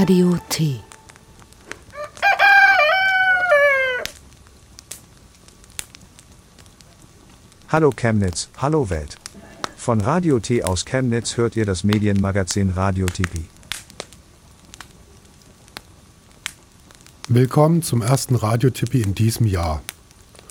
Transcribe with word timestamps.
Radio 0.00 0.34
T. 0.48 0.80
Hallo 7.68 7.90
Chemnitz, 7.90 8.48
hallo 8.56 8.88
Welt. 8.88 9.16
Von 9.76 10.00
Radio 10.00 10.40
T 10.40 10.64
aus 10.64 10.86
Chemnitz 10.86 11.36
hört 11.36 11.54
ihr 11.54 11.66
das 11.66 11.84
Medienmagazin 11.84 12.70
Radio 12.70 13.04
TV. 13.04 13.40
Willkommen 17.28 17.82
zum 17.82 18.00
ersten 18.00 18.36
Radiotippi 18.36 19.02
in 19.02 19.14
diesem 19.14 19.44
Jahr. 19.44 19.82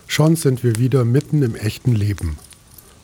Schon 0.06 0.36
sind 0.36 0.64
wir 0.64 0.76
wieder 0.76 1.06
mitten 1.06 1.42
im 1.42 1.56
echten 1.56 1.96
Leben. 1.96 2.38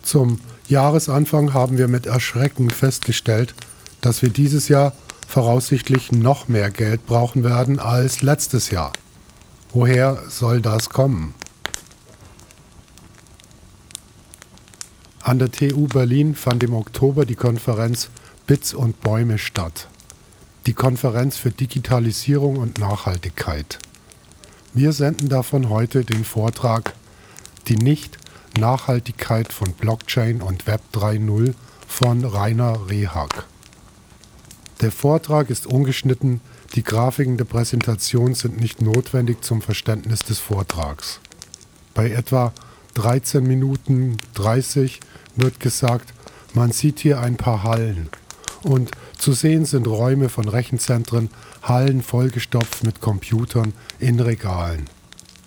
Zum 0.03 0.39
Jahresanfang 0.67 1.55
haben 1.55 1.79
wir 1.79 1.87
mit 1.87 2.05
Erschrecken 2.05 2.69
festgestellt, 2.69 3.55
dass 4.01 4.21
wir 4.21 4.29
dieses 4.29 4.67
Jahr 4.67 4.93
voraussichtlich 5.35 6.13
noch 6.13 6.47
mehr 6.47 6.71
Geld 6.71 7.05
brauchen 7.05 7.43
werden 7.43 7.77
als 7.77 8.21
letztes 8.21 8.71
Jahr. 8.71 8.93
Woher 9.73 10.23
soll 10.29 10.61
das 10.61 10.89
kommen? 10.89 11.33
An 15.21 15.37
der 15.37 15.51
TU 15.51 15.87
Berlin 15.89 16.35
fand 16.35 16.63
im 16.63 16.73
Oktober 16.73 17.25
die 17.25 17.35
Konferenz 17.35 18.07
Bits 18.47 18.73
und 18.73 19.01
Bäume 19.01 19.37
statt. 19.37 19.89
Die 20.67 20.73
Konferenz 20.73 21.35
für 21.35 21.51
Digitalisierung 21.51 22.55
und 22.55 22.79
Nachhaltigkeit. 22.79 23.79
Wir 24.73 24.93
senden 24.93 25.27
davon 25.27 25.67
heute 25.67 26.05
den 26.05 26.23
Vortrag 26.23 26.93
Die 27.67 27.75
Nicht-Nachhaltigkeit 27.75 29.51
von 29.51 29.73
Blockchain 29.73 30.41
und 30.41 30.65
Web 30.65 30.79
3.0 30.93 31.55
von 31.89 32.23
Rainer 32.23 32.89
Rehag. 32.89 33.45
Der 34.81 34.91
Vortrag 34.91 35.49
ist 35.49 35.67
ungeschnitten, 35.67 36.41
die 36.75 36.83
Grafiken 36.83 37.37
der 37.37 37.45
Präsentation 37.45 38.33
sind 38.33 38.59
nicht 38.59 38.81
notwendig 38.81 39.41
zum 39.41 39.61
Verständnis 39.61 40.19
des 40.19 40.39
Vortrags. 40.39 41.21
Bei 41.93 42.09
etwa 42.09 42.53
13 42.95 43.43
Minuten 43.43 44.17
30 44.33 44.99
wird 45.37 45.59
gesagt, 45.61 46.13
man 46.53 46.71
sieht 46.71 46.99
hier 46.99 47.21
ein 47.21 47.37
paar 47.37 47.63
Hallen. 47.63 48.09
Und 48.63 48.91
zu 49.17 49.31
sehen 49.31 49.65
sind 49.65 49.87
Räume 49.87 50.27
von 50.27 50.47
Rechenzentren, 50.47 51.29
Hallen 51.61 52.01
vollgestopft 52.01 52.83
mit 52.83 52.99
Computern 52.99 53.73
in 53.99 54.19
Regalen. 54.19 54.85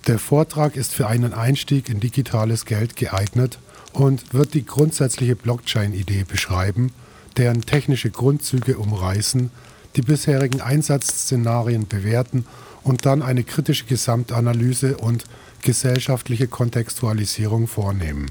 Der 0.06 0.18
Vortrag 0.18 0.76
ist 0.76 0.94
für 0.94 1.06
einen 1.06 1.34
Einstieg 1.34 1.90
in 1.90 2.00
digitales 2.00 2.64
Geld 2.64 2.96
geeignet 2.96 3.58
und 3.92 4.32
wird 4.32 4.54
die 4.54 4.64
grundsätzliche 4.64 5.36
Blockchain-Idee 5.36 6.24
beschreiben, 6.24 6.92
deren 7.38 7.62
technische 7.62 8.10
Grundzüge 8.10 8.78
umreißen, 8.78 9.50
die 9.96 10.02
bisherigen 10.02 10.60
Einsatzszenarien 10.60 11.88
bewerten 11.88 12.44
und 12.82 13.06
dann 13.06 13.22
eine 13.22 13.44
kritische 13.44 13.86
Gesamtanalyse 13.86 14.96
und 14.98 15.24
gesellschaftliche 15.62 16.48
Kontextualisierung 16.48 17.66
vornehmen. 17.66 18.26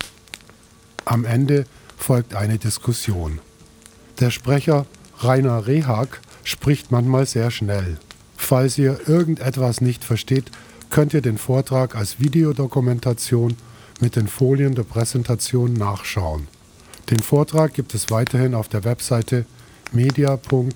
Am 1.05 1.25
Ende 1.25 1.66
folgt 1.97 2.36
eine 2.36 2.58
Diskussion. 2.58 3.39
Der 4.19 4.30
Sprecher 4.31 4.86
Rainer 5.19 5.67
Rehag 5.67 6.21
spricht 6.44 6.92
manchmal 6.92 7.25
sehr 7.25 7.52
schnell. 7.52 7.97
Falls 8.36 8.77
ihr 8.77 8.99
irgendetwas 9.08 9.81
nicht 9.81 10.03
versteht, 10.03 10.52
könnt 10.89 11.14
ihr 11.14 11.21
den 11.21 11.38
Vortrag 11.38 11.95
als 11.95 12.19
Videodokumentation 12.19 13.58
mit 13.99 14.16
den 14.16 14.27
Folien 14.27 14.75
der 14.75 14.83
Präsentation 14.83 15.73
nachschauen. 15.73 16.47
Den 17.09 17.19
Vortrag 17.19 17.73
gibt 17.73 17.94
es 17.94 18.11
weiterhin 18.11 18.53
auf 18.53 18.67
der 18.67 18.83
Webseite 18.83 19.45
media.ccc.de. 19.94 20.73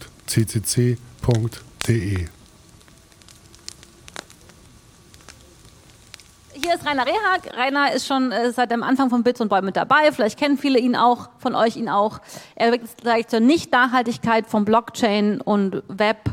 Hier 6.54 6.76
ist 6.76 6.86
Rainer 6.86 7.06
Rehag. 7.06 7.58
Rainer 7.58 7.92
ist 7.92 8.08
schon 8.08 8.32
äh, 8.32 8.54
seit 8.54 8.72
dem 8.72 8.82
Anfang 8.82 9.10
von 9.10 9.24
Bits 9.24 9.42
und 9.42 9.52
mit 9.62 9.76
dabei. 9.76 10.14
Vielleicht 10.14 10.40
kennen 10.40 10.58
viele 10.58 10.80
ihn 10.80 10.96
auch, 10.96 11.30
von 11.38 11.54
euch 11.54 11.76
ihn 11.76 11.90
auch. 11.90 12.22
Er 12.56 12.72
wird 12.72 12.84
gleich 12.98 13.28
zur 13.28 13.42
Nicht-Nachhaltigkeit 13.42 14.48
von 14.48 14.64
Blockchain 14.64 15.42
und 15.42 15.84
Web 15.90 16.30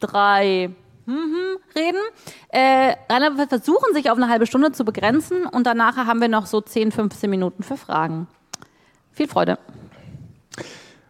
3 0.00 0.70
mhm, 1.06 1.56
reden. 1.74 2.00
Äh, 2.48 2.96
Rainer 3.10 3.38
wird 3.38 3.48
versuchen, 3.48 3.94
sich 3.94 4.10
auf 4.10 4.18
eine 4.18 4.28
halbe 4.28 4.46
Stunde 4.46 4.72
zu 4.72 4.84
begrenzen 4.84 5.46
und 5.46 5.66
danach 5.66 5.96
haben 5.96 6.20
wir 6.20 6.28
noch 6.28 6.44
so 6.44 6.60
10, 6.60 6.92
15 6.92 7.30
Minuten 7.30 7.62
für 7.62 7.78
Fragen. 7.78 8.26
Viel 9.18 9.26
Freude. 9.26 9.58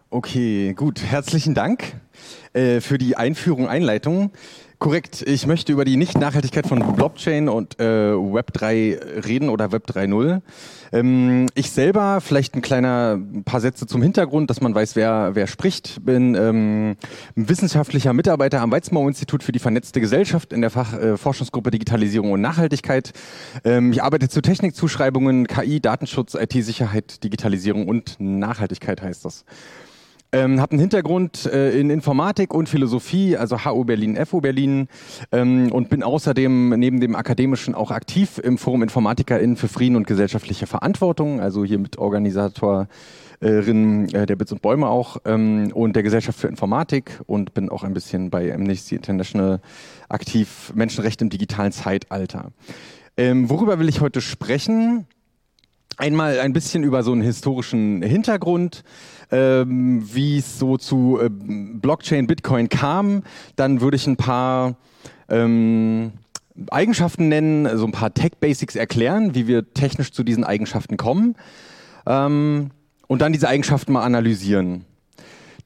Okay, 0.09 0.73
gut. 0.73 1.03
Herzlichen 1.03 1.53
Dank 1.53 2.01
äh, 2.55 2.81
für 2.81 2.97
die 2.97 3.17
Einführung, 3.17 3.69
Einleitung. 3.69 4.33
Korrekt. 4.79 5.23
Ich 5.27 5.45
möchte 5.49 5.73
über 5.73 5.85
die 5.85 5.97
Nicht-Nachhaltigkeit 5.97 6.69
von 6.69 6.95
Blockchain 6.95 7.49
und 7.49 7.81
äh, 7.81 8.13
Web3 8.13 9.27
reden 9.27 9.49
oder 9.49 9.73
Web 9.73 9.91
3.0. 9.91 10.41
Ähm, 10.93 11.49
ich 11.55 11.73
selber, 11.73 12.21
vielleicht 12.21 12.55
ein 12.55 12.63
kleiner 12.63 13.19
ein 13.19 13.43
paar 13.43 13.61
Sätze 13.61 13.89
zum 13.89 14.03
Hintergrund, 14.03 14.51
dass 14.51 14.61
man 14.61 14.77
weiß, 14.77 14.95
wer, 14.95 15.35
wer 15.35 15.49
spricht. 15.49 16.05
Bin 16.05 16.37
ähm, 16.37 16.97
wissenschaftlicher 17.35 18.13
Mitarbeiter 18.13 18.61
am 18.61 18.71
Weizmann-Institut 18.71 19.43
für 19.43 19.51
die 19.51 19.59
vernetzte 19.59 20.01
Gesellschaft 20.01 20.53
in 20.53 20.61
der 20.61 20.71
Fachforschungsgruppe 20.71 21.71
äh, 21.71 21.73
Digitalisierung 21.73 22.31
und 22.31 22.41
Nachhaltigkeit. 22.41 23.13
Ähm, 23.65 23.91
ich 23.91 24.05
arbeite 24.05 24.29
zu 24.29 24.43
Technikzuschreibungen, 24.43 25.49
KI, 25.49 25.81
Datenschutz, 25.81 26.35
IT-Sicherheit, 26.35 27.25
Digitalisierung 27.25 27.89
und 27.89 28.15
Nachhaltigkeit 28.21 29.03
heißt 29.03 29.25
das. 29.25 29.45
Ähm, 30.31 30.61
habe 30.61 30.73
einen 30.73 30.81
Hintergrund 30.81 31.47
äh, 31.47 31.79
in 31.79 31.89
Informatik 31.89 32.53
und 32.53 32.69
Philosophie, 32.69 33.39
also 33.39 33.65
HU 33.65 33.85
Berlin, 33.85 34.19
FU 34.27 34.43
Berlin 34.43 34.89
ähm, 35.33 35.73
und 35.73 35.89
bin 35.89 36.03
außerdem 36.03 36.71
neben 36.79 37.01
dem 37.01 37.17
Akademischen 37.17 37.75
auch 37.75 37.91
aktiv 37.91 38.39
im 38.45 38.59
Forum 38.59 38.83
InformatikerInnen 38.83 39.57
für 39.57 39.69
Frieden 39.69 39.97
und 39.97 40.07
gesellschaftliche 40.07 40.67
Verantwortung, 40.67 41.41
also 41.41 41.65
hier 41.65 41.79
mit 41.79 41.97
Organisatorin 41.97 42.89
äh, 43.41 44.27
der 44.27 44.37
Bits 44.37 44.53
und 44.53 44.61
Bäume 44.61 44.89
auch 44.89 45.17
ähm, 45.25 45.73
und 45.73 45.97
der 45.97 46.03
Gesellschaft 46.03 46.39
für 46.39 46.49
Informatik 46.49 47.23
und 47.25 47.55
bin 47.55 47.71
auch 47.71 47.83
ein 47.83 47.95
bisschen 47.95 48.29
bei 48.29 48.53
Amnesty 48.53 48.97
International 48.97 49.63
aktiv, 50.11 50.73
Menschenrechte 50.75 51.25
im 51.25 51.31
digitalen 51.31 51.73
Zeitalter. 51.73 52.53
Ähm, 53.17 53.49
worüber 53.49 53.79
will 53.79 53.89
ich 53.89 54.03
heute 54.03 54.21
sprechen? 54.21 55.07
Einmal 55.97 56.39
ein 56.39 56.53
bisschen 56.53 56.85
über 56.85 57.03
so 57.03 57.11
einen 57.11 57.23
historischen 57.23 58.03
Hintergrund, 58.03 58.85
ähm, 59.31 60.03
wie 60.13 60.39
es 60.39 60.59
so 60.59 60.77
zu 60.77 61.19
äh, 61.21 61.29
Blockchain, 61.31 62.27
Bitcoin 62.27 62.69
kam. 62.69 63.23
Dann 63.57 63.81
würde 63.81 63.97
ich 63.97 64.07
ein 64.07 64.17
paar 64.17 64.77
ähm, 65.29 66.13
Eigenschaften 66.71 67.29
nennen, 67.29 67.79
so 67.79 67.85
ein 67.85 67.93
paar 67.93 68.13
Tech-Basics 68.13 68.77
erklären, 68.77 69.35
wie 69.35 69.47
wir 69.47 69.73
technisch 69.75 70.13
zu 70.13 70.25
diesen 70.25 70.45
Eigenschaften 70.45 70.97
kommen. 70.97 71.37
Ähm, 72.07 72.71
und 73.07 73.23
dann 73.23 73.33
diese 73.33 73.49
Eigenschaften 73.49 73.93
mal 73.93 74.03
analysieren. 74.03 74.85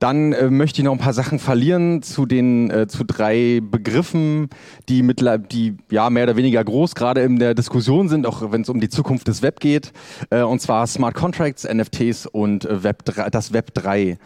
Dann 0.02 0.32
äh, 0.32 0.50
möchte 0.50 0.80
ich 0.80 0.84
noch 0.84 0.90
ein 0.90 0.98
paar 0.98 1.12
Sachen 1.12 1.38
verlieren 1.38 2.02
zu 2.02 2.26
den 2.26 2.70
äh, 2.72 2.88
zu 2.88 3.04
drei 3.04 3.60
Begriffen, 3.62 4.48
die 4.88 5.04
mit, 5.04 5.24
die 5.52 5.76
ja 5.92 6.10
mehr 6.10 6.24
oder 6.24 6.34
weniger 6.34 6.64
groß 6.64 6.96
gerade 6.96 7.22
in 7.22 7.38
der 7.38 7.54
Diskussion 7.54 8.08
sind, 8.08 8.26
auch 8.26 8.50
wenn 8.50 8.62
es 8.62 8.68
um 8.68 8.80
die 8.80 8.88
Zukunft 8.88 9.28
des 9.28 9.42
Web 9.42 9.60
geht. 9.60 9.92
Äh, 10.30 10.42
und 10.42 10.60
zwar 10.60 10.88
Smart 10.88 11.14
Contracts, 11.14 11.62
NFTs 11.72 12.26
und 12.26 12.64
äh, 12.64 12.82
Web 12.82 13.04
3, 13.04 13.30
das 13.30 13.52
Web 13.52 13.74
3. 13.74 14.18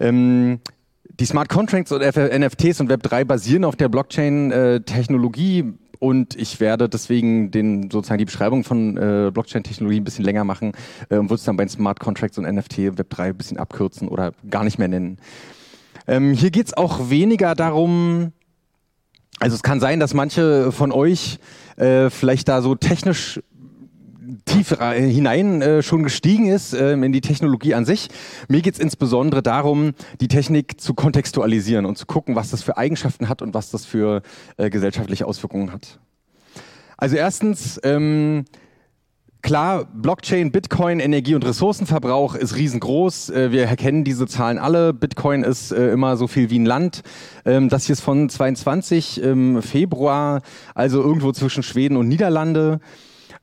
Ähm, 0.00 0.58
die 1.20 1.26
Smart 1.26 1.48
Contracts 1.48 1.92
und 1.92 2.02
NFTs 2.02 2.80
und 2.80 2.88
Web 2.88 3.04
3 3.04 3.22
basieren 3.22 3.64
auf 3.64 3.76
der 3.76 3.88
Blockchain-Technologie 3.88 5.74
und 5.98 6.36
ich 6.36 6.60
werde 6.60 6.88
deswegen 6.88 7.50
den, 7.50 7.90
sozusagen 7.90 8.18
die 8.18 8.24
Beschreibung 8.24 8.64
von 8.64 8.96
äh, 8.96 9.30
Blockchain-Technologie 9.32 10.00
ein 10.00 10.04
bisschen 10.04 10.24
länger 10.24 10.44
machen 10.44 10.72
äh, 11.08 11.16
und 11.16 11.26
würde 11.30 11.36
es 11.36 11.44
dann 11.44 11.56
bei 11.56 11.66
Smart 11.68 12.00
Contracts 12.00 12.38
und 12.38 12.44
NFT 12.44 12.78
Web3 12.78 13.20
ein 13.20 13.36
bisschen 13.36 13.58
abkürzen 13.58 14.08
oder 14.08 14.32
gar 14.50 14.64
nicht 14.64 14.78
mehr 14.78 14.88
nennen. 14.88 15.18
Ähm, 16.06 16.32
hier 16.32 16.50
geht 16.50 16.66
es 16.66 16.76
auch 16.76 17.10
weniger 17.10 17.54
darum, 17.54 18.32
also 19.40 19.56
es 19.56 19.62
kann 19.62 19.80
sein, 19.80 20.00
dass 20.00 20.14
manche 20.14 20.70
von 20.70 20.92
euch 20.92 21.38
äh, 21.76 22.10
vielleicht 22.10 22.48
da 22.48 22.62
so 22.62 22.74
technisch 22.74 23.40
tief 24.44 24.76
hinein 24.78 25.62
äh, 25.62 25.82
schon 25.82 26.02
gestiegen 26.02 26.46
ist 26.46 26.74
äh, 26.74 26.92
in 26.92 27.12
die 27.12 27.20
Technologie 27.20 27.74
an 27.74 27.84
sich. 27.84 28.08
Mir 28.48 28.62
geht 28.62 28.74
es 28.74 28.80
insbesondere 28.80 29.42
darum, 29.42 29.92
die 30.20 30.28
Technik 30.28 30.80
zu 30.80 30.94
kontextualisieren 30.94 31.86
und 31.86 31.98
zu 31.98 32.06
gucken, 32.06 32.36
was 32.36 32.50
das 32.50 32.62
für 32.62 32.76
Eigenschaften 32.76 33.28
hat 33.28 33.42
und 33.42 33.54
was 33.54 33.70
das 33.70 33.84
für 33.84 34.22
äh, 34.56 34.70
gesellschaftliche 34.70 35.26
Auswirkungen 35.26 35.72
hat. 35.72 35.98
Also 36.96 37.16
erstens, 37.16 37.80
ähm, 37.82 38.44
Klar, 39.44 39.84
Blockchain, 39.84 40.52
Bitcoin, 40.52 41.00
Energie- 41.00 41.34
und 41.34 41.44
Ressourcenverbrauch 41.44 42.34
ist 42.34 42.56
riesengroß. 42.56 43.28
Äh, 43.28 43.52
wir 43.52 43.66
erkennen 43.66 44.02
diese 44.02 44.26
Zahlen 44.26 44.56
alle. 44.56 44.94
Bitcoin 44.94 45.42
ist 45.42 45.70
äh, 45.70 45.90
immer 45.90 46.16
so 46.16 46.28
viel 46.28 46.48
wie 46.48 46.58
ein 46.58 46.64
Land. 46.64 47.02
Ähm, 47.44 47.68
das 47.68 47.84
hier 47.84 47.92
ist 47.92 48.00
von 48.00 48.30
22 48.30 49.20
Februar, 49.60 50.40
also 50.74 51.02
irgendwo 51.02 51.30
zwischen 51.32 51.62
Schweden 51.62 51.98
und 51.98 52.08
Niederlande. 52.08 52.80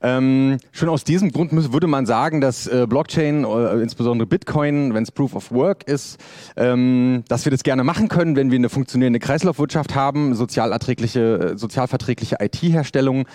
Ähm, 0.02 0.58
schon 0.72 0.88
aus 0.88 1.04
diesem 1.04 1.30
Grund 1.30 1.52
würde 1.72 1.86
man 1.86 2.06
sagen, 2.06 2.40
dass 2.40 2.66
äh, 2.66 2.86
Blockchain, 2.88 3.44
äh, 3.44 3.80
insbesondere 3.80 4.26
Bitcoin, 4.26 4.94
wenn 4.94 5.04
es 5.04 5.12
Proof 5.12 5.34
of 5.36 5.52
Work 5.52 5.84
ist, 5.86 6.18
ähm, 6.56 7.22
dass 7.28 7.44
wir 7.44 7.52
das 7.52 7.62
gerne 7.62 7.84
machen 7.84 8.08
können, 8.08 8.34
wenn 8.34 8.50
wir 8.50 8.58
eine 8.58 8.68
funktionierende 8.68 9.20
Kreislaufwirtschaft 9.20 9.94
haben, 9.94 10.34
sozialerträgliche, 10.34 11.52
äh, 11.52 11.58
sozialverträgliche 11.58 12.38
IT-Herstellung 12.40 13.26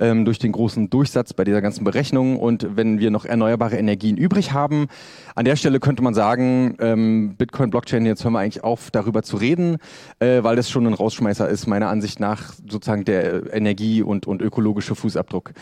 ähm, 0.00 0.24
durch 0.24 0.40
den 0.40 0.50
großen 0.52 0.90
Durchsatz 0.90 1.32
bei 1.32 1.44
dieser 1.44 1.62
ganzen 1.62 1.84
Berechnung 1.84 2.38
und 2.38 2.76
wenn 2.76 2.98
wir 2.98 3.10
noch 3.10 3.24
erneuerbare 3.24 3.76
Energien 3.76 4.16
übrig 4.16 4.52
haben. 4.52 4.88
An 5.36 5.44
der 5.44 5.54
Stelle 5.54 5.78
könnte 5.78 6.02
man 6.02 6.14
sagen, 6.14 6.76
ähm, 6.80 7.36
Bitcoin, 7.36 7.70
Blockchain, 7.70 8.04
jetzt 8.04 8.24
hören 8.24 8.32
wir 8.32 8.40
eigentlich 8.40 8.64
auf, 8.64 8.90
darüber 8.90 9.22
zu 9.22 9.36
reden, 9.36 9.78
äh, 10.18 10.42
weil 10.42 10.56
das 10.56 10.70
schon 10.70 10.86
ein 10.86 10.94
Rausschmeißer 10.94 11.48
ist, 11.48 11.66
meiner 11.66 11.88
Ansicht 11.88 12.18
nach 12.18 12.52
sozusagen 12.68 13.04
der 13.04 13.54
Energie- 13.54 14.02
und, 14.02 14.26
und 14.26 14.42
ökologische 14.42 14.94
Fußabdruck. 14.96 15.52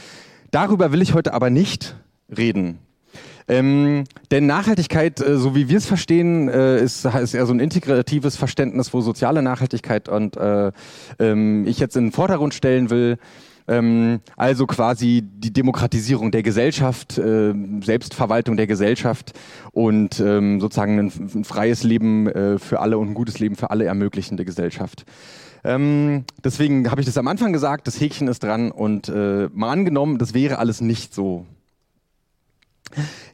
Darüber 0.54 0.92
will 0.92 1.02
ich 1.02 1.14
heute 1.14 1.34
aber 1.34 1.50
nicht 1.50 1.96
reden. 2.30 2.78
Ähm, 3.48 4.04
denn 4.30 4.46
Nachhaltigkeit, 4.46 5.20
äh, 5.20 5.36
so 5.36 5.56
wie 5.56 5.68
wir 5.68 5.78
es 5.78 5.84
verstehen, 5.84 6.48
äh, 6.48 6.80
ist, 6.80 7.04
ist 7.04 7.34
eher 7.34 7.46
so 7.46 7.52
ein 7.52 7.58
integratives 7.58 8.36
Verständnis, 8.36 8.94
wo 8.94 9.00
soziale 9.00 9.42
Nachhaltigkeit 9.42 10.08
und 10.08 10.36
äh, 10.36 10.70
ähm, 11.18 11.66
ich 11.66 11.80
jetzt 11.80 11.96
in 11.96 12.04
den 12.04 12.12
Vordergrund 12.12 12.54
stellen 12.54 12.88
will. 12.88 13.18
Ähm, 13.66 14.20
also 14.36 14.68
quasi 14.68 15.24
die 15.24 15.52
Demokratisierung 15.52 16.30
der 16.30 16.44
Gesellschaft, 16.44 17.18
äh, 17.18 17.52
Selbstverwaltung 17.82 18.56
der 18.56 18.68
Gesellschaft 18.68 19.32
und 19.72 20.20
ähm, 20.20 20.60
sozusagen 20.60 21.00
ein, 21.00 21.12
ein, 21.34 21.44
freies 21.44 21.82
Leben 21.82 22.28
äh, 22.28 22.58
für 22.60 22.78
alle 22.78 22.98
und 22.98 23.08
ein 23.08 23.14
gutes 23.14 23.40
Leben 23.40 23.56
für 23.56 23.70
alle 23.70 23.86
ermöglichende 23.86 24.44
Gesellschaft. 24.44 25.04
Ähm, 25.64 26.24
deswegen 26.44 26.90
habe 26.90 27.00
ich 27.00 27.06
das 27.06 27.16
am 27.16 27.26
Anfang 27.26 27.52
gesagt, 27.52 27.86
das 27.86 27.98
Häkchen 27.98 28.28
ist 28.28 28.42
dran 28.42 28.70
und 28.70 29.08
äh, 29.08 29.48
mal 29.52 29.72
angenommen, 29.72 30.18
das 30.18 30.34
wäre 30.34 30.58
alles 30.58 30.80
nicht 30.80 31.14
so. 31.14 31.46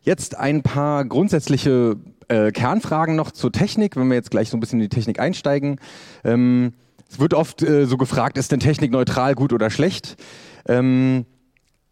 Jetzt 0.03 0.39
ein 0.39 0.63
paar 0.63 1.05
grundsätzliche 1.05 1.97
äh, 2.29 2.53
Kernfragen 2.53 3.17
noch 3.17 3.33
zur 3.33 3.53
Technik, 3.53 3.97
wenn 3.97 4.09
wir 4.09 4.15
jetzt 4.15 4.31
gleich 4.31 4.49
so 4.49 4.57
ein 4.57 4.61
bisschen 4.61 4.79
in 4.79 4.85
die 4.85 4.95
Technik 4.95 5.19
einsteigen. 5.19 5.81
Ähm, 6.25 6.73
es 7.11 7.19
wird 7.19 7.35
oft 7.35 7.63
äh, 7.63 7.87
so 7.87 7.97
gefragt, 7.97 8.39
ist 8.39 8.53
denn 8.53 8.61
Technik 8.61 8.93
neutral 8.93 9.35
gut 9.35 9.53
oder 9.53 9.69
schlecht? 9.69 10.17
Ähm, 10.67 11.27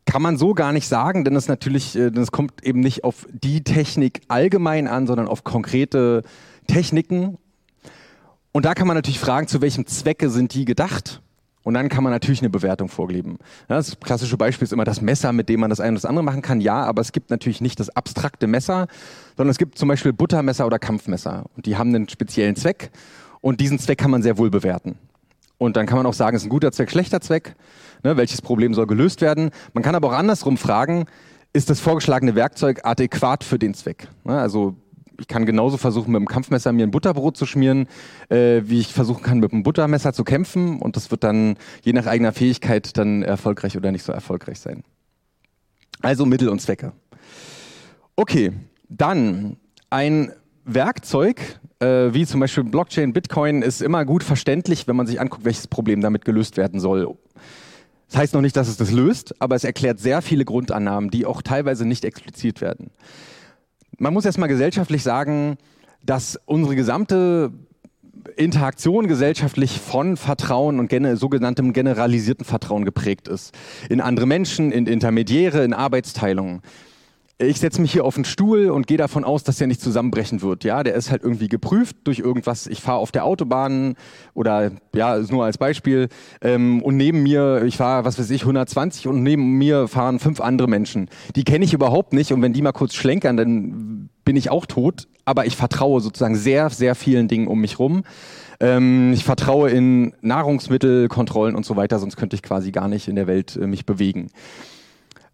kann 0.07 0.23
man 0.23 0.39
so 0.39 0.55
gar 0.55 0.73
nicht 0.73 0.87
sagen, 0.89 1.25
denn 1.25 1.35
es 1.35 1.49
natürlich, 1.49 1.97
äh, 1.97 2.11
denn 2.11 2.23
es 2.23 2.31
kommt 2.31 2.65
eben 2.65 2.81
nicht 2.81 3.03
auf 3.03 3.27
die 3.33 3.65
Technik 3.65 4.23
allgemein 4.29 4.87
an, 4.87 5.09
sondern 5.09 5.27
auf 5.27 5.43
konkrete 5.43 6.23
Techniken 6.69 7.39
und 8.53 8.65
da 8.65 8.75
kann 8.75 8.87
man 8.87 8.97
natürlich 8.97 9.21
fragen, 9.21 9.47
zu 9.47 9.61
welchem 9.61 9.87
Zwecke 9.87 10.31
sind 10.31 10.55
die 10.55 10.65
gedacht? 10.65 11.23
Und 11.65 11.75
dann 11.75 11.91
kann 11.91 12.03
man 12.03 12.13
natürlich 12.13 12.41
eine 12.41 12.49
Bewertung 12.49 12.89
vorgeben. 12.89 13.39
Das 13.69 14.01
klassische 14.01 14.39
Beispiel 14.39 14.65
ist 14.65 14.73
immer 14.73 14.85
das 14.85 15.03
Messer, 15.03 15.35
mit 15.35 15.51
dem 15.51 15.61
man 15.61 15.69
das 15.69 15.81
eine 15.81 15.91
und 15.91 15.95
das 15.97 16.07
andere 16.07 16.25
machen 16.25 16.41
kann. 16.41 16.63
Ja, 16.63 16.85
aber 16.85 17.03
es 17.03 17.13
gibt 17.13 17.29
natürlich 17.29 17.61
nicht 17.61 17.79
das 17.79 17.91
abstrakte 17.91 18.47
Messer, 18.47 18.87
sondern 19.37 19.51
es 19.51 19.59
gibt 19.59 19.77
zum 19.77 19.89
Beispiel 19.89 20.15
Buttermesser 20.15 20.67
oder 20.67 20.79
Kampfmesser. 20.79 21.45
Und 21.57 21.67
die 21.67 21.77
haben 21.77 21.95
einen 21.95 22.09
speziellen 22.09 22.57
Zweck. 22.57 22.91
Und 23.43 23.61
diesen 23.61 23.79
Zweck 23.79 23.99
kann 23.99 24.11
man 24.11 24.23
sehr 24.23 24.39
wohl 24.39 24.49
bewerten. 24.49 24.97
Und 25.59 25.77
dann 25.77 25.87
kann 25.87 25.99
man 25.99 26.07
auch 26.07 26.15
sagen, 26.15 26.37
ist 26.37 26.45
ein 26.45 26.49
guter 26.49 26.73
Zweck, 26.73 26.91
schlechter 26.91 27.21
Zweck. 27.21 27.55
Ne, 28.03 28.17
welches 28.17 28.41
Problem 28.41 28.73
soll 28.73 28.87
gelöst 28.87 29.21
werden? 29.21 29.51
Man 29.75 29.83
kann 29.83 29.95
aber 29.95 30.09
auch 30.09 30.13
andersrum 30.13 30.57
fragen, 30.57 31.05
ist 31.53 31.69
das 31.69 31.81
vorgeschlagene 31.81 32.35
Werkzeug 32.35 32.81
adäquat 32.85 33.45
für 33.45 33.59
den 33.59 33.75
Zweck? 33.75 34.09
Ne, 34.25 34.41
also 34.41 34.77
ich 35.19 35.27
kann 35.27 35.47
genauso 35.47 35.77
versuchen, 35.77 36.13
mit 36.13 36.21
dem 36.21 36.29
Kampfmesser 36.29 36.73
mir 36.73 36.87
ein 36.87 36.91
Butterbrot 36.91 37.37
zu 37.37 37.45
schmieren, 37.45 37.89
äh, 38.29 38.63
wie 38.65 38.79
ich 38.79 38.93
versuchen 38.93 39.23
kann, 39.23 39.41
mit 39.41 39.53
dem 39.53 39.65
Buttermesser 39.65 40.13
zu 40.13 40.25
kämpfen. 40.25 40.81
Und 40.81 40.97
das 40.97 41.11
wird 41.11 41.25
dann 41.25 41.57
je 41.83 41.93
nach 41.93 42.07
eigener 42.07 42.33
Fähigkeit 42.33 42.97
dann 42.97 43.23
erfolgreich 43.23 43.77
oder 43.77 43.91
nicht 43.91 44.05
so 44.05 44.13
erfolgreich 44.13 44.61
sein. 44.61 44.85
Also 46.01 46.25
Mittel 46.25 46.49
und 46.49 46.61
Zwecke. 46.61 46.93
Okay, 48.15 48.53
dann 48.89 49.57
ein 49.91 50.33
Werkzeug, 50.65 51.41
äh, 51.81 52.13
wie 52.13 52.25
zum 52.25 52.41
Beispiel 52.41 52.65
Blockchain, 52.65 53.13
Bitcoin, 53.13 53.63
ist 53.63 53.83
immer 53.83 54.05
gut 54.05 54.23
verständlich, 54.23 54.87
wenn 54.87 54.97
man 54.97 55.07
sich 55.07 55.21
anguckt, 55.21 55.45
welches 55.45 55.67
Problem 55.67 56.01
damit 56.01 56.25
gelöst 56.25 56.57
werden 56.57 56.79
soll. 56.79 57.17
Das 58.09 58.19
heißt 58.19 58.35
noch 58.35 58.41
nicht, 58.41 58.57
dass 58.57 58.69
es 58.69 58.77
das 58.77 58.93
löst, 58.93 59.35
aber 59.41 59.57
es 59.57 59.65
erklärt 59.65 59.99
sehr 59.99 60.23
viele 60.23 60.45
Grundannahmen, 60.45 61.11
die 61.11 61.27
auch 61.27 61.43
teilweise 61.43 61.85
nicht 61.85 62.05
explizit 62.05 62.61
werden. 62.61 62.91
Man 64.01 64.15
muss 64.15 64.25
erstmal 64.25 64.49
gesellschaftlich 64.49 65.03
sagen, 65.03 65.59
dass 66.05 66.39
unsere 66.47 66.77
gesamte 66.77 67.51
Interaktion 68.37 69.09
gesellschaftlich 69.09 69.81
von 69.81 70.17
Vertrauen 70.17 70.79
und 70.79 70.89
gene, 70.89 71.17
sogenanntem 71.17 71.73
generalisierten 71.73 72.45
Vertrauen 72.45 72.85
geprägt 72.85 73.27
ist. 73.27 73.53
In 73.91 74.01
andere 74.01 74.27
Menschen, 74.27 74.71
in 74.71 74.87
Intermediäre, 74.87 75.65
in 75.65 75.73
Arbeitsteilungen 75.75 76.63
ich 77.41 77.61
setze 77.61 77.81
mich 77.81 77.93
hier 77.93 78.05
auf 78.05 78.17
den 78.17 78.25
Stuhl 78.25 78.71
und 78.71 78.89
gehe 78.89 78.97
davon 78.97 79.23
aus, 79.23 79.45
dass 79.45 79.59
der 79.59 79.69
nicht 79.69 79.81
zusammenbrechen 79.81 80.43
wird. 80.43 80.65
Ja, 80.65 80.83
der 80.83 80.95
ist 80.95 81.13
halt 81.13 81.23
irgendwie 81.23 81.47
geprüft 81.47 81.97
durch 82.05 82.19
irgendwas. 82.19 82.67
Ich 82.67 82.81
fahre 82.81 82.99
auf 82.99 83.13
der 83.13 83.25
Autobahn 83.25 83.95
oder 84.35 84.73
ja, 84.93 85.17
nur 85.31 85.45
als 85.45 85.57
Beispiel. 85.57 86.09
Ähm, 86.43 86.83
und 86.83 86.97
neben 86.97 87.23
mir, 87.23 87.63
ich 87.65 87.77
fahre, 87.77 88.05
was 88.05 88.19
weiß 88.19 88.31
ich, 88.31 88.43
120 88.43 89.07
und 89.07 89.23
neben 89.23 89.53
mir 89.53 89.87
fahren 89.87 90.19
fünf 90.19 90.41
andere 90.41 90.69
Menschen. 90.69 91.09
Die 91.37 91.45
kenne 91.45 91.65
ich 91.65 91.73
überhaupt 91.73 92.13
nicht 92.13 92.33
und 92.33 92.43
wenn 92.43 92.53
die 92.53 92.63
mal 92.63 92.73
kurz 92.73 92.95
schlenkern, 92.95 93.37
dann 93.37 94.09
bin 94.25 94.35
ich 94.35 94.51
auch 94.51 94.67
tot. 94.67 95.07
Aber 95.25 95.47
ich 95.47 95.57
vertraue 95.57 96.01
sozusagen 96.01 96.35
sehr, 96.35 96.71
sehr 96.71 96.97
vielen 96.97 97.29
Dingen 97.29 97.47
um 97.47 97.61
mich 97.61 97.79
rum. 97.79 98.03
Ähm, 98.59 99.13
ich 99.13 99.25
vertraue 99.25 99.71
in 99.71 100.13
Nahrungsmittelkontrollen 100.23 101.55
und 101.55 101.65
so 101.65 101.77
weiter, 101.77 102.01
sonst 102.01 102.17
könnte 102.17 102.35
ich 102.35 102.43
quasi 102.43 102.73
gar 102.73 102.89
nicht 102.89 103.07
in 103.07 103.15
der 103.15 103.29
Welt 103.29 103.55
äh, 103.55 103.69
mich 103.69 103.87
bewegen. 103.87 104.31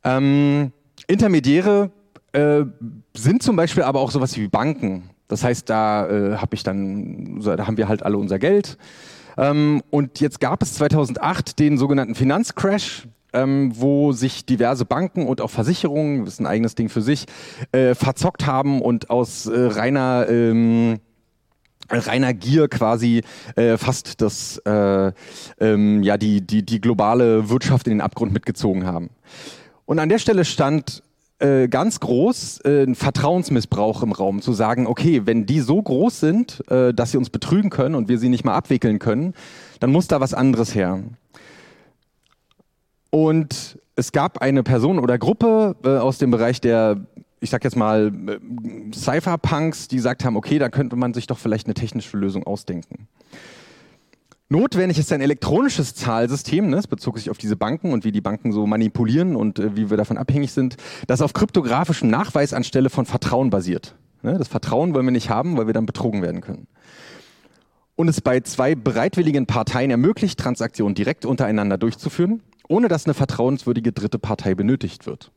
Ähm, 0.03 0.73
Intermediäre 1.07 1.91
äh, 2.33 2.65
sind 3.17 3.43
zum 3.43 3.57
Beispiel 3.57 3.83
aber 3.83 4.01
auch 4.01 4.11
sowas 4.11 4.37
wie 4.37 4.49
Banken. 4.49 5.11
Das 5.29 5.45
heißt, 5.45 5.69
da 5.71 6.09
äh, 6.09 6.37
habe 6.37 6.55
ich 6.55 6.63
dann, 6.63 7.41
da 7.41 7.67
haben 7.67 7.77
wir 7.77 7.89
halt 7.89 8.03
alle 8.03 8.19
unser 8.19 8.39
Geld. 8.39 8.77
Ähm, 9.37 9.83
und 9.91 10.21
jetzt 10.21 10.41
gab 10.41 10.63
es 10.63 10.75
2008 10.75 11.59
den 11.59 11.79
sogenannten 11.79 12.15
Finanzcrash, 12.15 13.09
ähm, 13.33 13.73
wo 13.75 14.13
sich 14.13 14.47
diverse 14.47 14.85
Banken 14.85 15.27
und 15.27 15.41
auch 15.41 15.51
Versicherungen, 15.51 16.25
das 16.25 16.35
ist 16.35 16.41
ein 16.41 16.47
eigenes 16.47 16.75
Ding 16.75 16.89
für 16.89 17.03
sich, 17.03 17.27
äh, 17.73 17.95
verzockt 17.95 18.47
haben 18.47 18.81
und 18.81 19.11
aus 19.11 19.47
äh, 19.47 19.59
reiner 19.59 20.27
ähm, 20.29 20.99
reiner 21.91 22.33
Gier 22.33 22.69
quasi 22.69 23.23
äh, 23.57 23.77
fast 23.77 24.23
das 24.23 24.59
äh, 24.65 25.13
ähm, 25.61 26.03
ja 26.03 26.17
die 26.17 26.41
die 26.41 26.65
die 26.65 26.81
globale 26.81 27.51
Wirtschaft 27.51 27.87
in 27.87 27.95
den 27.95 28.01
Abgrund 28.01 28.33
mitgezogen 28.33 28.87
haben. 28.87 29.11
Und 29.87 29.99
an 29.99 30.09
der 30.09 30.19
Stelle 30.19 30.45
stand 30.45 31.03
äh, 31.39 31.69
ganz 31.69 32.01
groß 32.01 32.61
äh, 32.65 32.85
ein 32.85 32.95
Vertrauensmissbrauch 32.95 34.03
im 34.03 34.13
Raum, 34.13 34.41
zu 34.41 34.53
sagen, 34.53 34.87
okay, 34.87 35.23
wenn 35.25 35.47
die 35.47 35.61
so 35.61 35.83
groß 35.83 36.21
sind, 36.21 36.63
äh, 36.71 36.95
dass 36.95 37.11
sie 37.11 37.19
uns 37.19 37.31
betrügen 37.31 37.71
können 37.71 37.95
und 37.95 38.09
wir 38.09 38.19
sie 38.19 38.29
nicht 38.29 38.45
mal 38.45 38.55
abwickeln 38.55 38.99
können, 38.99 39.35
dann 39.81 39.91
muss 39.91 40.09
da 40.09 40.21
was 40.21 40.33
anderes 40.33 40.75
her. 40.75 41.03
Und 43.11 43.79
es 43.97 44.13
gab 44.13 44.39
eine 44.39 44.63
Person 44.63 44.99
oder 44.99 45.19
Gruppe 45.19 45.77
äh, 45.85 45.89
aus 45.89 46.19
dem 46.19 46.31
Bereich 46.31 46.61
der, 46.61 47.05
ich 47.41 47.51
sag 47.51 47.65
jetzt 47.65 47.77
mal, 47.77 48.13
äh, 48.27 48.95
Cypherpunks, 48.95 49.89
die 49.89 49.97
gesagt 49.97 50.25
haben, 50.25 50.37
okay, 50.37 50.59
da 50.59 50.69
könnte 50.69 50.97
man 50.97 51.15
sich 51.15 51.27
doch 51.27 51.39
vielleicht 51.39 51.67
eine 51.67 51.75
technische 51.75 52.17
Lösung 52.17 52.45
ausdenken. 52.45 53.09
Notwendig 54.51 54.99
ist 54.99 55.11
ein 55.11 55.23
elektronisches 55.23 55.95
Zahlsystem, 55.95 56.69
ne? 56.69 56.77
das 56.77 56.87
bezog 56.87 57.19
sich 57.19 57.31
auf 57.31 57.39
diese 57.39 57.57
Banken 57.57 57.93
und 57.93 58.05
wie 58.05 58.13
die 58.13 58.21
Banken 58.21 58.53
so 58.53 58.67
manipulieren 58.67 59.37
und 59.37 59.59
äh, 59.59 59.75
wie 59.75 59.89
wir 59.89 59.97
davon 59.97 60.19
abhängig 60.19 60.53
sind, 60.53 60.77
das 61.07 61.23
auf 61.23 61.33
kryptografischem 61.33 62.11
Nachweis 62.11 62.53
anstelle 62.53 62.91
von 62.91 63.07
Vertrauen 63.07 63.49
basiert. 63.49 63.95
Ne? 64.23 64.37
Das 64.37 64.49
Vertrauen 64.49 64.93
wollen 64.95 65.07
wir 65.07 65.13
nicht 65.13 65.31
haben, 65.31 65.57
weil 65.57 65.67
wir 65.67 65.73
dann 65.73 65.87
betrogen 65.87 66.21
werden 66.21 66.43
können. 66.43 66.67
Und 67.97 68.09
es 68.09 68.21
bei 68.21 68.41
zwei 68.41 68.75
bereitwilligen 68.75 69.47
Parteien 69.47 69.91
ermöglicht, 69.91 70.39
Transaktionen 70.39 70.95
direkt 70.95 71.25
untereinander 71.25 71.79
durchzuführen, 71.79 72.43
ohne 72.69 72.89
dass 72.89 73.07
eine 73.07 73.15
vertrauenswürdige 73.15 73.93
dritte 73.93 74.19
Partei 74.19 74.55
benötigt 74.55 75.07
wird. 75.07 75.31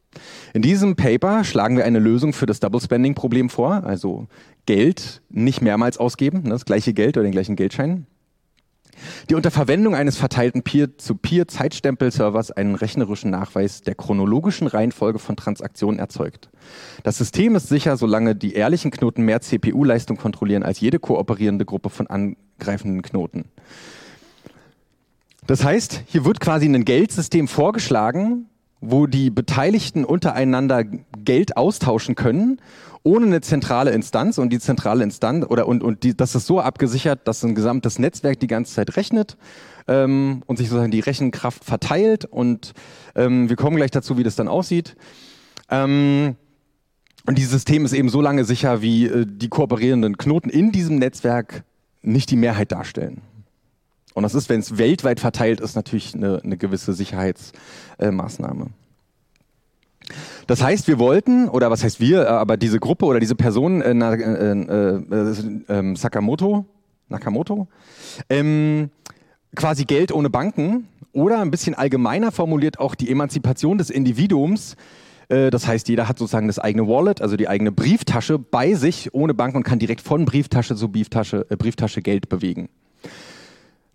In 0.53 0.61
diesem 0.61 0.95
Paper 0.95 1.43
schlagen 1.43 1.77
wir 1.77 1.85
eine 1.85 1.99
Lösung 1.99 2.33
für 2.33 2.45
das 2.45 2.59
Double 2.59 2.81
Spending 2.81 3.15
Problem 3.15 3.49
vor, 3.49 3.83
also 3.85 4.27
Geld 4.65 5.21
nicht 5.29 5.61
mehrmals 5.61 5.97
ausgeben, 5.97 6.43
ne? 6.43 6.49
das 6.49 6.65
gleiche 6.65 6.93
Geld 6.93 7.15
oder 7.15 7.23
den 7.23 7.31
gleichen 7.31 7.55
Geldschein, 7.55 8.05
die 9.29 9.35
unter 9.35 9.51
Verwendung 9.51 9.93
eines 9.93 10.17
verteilten 10.17 10.63
Peer-zu-Peer-Zeitstempelservers 10.63 12.51
einen 12.51 12.75
rechnerischen 12.75 13.29
Nachweis 13.29 13.81
der 13.81 13.95
chronologischen 13.95 14.67
Reihenfolge 14.67 15.19
von 15.19 15.35
Transaktionen 15.35 15.99
erzeugt. 15.99 16.49
Das 17.03 17.17
System 17.17 17.55
ist 17.55 17.67
sicher, 17.67 17.97
solange 17.97 18.35
die 18.35 18.53
ehrlichen 18.53 18.91
Knoten 18.91 19.23
mehr 19.23 19.41
CPU-Leistung 19.41 20.17
kontrollieren 20.17 20.63
als 20.63 20.79
jede 20.79 20.99
kooperierende 20.99 21.65
Gruppe 21.65 21.89
von 21.89 22.07
angreifenden 22.07 23.01
Knoten. 23.01 23.45
Das 25.45 25.63
heißt, 25.63 26.03
hier 26.07 26.25
wird 26.25 26.39
quasi 26.39 26.65
ein 26.65 26.85
Geldsystem 26.85 27.47
vorgeschlagen, 27.47 28.49
wo 28.81 29.07
die 29.07 29.29
Beteiligten 29.29 30.05
untereinander 30.05 30.83
Geld 30.83 31.57
austauschen 31.57 32.15
können, 32.15 32.59
ohne 33.03 33.25
eine 33.25 33.41
zentrale 33.41 33.91
Instanz 33.91 34.37
und 34.37 34.51
die 34.51 34.59
zentrale 34.59 35.03
Instanz 35.03 35.45
oder 35.47 35.67
und, 35.67 35.81
und 35.83 36.03
die, 36.03 36.15
das 36.15 36.35
ist 36.35 36.45
so 36.45 36.59
abgesichert, 36.59 37.27
dass 37.27 37.43
ein 37.43 37.55
gesamtes 37.55 37.99
Netzwerk 37.99 38.39
die 38.39 38.47
ganze 38.47 38.73
Zeit 38.73 38.97
rechnet 38.97 39.37
ähm, 39.87 40.43
und 40.45 40.57
sich 40.57 40.67
sozusagen 40.67 40.91
die 40.91 40.99
Rechenkraft 40.99 41.63
verteilt 41.63 42.25
und 42.25 42.73
ähm, 43.15 43.49
wir 43.49 43.55
kommen 43.55 43.77
gleich 43.77 43.91
dazu, 43.91 44.17
wie 44.17 44.23
das 44.23 44.35
dann 44.35 44.47
aussieht. 44.47 44.95
Ähm, 45.69 46.35
und 47.25 47.37
dieses 47.37 47.51
System 47.51 47.83
ist 47.85 47.93
eben 47.93 48.09
so 48.09 48.21
lange 48.21 48.45
sicher, 48.45 48.81
wie 48.81 49.05
äh, 49.05 49.25
die 49.27 49.49
kooperierenden 49.49 50.17
Knoten 50.17 50.49
in 50.49 50.71
diesem 50.71 50.97
Netzwerk 50.97 51.63
nicht 52.01 52.31
die 52.31 52.37
Mehrheit 52.37 52.71
darstellen. 52.71 53.21
Und 54.17 54.23
das 54.23 54.33
ist, 54.33 54.49
wenn 54.49 54.61
es 54.61 54.79
weltweit 54.79 55.19
verteilt 55.19 55.61
ist, 55.61 55.75
natürlich 55.75 56.15
eine, 56.15 56.41
eine 56.43 56.57
gewisse 56.57 56.93
Sicherheitsmaßnahme. 56.93 58.65
Äh, 58.65 60.13
das 60.47 60.63
heißt, 60.63 60.87
wir 60.87 60.97
wollten, 60.97 61.47
oder 61.49 61.69
was 61.69 61.83
heißt 61.83 61.99
wir, 61.99 62.23
äh, 62.23 62.25
aber 62.25 62.57
diese 62.57 62.79
Gruppe 62.79 63.05
oder 63.05 63.19
diese 63.19 63.35
Person, 63.35 63.83
äh, 63.83 63.91
äh, 63.91 64.53
äh, 64.53 65.35
ähm, 65.69 65.95
Sakamoto, 65.95 66.65
Nakamoto, 67.09 67.67
ähm, 68.27 68.89
quasi 69.55 69.85
Geld 69.85 70.11
ohne 70.11 70.31
Banken 70.31 70.87
oder 71.13 71.39
ein 71.39 71.51
bisschen 71.51 71.75
allgemeiner 71.75 72.31
formuliert 72.31 72.79
auch 72.79 72.95
die 72.95 73.11
Emanzipation 73.11 73.77
des 73.77 73.91
Individuums. 73.91 74.77
Äh, 75.29 75.51
das 75.51 75.67
heißt, 75.67 75.89
jeder 75.89 76.09
hat 76.09 76.17
sozusagen 76.17 76.47
das 76.47 76.57
eigene 76.57 76.87
Wallet, 76.87 77.21
also 77.21 77.37
die 77.37 77.49
eigene 77.49 77.71
Brieftasche 77.71 78.39
bei 78.39 78.73
sich 78.73 79.13
ohne 79.13 79.35
Banken 79.35 79.57
und 79.57 79.63
kann 79.63 79.77
direkt 79.77 80.01
von 80.01 80.25
Brieftasche 80.25 80.75
zu 80.75 80.89
Brieftasche, 80.89 81.45
äh, 81.51 81.55
Brieftasche 81.55 82.01
Geld 82.01 82.29
bewegen. 82.29 82.69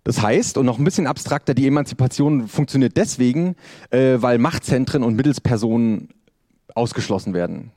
Das 0.03 0.21
heißt, 0.21 0.57
und 0.57 0.65
noch 0.65 0.79
ein 0.79 0.83
bisschen 0.83 1.07
abstrakter, 1.07 1.53
die 1.53 1.67
Emanzipation 1.67 2.47
funktioniert 2.47 2.97
deswegen, 2.97 3.55
äh, 3.89 4.17
weil 4.17 4.37
Machtzentren 4.37 5.03
und 5.03 5.15
Mittelspersonen 5.15 6.09
ausgeschlossen 6.75 7.33
werden, 7.33 7.71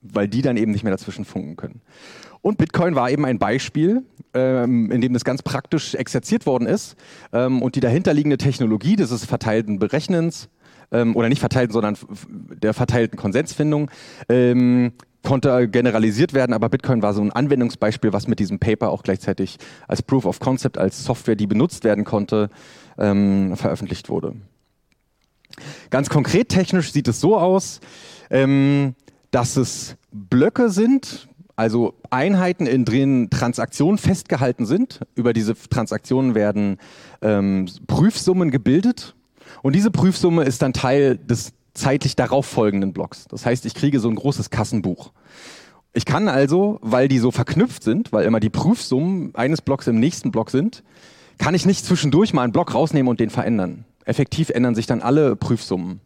weil 0.00 0.28
die 0.28 0.42
dann 0.42 0.56
eben 0.56 0.72
nicht 0.72 0.84
mehr 0.84 0.92
dazwischen 0.92 1.24
funken 1.24 1.56
können. 1.56 1.80
Und 2.42 2.56
Bitcoin 2.56 2.94
war 2.94 3.10
eben 3.10 3.26
ein 3.26 3.38
Beispiel, 3.38 4.02
ähm, 4.32 4.90
in 4.90 5.02
dem 5.02 5.12
das 5.12 5.24
ganz 5.24 5.42
praktisch 5.42 5.94
exerziert 5.94 6.46
worden 6.46 6.66
ist 6.66 6.96
ähm, 7.32 7.60
und 7.60 7.76
die 7.76 7.80
dahinterliegende 7.80 8.38
Technologie 8.38 8.96
dieses 8.96 9.26
verteilten 9.26 9.78
Berechnens 9.78 10.48
ähm, 10.90 11.14
oder 11.16 11.28
nicht 11.28 11.40
verteilten, 11.40 11.72
sondern 11.72 11.98
der 12.62 12.72
verteilten 12.72 13.18
Konsensfindung 13.18 13.90
ähm, 14.30 14.92
konnte 15.22 15.68
generalisiert 15.68 16.32
werden, 16.32 16.52
aber 16.52 16.68
Bitcoin 16.68 17.02
war 17.02 17.14
so 17.14 17.20
ein 17.20 17.32
Anwendungsbeispiel, 17.32 18.12
was 18.12 18.26
mit 18.26 18.38
diesem 18.38 18.58
Paper 18.58 18.90
auch 18.90 19.02
gleichzeitig 19.02 19.58
als 19.86 20.02
Proof 20.02 20.24
of 20.24 20.40
Concept, 20.40 20.78
als 20.78 21.04
Software, 21.04 21.36
die 21.36 21.46
benutzt 21.46 21.84
werden 21.84 22.04
konnte, 22.04 22.50
ähm, 22.98 23.56
veröffentlicht 23.56 24.08
wurde. 24.08 24.34
Ganz 25.90 26.08
konkret 26.08 26.48
technisch 26.48 26.92
sieht 26.92 27.08
es 27.08 27.20
so 27.20 27.36
aus, 27.36 27.80
ähm, 28.30 28.94
dass 29.30 29.56
es 29.56 29.96
Blöcke 30.12 30.70
sind, 30.70 31.28
also 31.56 31.94
Einheiten, 32.08 32.66
in 32.66 32.84
denen 32.84 33.28
Transaktionen 33.28 33.98
festgehalten 33.98 34.64
sind. 34.64 35.00
Über 35.14 35.32
diese 35.32 35.54
Transaktionen 35.54 36.34
werden 36.34 36.78
ähm, 37.20 37.68
Prüfsummen 37.86 38.50
gebildet 38.50 39.14
und 39.62 39.74
diese 39.74 39.90
Prüfsumme 39.90 40.44
ist 40.44 40.62
dann 40.62 40.72
Teil 40.72 41.18
des 41.18 41.52
zeitlich 41.74 42.16
darauf 42.16 42.46
folgenden 42.46 42.92
Blocks. 42.92 43.26
Das 43.28 43.46
heißt, 43.46 43.66
ich 43.66 43.74
kriege 43.74 44.00
so 44.00 44.08
ein 44.08 44.16
großes 44.16 44.50
Kassenbuch. 44.50 45.12
Ich 45.92 46.04
kann 46.04 46.28
also, 46.28 46.78
weil 46.82 47.08
die 47.08 47.18
so 47.18 47.30
verknüpft 47.30 47.82
sind, 47.82 48.12
weil 48.12 48.24
immer 48.24 48.40
die 48.40 48.50
Prüfsummen 48.50 49.34
eines 49.34 49.60
Blocks 49.60 49.86
im 49.86 49.98
nächsten 49.98 50.30
Block 50.30 50.50
sind, 50.50 50.84
kann 51.38 51.54
ich 51.54 51.66
nicht 51.66 51.84
zwischendurch 51.84 52.32
mal 52.32 52.42
einen 52.42 52.52
Block 52.52 52.74
rausnehmen 52.74 53.08
und 53.08 53.18
den 53.18 53.30
verändern. 53.30 53.84
Effektiv 54.04 54.50
ändern 54.50 54.74
sich 54.74 54.86
dann 54.86 55.00
alle 55.00 55.36
Prüfsummen. 55.36 56.00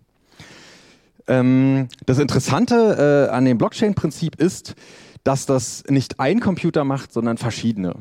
Ähm, 1.26 1.88
das 2.06 2.18
Interessante 2.18 3.28
äh, 3.30 3.34
an 3.34 3.44
dem 3.44 3.58
Blockchain-Prinzip 3.58 4.36
ist, 4.36 4.74
dass 5.22 5.46
das 5.46 5.84
nicht 5.88 6.20
ein 6.20 6.40
Computer 6.40 6.84
macht, 6.84 7.12
sondern 7.12 7.38
verschiedene. 7.38 7.94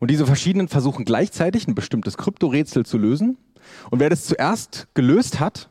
Und 0.00 0.10
diese 0.10 0.26
verschiedenen 0.26 0.68
versuchen 0.68 1.04
gleichzeitig 1.04 1.68
ein 1.68 1.74
bestimmtes 1.74 2.16
Kryptorätsel 2.16 2.84
zu 2.84 2.98
lösen. 2.98 3.38
Und 3.90 4.00
wer 4.00 4.10
das 4.10 4.24
zuerst 4.24 4.88
gelöst 4.94 5.38
hat, 5.40 5.68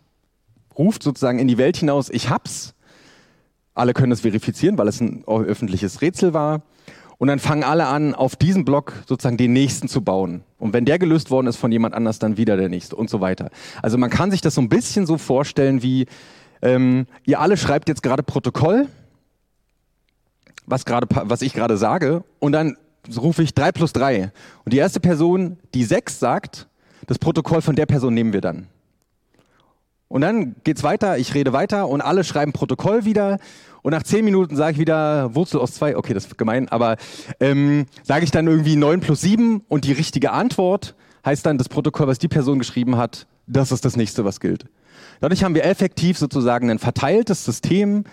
ruft 0.78 1.04
sozusagen 1.04 1.40
in 1.40 1.48
die 1.48 1.58
Welt 1.58 1.78
hinaus, 1.78 2.10
ich 2.10 2.30
hab's. 2.30 2.74
Alle 3.74 3.94
können 3.94 4.12
es 4.12 4.22
verifizieren, 4.22 4.78
weil 4.78 4.88
es 4.88 5.00
ein 5.00 5.24
öffentliches 5.26 6.02
Rätsel 6.02 6.34
war. 6.34 6.62
Und 7.18 7.28
dann 7.28 7.40
fangen 7.40 7.64
alle 7.64 7.86
an, 7.86 8.16
auf 8.16 8.36
diesem 8.36 8.66
Block 8.66 8.94
sozusagen 9.08 9.38
den 9.38 9.54
nächsten 9.54 9.88
zu 9.88 10.02
bauen. 10.02 10.44
Und 10.58 10.74
wenn 10.74 10.86
der 10.86 10.98
gelöst 10.98 11.30
worden 11.30 11.46
ist 11.48 11.58
von 11.58 11.72
jemand 11.72 11.94
anders, 11.94 12.18
dann 12.18 12.36
wieder 12.36 12.58
der 12.58 12.68
nächste 12.68 12.96
und 12.96 13.12
so 13.12 13.22
weiter. 13.22 13.52
Also 13.84 14.00
man 14.00 14.10
kann 14.10 14.32
sich 14.32 14.42
das 14.42 14.56
so 14.56 14.62
ein 14.62 14.70
bisschen 14.70 15.06
so 15.06 15.20
vorstellen 15.20 15.84
wie, 15.84 16.08
ähm, 16.64 17.06
ihr 17.26 17.40
alle 17.40 17.58
schreibt 17.58 17.90
jetzt 17.90 18.02
gerade 18.02 18.24
Protokoll, 18.24 18.88
was, 20.66 20.86
gerade, 20.86 21.08
was 21.12 21.44
ich 21.44 21.54
gerade 21.54 21.78
sage, 21.78 22.24
und 22.40 22.54
dann 22.54 22.76
rufe 23.16 23.44
ich 23.44 23.54
drei 23.54 23.72
plus 23.72 23.94
drei. 23.94 24.32
Und 24.66 24.74
die 24.74 24.78
erste 24.78 25.00
Person, 25.00 25.58
die 25.74 25.84
sechs 25.84 26.20
sagt, 26.20 26.68
das 27.08 27.20
Protokoll 27.20 27.62
von 27.62 27.76
der 27.76 27.86
Person 27.86 28.14
nehmen 28.14 28.34
wir 28.34 28.42
dann. 28.42 28.68
Und 30.12 30.20
dann 30.20 30.56
geht's 30.66 30.84
weiter, 30.84 31.18
ich 31.18 31.34
rede 31.34 31.54
weiter 31.54 31.88
und 31.88 32.02
alle 32.02 32.26
schreiben 32.26 32.52
Protokoll 32.52 33.06
wieder. 33.06 33.40
Und 33.82 33.92
nach 33.92 34.04
zehn 34.04 34.26
Minuten 34.26 34.58
sage 34.58 34.74
ich 34.74 34.78
wieder 34.78 35.34
Wurzel 35.34 35.62
aus 35.62 35.74
zwei, 35.74 35.96
okay, 35.96 36.14
das 36.14 36.26
ist 36.26 36.38
gemein, 36.38 36.68
aber 36.68 36.98
ähm, 37.40 37.86
sage 38.04 38.26
ich 38.26 38.32
dann 38.32 38.46
irgendwie 38.46 38.76
neun 38.76 39.00
plus 39.00 39.22
sieben 39.22 39.64
und 39.70 39.86
die 39.86 39.94
richtige 39.94 40.32
Antwort 40.32 40.96
heißt 41.26 41.46
dann 41.46 41.58
das 41.58 41.70
Protokoll, 41.70 42.08
was 42.08 42.20
die 42.20 42.28
Person 42.28 42.60
geschrieben 42.60 42.98
hat, 42.98 43.26
das 43.48 43.72
ist 43.72 43.86
das 43.86 43.96
nächste, 43.96 44.26
was 44.26 44.42
gilt. 44.42 44.66
Dadurch 45.22 45.46
haben 45.46 45.56
wir 45.56 45.64
effektiv 45.64 46.18
sozusagen 46.18 46.70
ein 46.70 46.80
verteiltes 46.80 47.46
System, 47.46 48.04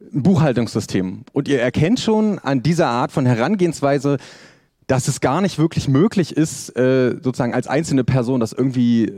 ein 0.00 0.22
Buchhaltungssystem. 0.22 1.22
Und 1.32 1.48
ihr 1.48 1.62
erkennt 1.62 1.98
schon 1.98 2.40
an 2.40 2.62
dieser 2.62 2.88
Art 2.88 3.10
von 3.10 3.24
Herangehensweise, 3.24 4.18
dass 4.86 5.08
es 5.08 5.20
gar 5.20 5.40
nicht 5.40 5.58
wirklich 5.58 5.88
möglich 5.88 6.36
ist, 6.36 6.76
äh, 6.76 7.16
sozusagen 7.22 7.54
als 7.54 7.68
einzelne 7.68 8.04
Person 8.04 8.38
das 8.38 8.52
irgendwie 8.52 9.10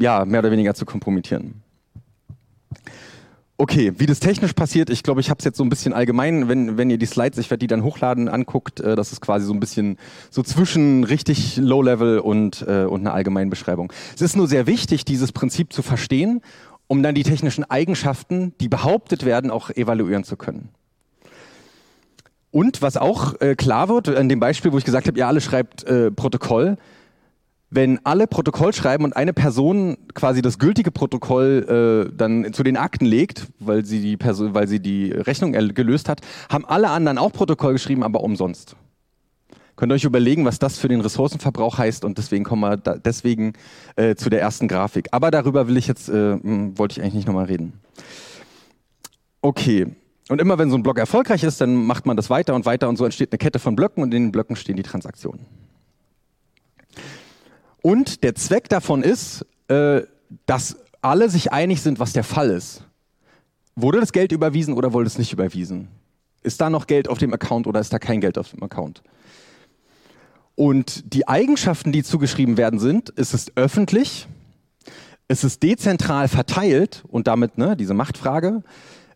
ja, 0.00 0.24
mehr 0.24 0.40
oder 0.40 0.50
weniger 0.50 0.74
zu 0.74 0.84
kompromittieren. 0.84 1.62
Okay, 3.58 3.94
wie 3.96 4.04
das 4.04 4.20
technisch 4.20 4.52
passiert, 4.52 4.90
ich 4.90 5.02
glaube, 5.02 5.22
ich 5.22 5.30
habe 5.30 5.38
es 5.38 5.44
jetzt 5.46 5.56
so 5.56 5.64
ein 5.64 5.70
bisschen 5.70 5.94
allgemein, 5.94 6.46
wenn, 6.46 6.76
wenn 6.76 6.90
ihr 6.90 6.98
die 6.98 7.06
Slides, 7.06 7.38
ich 7.38 7.48
werde 7.48 7.60
die 7.60 7.66
dann 7.66 7.84
hochladen, 7.84 8.28
anguckt, 8.28 8.80
äh, 8.80 8.96
das 8.96 9.12
ist 9.12 9.22
quasi 9.22 9.46
so 9.46 9.54
ein 9.54 9.60
bisschen 9.60 9.96
so 10.30 10.42
zwischen 10.42 11.04
richtig 11.04 11.56
Low-Level 11.56 12.18
und, 12.18 12.66
äh, 12.68 12.84
und 12.84 13.00
einer 13.00 13.14
allgemeinen 13.14 13.48
Beschreibung. 13.48 13.90
Es 14.14 14.20
ist 14.20 14.36
nur 14.36 14.46
sehr 14.46 14.66
wichtig, 14.66 15.06
dieses 15.06 15.32
Prinzip 15.32 15.72
zu 15.72 15.80
verstehen, 15.80 16.42
um 16.86 17.02
dann 17.02 17.14
die 17.14 17.22
technischen 17.22 17.64
Eigenschaften, 17.64 18.52
die 18.60 18.68
behauptet 18.68 19.24
werden, 19.24 19.50
auch 19.50 19.70
evaluieren 19.70 20.24
zu 20.24 20.36
können. 20.36 20.68
Und 22.50 22.82
was 22.82 22.98
auch 22.98 23.40
äh, 23.40 23.54
klar 23.54 23.88
wird, 23.88 24.08
an 24.08 24.28
dem 24.28 24.40
Beispiel, 24.40 24.72
wo 24.72 24.78
ich 24.78 24.84
gesagt 24.84 25.06
habe, 25.06 25.18
ihr 25.18 25.26
alle 25.26 25.40
schreibt 25.40 25.84
äh, 25.84 26.10
Protokoll, 26.10 26.76
wenn 27.70 28.04
alle 28.04 28.26
Protokoll 28.26 28.72
schreiben 28.72 29.04
und 29.04 29.16
eine 29.16 29.32
Person 29.32 29.96
quasi 30.14 30.40
das 30.40 30.58
gültige 30.58 30.90
Protokoll 30.90 32.06
äh, 32.08 32.16
dann 32.16 32.52
zu 32.52 32.62
den 32.62 32.76
Akten 32.76 33.04
legt, 33.04 33.48
weil 33.58 33.84
sie 33.84 34.00
die 34.00 34.16
Person, 34.16 34.54
weil 34.54 34.68
sie 34.68 34.80
die 34.80 35.10
Rechnung 35.10 35.52
gelöst 35.52 36.08
hat, 36.08 36.20
haben 36.48 36.64
alle 36.64 36.90
anderen 36.90 37.18
auch 37.18 37.32
Protokoll 37.32 37.72
geschrieben, 37.72 38.02
aber 38.02 38.22
umsonst. 38.22 38.76
Könnt 39.74 39.92
ihr 39.92 39.96
euch 39.96 40.04
überlegen, 40.04 40.46
was 40.46 40.58
das 40.58 40.78
für 40.78 40.88
den 40.88 41.02
Ressourcenverbrauch 41.02 41.76
heißt 41.76 42.04
und 42.04 42.16
deswegen 42.16 42.44
kommen 42.44 42.62
wir 42.62 42.78
da, 42.78 42.96
deswegen 42.96 43.52
äh, 43.96 44.14
zu 44.14 44.30
der 44.30 44.40
ersten 44.40 44.68
Grafik. 44.68 45.08
Aber 45.10 45.30
darüber 45.30 45.68
will 45.68 45.76
ich 45.76 45.86
jetzt, 45.86 46.08
äh, 46.08 46.32
hm, 46.32 46.78
wollte 46.78 46.92
ich 46.92 47.02
eigentlich 47.02 47.14
nicht 47.14 47.26
nochmal 47.26 47.44
reden. 47.44 47.74
Okay. 49.42 49.86
Und 50.28 50.40
immer 50.40 50.58
wenn 50.58 50.70
so 50.70 50.76
ein 50.76 50.82
Block 50.82 50.98
erfolgreich 50.98 51.44
ist, 51.44 51.60
dann 51.60 51.74
macht 51.86 52.06
man 52.06 52.16
das 52.16 52.30
weiter 52.30 52.54
und 52.54 52.64
weiter 52.64 52.88
und 52.88 52.96
so 52.96 53.04
entsteht 53.04 53.32
eine 53.32 53.38
Kette 53.38 53.58
von 53.58 53.76
Blöcken 53.76 54.02
und 54.02 54.14
in 54.14 54.24
den 54.24 54.32
Blöcken 54.32 54.56
stehen 54.56 54.76
die 54.76 54.82
Transaktionen. 54.82 55.46
Und 57.86 58.24
der 58.24 58.34
Zweck 58.34 58.68
davon 58.68 59.04
ist, 59.04 59.46
äh, 59.68 60.02
dass 60.44 60.76
alle 61.02 61.30
sich 61.30 61.52
einig 61.52 61.82
sind, 61.82 62.00
was 62.00 62.12
der 62.12 62.24
Fall 62.24 62.50
ist. 62.50 62.82
Wurde 63.76 64.00
das 64.00 64.10
Geld 64.10 64.32
überwiesen 64.32 64.74
oder 64.74 64.92
wurde 64.92 65.06
es 65.06 65.18
nicht 65.18 65.32
überwiesen? 65.32 65.86
Ist 66.42 66.60
da 66.60 66.68
noch 66.68 66.88
Geld 66.88 67.08
auf 67.08 67.18
dem 67.18 67.32
Account 67.32 67.68
oder 67.68 67.78
ist 67.78 67.92
da 67.92 68.00
kein 68.00 68.20
Geld 68.20 68.38
auf 68.38 68.50
dem 68.50 68.60
Account? 68.64 69.04
Und 70.56 71.14
die 71.14 71.28
Eigenschaften, 71.28 71.92
die 71.92 72.02
zugeschrieben 72.02 72.56
werden, 72.56 72.80
sind, 72.80 73.12
es 73.14 73.32
ist 73.32 73.52
öffentlich, 73.54 74.26
es 75.28 75.44
ist 75.44 75.62
dezentral 75.62 76.26
verteilt 76.26 77.04
und 77.06 77.28
damit 77.28 77.56
ne, 77.56 77.76
diese 77.76 77.94
Machtfrage. 77.94 78.64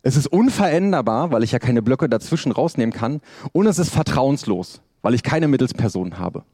Es 0.01 0.15
ist 0.15 0.27
unveränderbar, 0.27 1.33
weil 1.33 1.43
ich 1.43 1.51
ja 1.51 1.59
keine 1.59 1.81
Blöcke 1.81 2.07
dazwischen 2.07 2.53
rausnehmen 2.53 2.93
kann. 2.93 3.19
Und 3.51 3.67
es 3.67 3.79
ist 3.79 3.89
vertrauenslos, 3.89 4.79
weil 5.01 5.13
ich 5.13 5.23
keine 5.23 5.49
Mittelsperson 5.49 6.19
habe. 6.19 6.45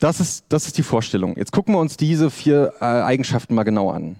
Das 0.00 0.18
ist, 0.18 0.46
das 0.48 0.66
ist 0.66 0.78
die 0.78 0.82
Vorstellung. 0.82 1.36
Jetzt 1.36 1.52
gucken 1.52 1.74
wir 1.74 1.78
uns 1.78 1.96
diese 1.96 2.30
vier 2.30 2.72
äh, 2.80 2.84
Eigenschaften 2.84 3.54
mal 3.54 3.64
genau 3.64 3.90
an. 3.90 4.16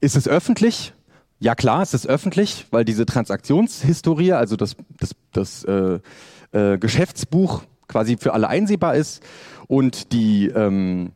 Ist 0.00 0.16
es 0.16 0.26
öffentlich? 0.26 0.94
Ja 1.38 1.54
klar, 1.54 1.82
es 1.82 1.92
ist 1.92 2.06
öffentlich, 2.06 2.66
weil 2.70 2.86
diese 2.86 3.04
Transaktionshistorie, 3.04 4.32
also 4.32 4.56
das, 4.56 4.76
das, 4.98 5.14
das 5.32 5.64
äh, 5.64 6.00
äh, 6.52 6.78
Geschäftsbuch 6.78 7.62
quasi 7.88 8.16
für 8.16 8.32
alle 8.32 8.48
einsehbar 8.48 8.94
ist 8.94 9.22
und 9.68 10.12
die, 10.12 10.46
ähm, 10.46 11.12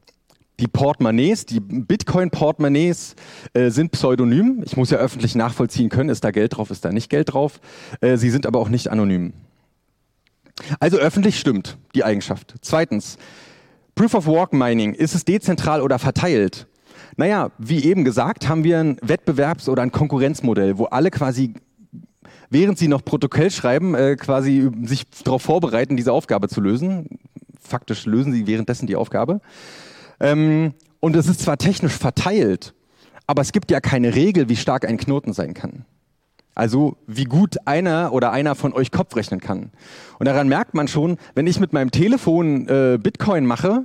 die 0.61 0.69
Portemonnaies, 0.69 1.47
die 1.47 1.61
Bitcoin-Portemonnaies 1.61 3.15
äh, 3.55 3.71
sind 3.71 3.93
pseudonym. 3.93 4.63
Ich 4.67 4.77
muss 4.77 4.91
ja 4.91 4.99
öffentlich 4.99 5.35
nachvollziehen 5.35 5.89
können, 5.89 6.11
ist 6.11 6.25
da 6.25 6.33
Geld 6.33 6.57
drauf, 6.57 6.71
ist 6.71 6.85
da 6.85 6.93
nicht 6.93 7.09
Geld 7.09 7.33
drauf. 7.33 7.61
Äh, 8.03 8.19
sie 8.19 8.29
sind 8.29 8.45
aber 8.45 8.59
auch 8.59 8.69
nicht 8.69 8.89
anonym. 8.89 9.33
Also 10.81 10.97
öffentlich 10.99 11.39
stimmt 11.39 11.79
die 11.95 12.05
Eigenschaft. 12.05 12.55
Zweitens, 12.63 13.19
Proof 13.95 14.15
of 14.15 14.27
Work 14.27 14.53
Mining, 14.53 14.95
ist 14.95 15.15
es 15.15 15.25
dezentral 15.25 15.83
oder 15.83 15.99
verteilt? 15.99 16.67
Naja, 17.17 17.51
wie 17.59 17.85
eben 17.85 18.05
gesagt, 18.05 18.49
haben 18.49 18.63
wir 18.65 18.79
ein 18.79 18.97
Wettbewerbs- 19.01 19.69
oder 19.69 19.83
ein 19.83 19.91
Konkurrenzmodell, 19.91 20.79
wo 20.79 20.85
alle 20.85 21.11
quasi, 21.11 21.55
während 22.49 22.79
sie 22.79 22.87
noch 22.87 23.05
Protokoll 23.05 23.51
schreiben, 23.51 23.95
äh, 23.95 24.17
quasi 24.17 24.71
sich 24.85 25.05
darauf 25.25 25.43
vorbereiten, 25.43 25.97
diese 25.97 26.13
Aufgabe 26.13 26.49
zu 26.49 26.61
lösen. 26.61 27.19
Faktisch 27.61 28.07
lösen 28.07 28.33
sie 28.33 28.47
währenddessen 28.47 28.87
die 28.87 28.95
Aufgabe. 28.95 29.41
Ähm, 30.21 30.75
und 31.01 31.17
es 31.17 31.27
ist 31.27 31.41
zwar 31.41 31.59
technisch 31.59 31.95
verteilt, 31.95 32.75
aber 33.27 33.43
es 33.43 33.53
gibt 33.53 33.71
ja 33.71 33.81
keine 33.81 34.15
Regel, 34.15 34.49
wie 34.49 34.57
stark 34.57 34.87
ein 34.87 34.97
Knoten 34.97 35.33
sein 35.33 35.55
kann. 35.55 35.85
Also 36.59 36.97
wie 37.07 37.23
gut 37.23 37.57
einer 37.67 38.13
oder 38.13 38.33
einer 38.33 38.57
von 38.57 38.73
euch 38.73 38.91
Kopf 38.91 39.15
rechnen 39.15 39.39
kann. 39.39 39.71
Und 40.19 40.27
daran 40.27 40.49
merkt 40.49 40.75
man 40.75 40.89
schon, 40.89 41.17
wenn 41.37 41.47
ich 41.47 41.61
mit 41.61 41.73
meinem 41.73 41.93
Telefon 41.93 42.67
äh, 42.67 42.99
Bitcoin 43.01 43.47
mache 43.47 43.85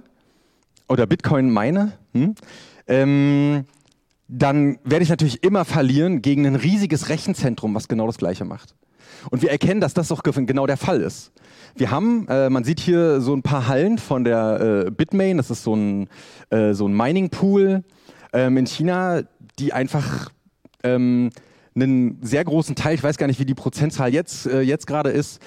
oder 0.89 1.05
Bitcoin 1.05 1.51
meine, 1.51 1.93
hm, 2.13 2.33
ähm, 2.87 3.65
dann 4.27 4.79
werde 4.83 5.03
ich 5.03 5.09
natürlich 5.09 5.43
immer 5.43 5.65
verlieren 5.65 6.23
gegen 6.23 6.47
ein 6.47 6.55
riesiges 6.55 7.09
Rechenzentrum, 7.09 7.75
was 7.75 7.87
genau 7.87 8.07
das 8.07 8.17
gleiche 8.17 8.43
macht. 8.43 8.73
Und 9.29 9.43
wir 9.43 9.51
erkennen, 9.51 9.79
dass 9.79 9.93
das 9.93 10.07
doch 10.07 10.23
genau 10.23 10.65
der 10.65 10.77
Fall 10.77 10.99
ist. 10.99 11.31
Wir 11.75 11.91
haben, 11.91 12.27
äh, 12.27 12.49
man 12.49 12.63
sieht 12.63 12.79
hier 12.79 13.21
so 13.21 13.35
ein 13.35 13.43
paar 13.43 13.67
Hallen 13.67 13.99
von 13.99 14.23
der 14.23 14.85
äh, 14.87 14.89
Bitmain, 14.89 15.37
das 15.37 15.51
ist 15.51 15.63
so 15.63 15.75
ein, 15.75 16.09
äh, 16.49 16.73
so 16.73 16.87
ein 16.87 16.97
Mining 16.97 17.29
Pool 17.29 17.83
ähm, 18.33 18.57
in 18.57 18.65
China, 18.65 19.21
die 19.59 19.73
einfach 19.73 20.31
ähm, 20.83 21.29
einen 21.75 22.19
sehr 22.21 22.43
großen 22.43 22.75
Teil, 22.75 22.95
ich 22.95 23.03
weiß 23.03 23.17
gar 23.17 23.27
nicht, 23.27 23.39
wie 23.39 23.45
die 23.45 23.55
Prozentzahl 23.55 24.13
jetzt, 24.13 24.45
äh, 24.45 24.61
jetzt 24.61 24.87
gerade 24.87 25.09
ist, 25.09 25.41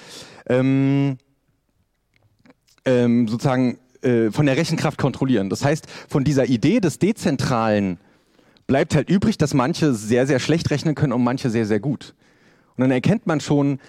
ähm, 0.47 1.17
ähm, 2.85 3.27
sozusagen 3.27 3.77
äh, 4.01 4.31
von 4.31 4.45
der 4.45 4.57
Rechenkraft 4.57 4.97
kontrollieren. 4.97 5.49
Das 5.49 5.63
heißt, 5.63 5.87
von 6.07 6.23
dieser 6.23 6.45
Idee 6.45 6.79
des 6.79 6.99
Dezentralen 6.99 7.99
bleibt 8.67 8.95
halt 8.95 9.09
übrig, 9.09 9.37
dass 9.37 9.53
manche 9.53 9.93
sehr, 9.93 10.27
sehr 10.27 10.39
schlecht 10.39 10.69
rechnen 10.69 10.95
können 10.95 11.13
und 11.13 11.23
manche 11.23 11.49
sehr, 11.49 11.65
sehr 11.65 11.79
gut. 11.79 12.13
Und 12.75 12.81
dann 12.81 12.91
erkennt 12.91 13.25
man 13.25 13.39
schon, 13.39 13.79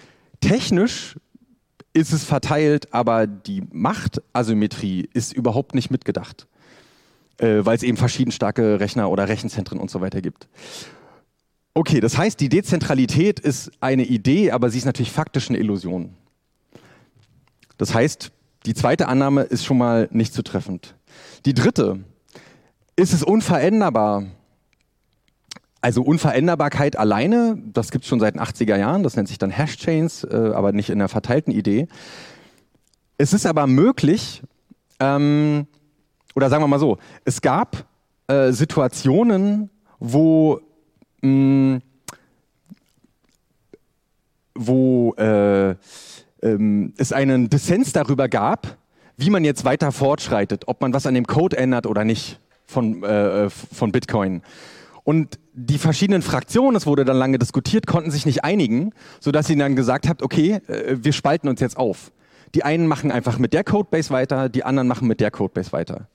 technisch 0.41 1.17
ist 1.93 2.13
es 2.13 2.25
verteilt, 2.25 2.93
aber 2.95 3.27
die 3.27 3.63
Machtasymmetrie 3.73 5.09
ist 5.13 5.33
überhaupt 5.33 5.75
nicht 5.75 5.91
mitgedacht, 5.91 6.47
äh, 7.39 7.65
weil 7.65 7.77
es 7.77 7.83
eben 7.83 7.97
verschieden 7.97 8.31
starke 8.31 8.81
Rechner 8.81 9.11
oder 9.11 9.29
Rechenzentren 9.29 9.81
und 9.81 9.91
so 9.91 10.01
weiter 10.01 10.21
gibt. 10.21 10.49
Okay, 11.79 12.01
das 12.01 12.19
heißt, 12.19 12.41
die 12.41 12.49
Dezentralität 12.49 13.39
ist 13.39 13.71
eine 13.79 14.03
Idee, 14.03 14.51
aber 14.51 14.69
sie 14.69 14.79
ist 14.79 14.85
natürlich 14.85 15.13
faktisch 15.13 15.49
eine 15.49 15.59
Illusion. 15.59 16.17
Das 17.77 17.95
heißt, 17.95 18.33
die 18.67 18.75
zweite 18.75 19.07
Annahme 19.07 19.43
ist 19.43 19.65
schon 19.65 19.79
mal 19.79 20.09
nicht 20.11 20.35
zutreffend. 20.35 20.97
Die 21.47 21.55
dritte, 21.55 22.01
ist 22.97 23.13
es 23.13 23.23
unveränderbar? 23.23 24.25
Also 25.81 26.03
Unveränderbarkeit 26.03 26.99
alleine, 26.99 27.63
das 27.73 27.93
gibt 27.93 28.03
es 28.03 28.09
schon 28.09 28.19
seit 28.19 28.35
den 28.35 28.43
80er 28.43 28.77
Jahren, 28.77 29.05
das 29.05 29.15
nennt 29.15 29.29
sich 29.29 29.39
dann 29.39 29.51
Hashchains, 29.51 30.25
äh, 30.25 30.51
aber 30.53 30.73
nicht 30.73 30.91
in 30.91 31.01
einer 31.01 31.09
verteilten 31.09 31.53
Idee. 31.53 31.87
Es 33.19 33.33
ist 33.33 33.47
aber 33.47 33.69
möglich, 33.69 34.43
ähm, 34.99 35.69
oder 36.35 36.51
sagen 36.51 36.61
wir 36.61 36.67
mal 36.67 36.81
so, 36.81 36.99
es 37.25 37.41
gab 37.41 37.87
äh, 38.27 38.51
Situationen, 38.51 39.71
wo 40.01 40.61
mh, 41.23 41.81
wo 44.55 45.15
äh, 45.15 45.75
ähm, 46.43 46.93
es 46.97 47.13
einen 47.13 47.49
Dissens 47.49 47.93
darüber 47.93 48.29
gab, 48.29 48.77
wie 49.17 49.31
man 49.31 49.45
jetzt 49.45 49.65
weiter 49.65 49.93
fortschreitet, 49.93 50.65
ob 50.67 50.81
man 50.81 50.93
was 50.93 51.07
an 51.07 51.15
dem 51.15 51.27
Code 51.27 51.57
ändert 51.57 51.87
oder 51.87 52.05
nicht 52.05 52.41
von, 52.67 53.03
äh, 53.03 53.51
von 53.51 53.93
Bitcoin. 53.93 54.43
Und 55.05 55.39
die 55.55 55.79
verschiedenen 55.79 56.23
Fraktionen, 56.23 56.77
es 56.77 56.87
wurde 56.87 57.05
dann 57.05 57.17
lange 57.17 57.39
diskutiert, 57.39 57.87
konnten 57.87 58.11
sich 58.11 58.27
nicht 58.27 58.45
einigen, 58.45 58.93
sodass 59.21 59.47
sie 59.47 59.57
dann 59.57 59.75
gesagt 59.75 60.09
haben, 60.09 60.19
okay, 60.23 60.61
äh, 60.69 60.97
wir 61.01 61.13
spalten 61.13 61.49
uns 61.49 61.61
jetzt 61.61 61.77
auf. 61.77 62.13
Die 62.55 62.63
einen 62.63 62.87
machen 62.87 63.11
einfach 63.11 63.39
mit 63.39 63.53
der 63.53 63.65
Codebase 63.65 64.11
weiter, 64.11 64.49
die 64.49 64.65
anderen 64.65 64.89
machen 64.89 65.09
mit 65.09 65.21
der 65.21 65.31
Codebase 65.31 65.73
weiter. 65.73 66.09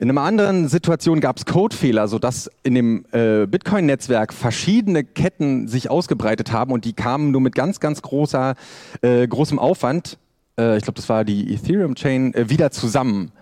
In 0.00 0.08
einer 0.10 0.20
anderen 0.20 0.68
Situation 0.68 1.18
gab 1.18 1.38
es 1.38 1.44
Codefehler, 1.44 2.06
sodass 2.06 2.48
in 2.62 2.76
dem 2.76 3.04
äh, 3.10 3.46
Bitcoin-Netzwerk 3.46 4.32
verschiedene 4.32 5.02
Ketten 5.02 5.66
sich 5.66 5.90
ausgebreitet 5.90 6.52
haben 6.52 6.70
und 6.70 6.84
die 6.84 6.92
kamen 6.92 7.32
nur 7.32 7.40
mit 7.40 7.56
ganz, 7.56 7.80
ganz 7.80 8.00
großer, 8.00 8.54
äh, 9.02 9.26
großem 9.26 9.58
Aufwand, 9.58 10.18
äh, 10.56 10.76
ich 10.76 10.84
glaube, 10.84 10.94
das 10.94 11.08
war 11.08 11.24
die 11.24 11.52
Ethereum-Chain, 11.52 12.32
äh, 12.34 12.48
wieder 12.48 12.70
zusammen. 12.70 13.32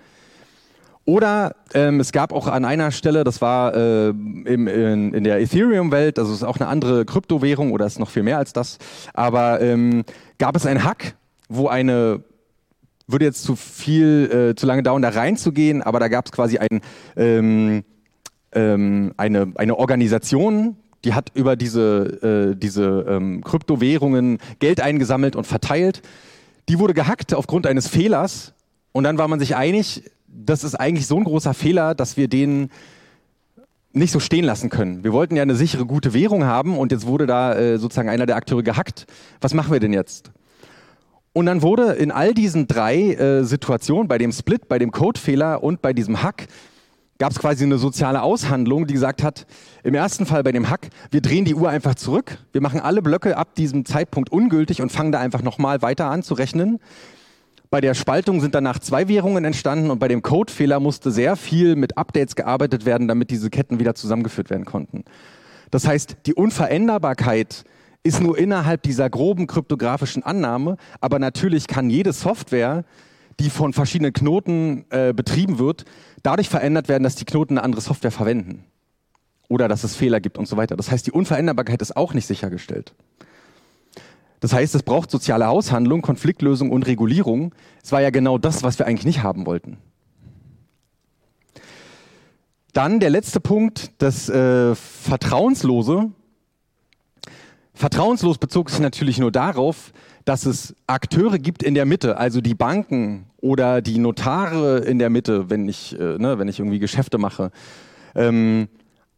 Oder 1.04 1.56
ähm, 1.74 2.00
es 2.00 2.10
gab 2.10 2.32
auch 2.32 2.46
an 2.46 2.64
einer 2.64 2.90
Stelle, 2.90 3.22
das 3.22 3.42
war 3.42 3.74
äh, 3.74 4.08
im, 4.08 4.66
in, 4.66 5.12
in 5.12 5.24
der 5.24 5.38
Ethereum-Welt, 5.40 6.18
also 6.18 6.32
es 6.32 6.38
ist 6.38 6.44
auch 6.44 6.56
eine 6.58 6.68
andere 6.68 7.04
Kryptowährung 7.04 7.72
oder 7.72 7.84
ist 7.84 7.98
noch 7.98 8.08
viel 8.08 8.22
mehr 8.22 8.38
als 8.38 8.54
das, 8.54 8.78
aber 9.12 9.60
ähm, 9.60 10.04
gab 10.38 10.56
es 10.56 10.64
einen 10.64 10.84
Hack, 10.84 11.16
wo 11.50 11.68
eine 11.68 12.22
würde 13.06 13.24
jetzt 13.24 13.42
zu 13.42 13.56
viel, 13.56 14.50
äh, 14.50 14.54
zu 14.56 14.66
lange 14.66 14.82
dauern, 14.82 15.02
da 15.02 15.10
reinzugehen, 15.10 15.82
aber 15.82 16.00
da 16.00 16.08
gab 16.08 16.26
es 16.26 16.32
quasi 16.32 16.58
ein, 16.58 16.80
ähm, 17.16 17.84
ähm, 18.52 19.12
eine, 19.16 19.52
eine 19.54 19.78
Organisation, 19.78 20.76
die 21.04 21.14
hat 21.14 21.30
über 21.34 21.54
diese, 21.54 22.52
äh, 22.52 22.56
diese 22.56 23.06
ähm, 23.08 23.44
Kryptowährungen 23.44 24.38
Geld 24.58 24.80
eingesammelt 24.80 25.36
und 25.36 25.46
verteilt. 25.46 26.02
Die 26.68 26.78
wurde 26.80 26.94
gehackt 26.94 27.32
aufgrund 27.32 27.66
eines 27.66 27.86
Fehlers 27.86 28.54
und 28.92 29.04
dann 29.04 29.18
war 29.18 29.28
man 29.28 29.38
sich 29.38 29.54
einig, 29.54 30.02
das 30.26 30.64
ist 30.64 30.74
eigentlich 30.74 31.06
so 31.06 31.16
ein 31.16 31.24
großer 31.24 31.54
Fehler, 31.54 31.94
dass 31.94 32.16
wir 32.16 32.28
den 32.28 32.70
nicht 33.92 34.12
so 34.12 34.20
stehen 34.20 34.44
lassen 34.44 34.68
können. 34.68 35.04
Wir 35.04 35.12
wollten 35.12 35.36
ja 35.36 35.42
eine 35.42 35.54
sichere, 35.54 35.86
gute 35.86 36.12
Währung 36.12 36.44
haben 36.44 36.76
und 36.76 36.92
jetzt 36.92 37.06
wurde 37.06 37.26
da 37.26 37.54
äh, 37.54 37.78
sozusagen 37.78 38.08
einer 38.08 38.26
der 38.26 38.36
Akteure 38.36 38.62
gehackt. 38.62 39.06
Was 39.40 39.54
machen 39.54 39.72
wir 39.72 39.80
denn 39.80 39.92
jetzt? 39.92 40.32
Und 41.36 41.44
dann 41.44 41.60
wurde 41.60 41.92
in 41.92 42.12
all 42.12 42.32
diesen 42.32 42.66
drei 42.66 43.12
äh, 43.12 43.44
Situationen, 43.44 44.08
bei 44.08 44.16
dem 44.16 44.32
Split, 44.32 44.70
bei 44.70 44.78
dem 44.78 44.90
Codefehler 44.90 45.62
und 45.62 45.82
bei 45.82 45.92
diesem 45.92 46.22
Hack, 46.22 46.46
gab 47.18 47.30
es 47.30 47.38
quasi 47.38 47.62
eine 47.62 47.76
soziale 47.76 48.22
Aushandlung, 48.22 48.86
die 48.86 48.94
gesagt 48.94 49.22
hat, 49.22 49.46
im 49.84 49.92
ersten 49.92 50.24
Fall 50.24 50.42
bei 50.42 50.52
dem 50.52 50.70
Hack, 50.70 50.88
wir 51.10 51.20
drehen 51.20 51.44
die 51.44 51.54
Uhr 51.54 51.68
einfach 51.68 51.94
zurück, 51.94 52.38
wir 52.52 52.62
machen 52.62 52.80
alle 52.80 53.02
Blöcke 53.02 53.36
ab 53.36 53.54
diesem 53.54 53.84
Zeitpunkt 53.84 54.32
ungültig 54.32 54.80
und 54.80 54.90
fangen 54.90 55.12
da 55.12 55.20
einfach 55.20 55.42
nochmal 55.42 55.82
weiter 55.82 56.06
an 56.06 56.22
zu 56.22 56.32
rechnen. 56.32 56.78
Bei 57.68 57.82
der 57.82 57.92
Spaltung 57.92 58.40
sind 58.40 58.54
danach 58.54 58.78
zwei 58.78 59.06
Währungen 59.06 59.44
entstanden 59.44 59.90
und 59.90 59.98
bei 59.98 60.08
dem 60.08 60.22
Codefehler 60.22 60.80
musste 60.80 61.10
sehr 61.10 61.36
viel 61.36 61.76
mit 61.76 61.98
Updates 61.98 62.34
gearbeitet 62.34 62.86
werden, 62.86 63.08
damit 63.08 63.30
diese 63.30 63.50
Ketten 63.50 63.78
wieder 63.78 63.94
zusammengeführt 63.94 64.48
werden 64.48 64.64
konnten. 64.64 65.04
Das 65.70 65.86
heißt, 65.86 66.16
die 66.24 66.32
Unveränderbarkeit 66.32 67.66
ist 68.06 68.22
nur 68.22 68.38
innerhalb 68.38 68.82
dieser 68.82 69.10
groben 69.10 69.46
kryptografischen 69.46 70.22
Annahme, 70.22 70.76
aber 71.00 71.18
natürlich 71.18 71.66
kann 71.66 71.90
jede 71.90 72.12
Software, 72.12 72.84
die 73.40 73.50
von 73.50 73.72
verschiedenen 73.72 74.12
Knoten 74.12 74.86
äh, 74.90 75.12
betrieben 75.12 75.58
wird, 75.58 75.84
dadurch 76.22 76.48
verändert 76.48 76.88
werden, 76.88 77.02
dass 77.02 77.16
die 77.16 77.24
Knoten 77.24 77.58
eine 77.58 77.64
andere 77.64 77.82
Software 77.82 78.10
verwenden. 78.10 78.64
Oder 79.48 79.68
dass 79.68 79.84
es 79.84 79.94
Fehler 79.94 80.20
gibt 80.20 80.38
und 80.38 80.48
so 80.48 80.56
weiter. 80.56 80.76
Das 80.76 80.90
heißt, 80.90 81.06
die 81.06 81.12
Unveränderbarkeit 81.12 81.80
ist 81.82 81.96
auch 81.96 82.14
nicht 82.14 82.26
sichergestellt. 82.26 82.94
Das 84.40 84.52
heißt, 84.52 84.74
es 84.74 84.82
braucht 84.82 85.10
soziale 85.10 85.48
Aushandlung, 85.48 86.02
Konfliktlösung 86.02 86.70
und 86.70 86.86
Regulierung. 86.86 87.54
Es 87.82 87.92
war 87.92 88.02
ja 88.02 88.10
genau 88.10 88.38
das, 88.38 88.62
was 88.62 88.78
wir 88.78 88.86
eigentlich 88.86 89.06
nicht 89.06 89.22
haben 89.22 89.46
wollten. 89.46 89.78
Dann 92.72 93.00
der 93.00 93.10
letzte 93.10 93.40
Punkt, 93.40 93.90
das 93.98 94.28
äh, 94.28 94.74
Vertrauenslose. 94.74 96.10
Vertrauenslos 97.76 98.38
bezog 98.38 98.70
sich 98.70 98.80
natürlich 98.80 99.18
nur 99.18 99.30
darauf, 99.30 99.92
dass 100.24 100.46
es 100.46 100.74
Akteure 100.86 101.38
gibt 101.38 101.62
in 101.62 101.74
der 101.74 101.84
Mitte, 101.84 102.16
also 102.16 102.40
die 102.40 102.54
Banken 102.54 103.26
oder 103.36 103.82
die 103.82 103.98
Notare 103.98 104.78
in 104.78 104.98
der 104.98 105.10
Mitte, 105.10 105.50
wenn 105.50 105.68
ich, 105.68 105.92
äh, 106.00 106.16
ne, 106.16 106.38
wenn 106.38 106.48
ich 106.48 106.58
irgendwie 106.58 106.78
Geschäfte 106.78 107.18
mache. 107.18 107.50
Ähm, 108.14 108.68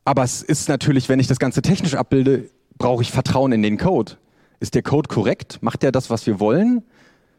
aber 0.05 0.25
es 0.25 0.43
ist 0.43 0.69
natürlich, 0.69 1.09
wenn 1.09 1.21
ich 1.21 1.29
das 1.29 1.39
Ganze 1.39 1.63
technisch 1.63 1.95
abbilde, 1.95 2.51
brauche 2.79 3.03
ich 3.03 3.13
Vertrauen 3.13 3.53
in 3.53 3.63
den 3.63 3.79
Code. 3.79 4.15
Ist 4.59 4.75
der 4.75 4.83
Code 4.83 5.09
korrekt? 5.09 5.59
Macht 5.61 5.85
er 5.85 5.93
das, 5.93 6.11
was 6.11 6.27
wir 6.27 6.41
wollen? 6.41 6.83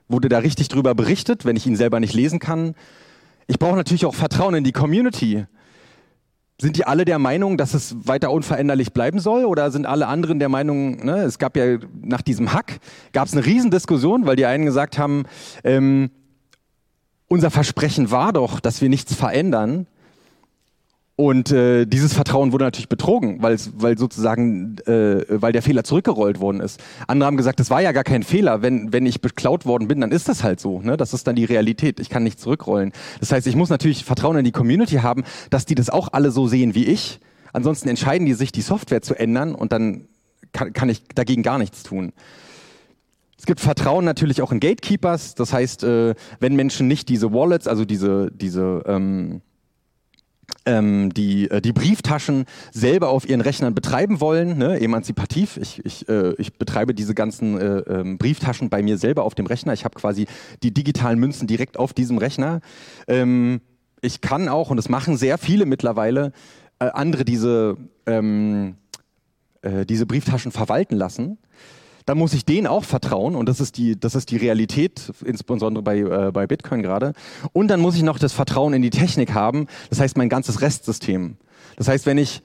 Wurde 0.08 0.30
da 0.30 0.38
richtig 0.38 0.70
drüber 0.70 0.96
berichtet, 0.96 1.44
wenn 1.44 1.58
ich 1.58 1.68
ihn 1.68 1.76
selber 1.76 2.00
nicht 2.00 2.14
lesen 2.14 2.40
kann? 2.40 2.76
Ich 3.48 3.60
brauche 3.60 3.76
natürlich 3.76 4.06
auch 4.06 4.16
Vertrauen 4.16 4.56
in 4.56 4.64
die 4.64 4.72
Community 4.72 5.46
sind 6.62 6.76
die 6.76 6.86
alle 6.86 7.06
der 7.06 7.20
Meinung, 7.20 7.58
dass 7.58 7.74
es 7.74 7.96
weiter 8.06 8.32
unveränderlich 8.32 8.92
bleiben 8.92 9.20
soll? 9.20 9.46
Oder 9.46 9.72
sind 9.72 9.86
alle 9.86 10.08
anderen 10.08 10.40
der 10.40 10.50
Meinung, 10.50 11.06
ne, 11.06 11.22
es 11.22 11.40
gab 11.40 11.56
ja 11.56 11.78
nach 12.02 12.22
diesem 12.22 12.54
Hack, 12.54 12.80
gab 13.14 13.28
es 13.28 13.34
eine 13.34 13.46
Riesendiskussion, 13.46 14.26
weil 14.26 14.36
die 14.36 14.46
einen 14.46 14.66
gesagt 14.66 14.98
haben, 14.98 15.24
ähm, 15.64 16.12
unser 17.28 17.50
Versprechen 17.50 18.12
war 18.12 18.34
doch, 18.34 18.60
dass 18.60 18.82
wir 18.82 18.90
nichts 18.90 19.14
verändern. 19.14 19.88
Und 21.20 21.52
äh, 21.52 21.86
dieses 21.86 22.14
Vertrauen 22.14 22.54
wurde 22.54 22.64
natürlich 22.64 22.88
betrogen, 22.88 23.42
weil 23.42 23.58
weil 23.74 23.98
sozusagen, 23.98 24.78
äh, 24.86 25.26
weil 25.28 25.52
der 25.52 25.62
Fehler 25.62 25.84
zurückgerollt 25.84 26.40
worden 26.40 26.62
ist. 26.62 26.82
Andere 27.08 27.28
haben 27.28 27.36
gesagt, 27.36 27.60
das 27.60 27.70
war 27.70 27.82
ja 27.82 27.92
gar 27.92 28.06
kein 28.06 28.24
Fehler. 28.24 28.62
Wenn 28.62 28.94
wenn 28.94 29.06
ich 29.06 29.20
beklaut 29.20 29.66
worden 29.66 29.90
bin, 29.90 30.00
dann 30.00 30.14
ist 30.14 30.30
das 30.30 30.46
halt 30.46 30.62
so. 30.62 30.82
Ne? 30.82 30.96
Das 30.96 31.14
ist 31.14 31.28
dann 31.28 31.36
die 31.36 31.44
Realität. 31.44 32.00
Ich 32.00 32.10
kann 32.10 32.24
nicht 32.24 32.40
zurückrollen. 32.40 32.94
Das 33.20 33.34
heißt, 33.34 33.48
ich 33.48 33.58
muss 33.58 33.68
natürlich 33.68 34.06
Vertrauen 34.06 34.38
in 34.38 34.46
die 34.46 34.54
Community 34.54 34.96
haben, 34.96 35.26
dass 35.50 35.66
die 35.66 35.76
das 35.76 35.90
auch 35.90 36.08
alle 36.14 36.32
so 36.32 36.48
sehen 36.48 36.74
wie 36.74 36.86
ich. 36.86 37.20
Ansonsten 37.52 37.90
entscheiden 37.90 38.26
die 38.26 38.34
sich, 38.34 38.54
die 38.54 38.62
Software 38.62 39.02
zu 39.02 39.14
ändern 39.14 39.56
und 39.56 39.74
dann 39.74 40.08
kann, 40.54 40.72
kann 40.72 40.88
ich 40.88 41.04
dagegen 41.16 41.44
gar 41.44 41.58
nichts 41.58 41.84
tun. 41.84 42.14
Es 43.38 43.46
gibt 43.46 43.60
Vertrauen 43.60 44.06
natürlich 44.06 44.42
auch 44.42 44.54
in 44.54 44.62
Gatekeepers. 44.62 45.36
Das 45.36 45.52
heißt, 45.52 45.84
äh, 45.84 46.16
wenn 46.40 46.56
Menschen 46.56 46.88
nicht 46.88 47.10
diese 47.10 47.34
Wallets, 47.34 47.68
also 47.68 47.84
diese 47.84 48.32
diese 48.32 48.84
ähm, 48.86 49.42
ähm, 50.66 51.14
die, 51.14 51.50
äh, 51.50 51.62
die 51.62 51.74
Brieftaschen 51.74 52.46
selber 52.72 53.10
auf 53.10 53.28
ihren 53.28 53.42
Rechnern 53.42 53.74
betreiben 53.76 54.22
wollen, 54.22 54.58
ne, 54.58 54.80
emanzipativ. 54.80 55.58
Ich, 55.58 55.84
ich, 55.86 56.08
äh, 56.10 56.34
ich 56.38 56.58
betreibe 56.58 56.94
diese 56.94 57.14
ganzen 57.14 57.60
äh, 57.60 57.80
ähm, 57.80 58.18
Brieftaschen 58.18 58.70
bei 58.70 58.82
mir 58.82 58.98
selber 58.98 59.24
auf 59.24 59.36
dem 59.36 59.46
Rechner. 59.46 59.74
Ich 59.74 59.86
habe 59.86 60.00
quasi 60.00 60.28
die 60.64 60.74
digitalen 60.74 61.20
Münzen 61.20 61.48
direkt 61.48 61.78
auf 61.78 61.94
diesem 61.94 62.18
Rechner. 62.18 62.62
Ähm, 63.08 63.62
ich 64.02 64.22
kann 64.22 64.48
auch, 64.48 64.70
und 64.70 64.78
das 64.78 64.90
machen 64.90 65.18
sehr 65.18 65.38
viele 65.38 65.66
mittlerweile, 65.66 66.32
äh, 66.80 66.86
andere 66.86 67.26
diese, 67.26 67.78
ähm, 68.06 68.76
äh, 69.62 69.86
diese 69.86 70.06
Brieftaschen 70.06 70.52
verwalten 70.52 70.96
lassen 70.96 71.38
dann 72.10 72.18
muss 72.18 72.34
ich 72.34 72.44
denen 72.44 72.66
auch 72.66 72.86
vertrauen 72.86 73.36
und 73.36 73.48
das 73.48 73.60
ist 73.60 73.78
die, 73.78 74.00
das 74.00 74.16
ist 74.16 74.32
die 74.32 74.38
Realität, 74.38 75.14
insbesondere 75.24 75.84
bei, 75.84 76.00
äh, 76.00 76.32
bei 76.32 76.48
Bitcoin 76.48 76.82
gerade. 76.82 77.14
Und 77.54 77.68
dann 77.68 77.80
muss 77.80 77.96
ich 77.96 78.02
noch 78.02 78.18
das 78.18 78.34
Vertrauen 78.34 78.74
in 78.74 78.82
die 78.82 78.90
Technik 78.90 79.36
haben, 79.36 79.68
das 79.92 80.00
heißt 80.00 80.18
mein 80.18 80.28
ganzes 80.28 80.62
Restsystem. 80.62 81.38
Das 81.78 81.88
heißt, 81.88 82.08
wenn 82.08 82.18
ich 82.18 82.42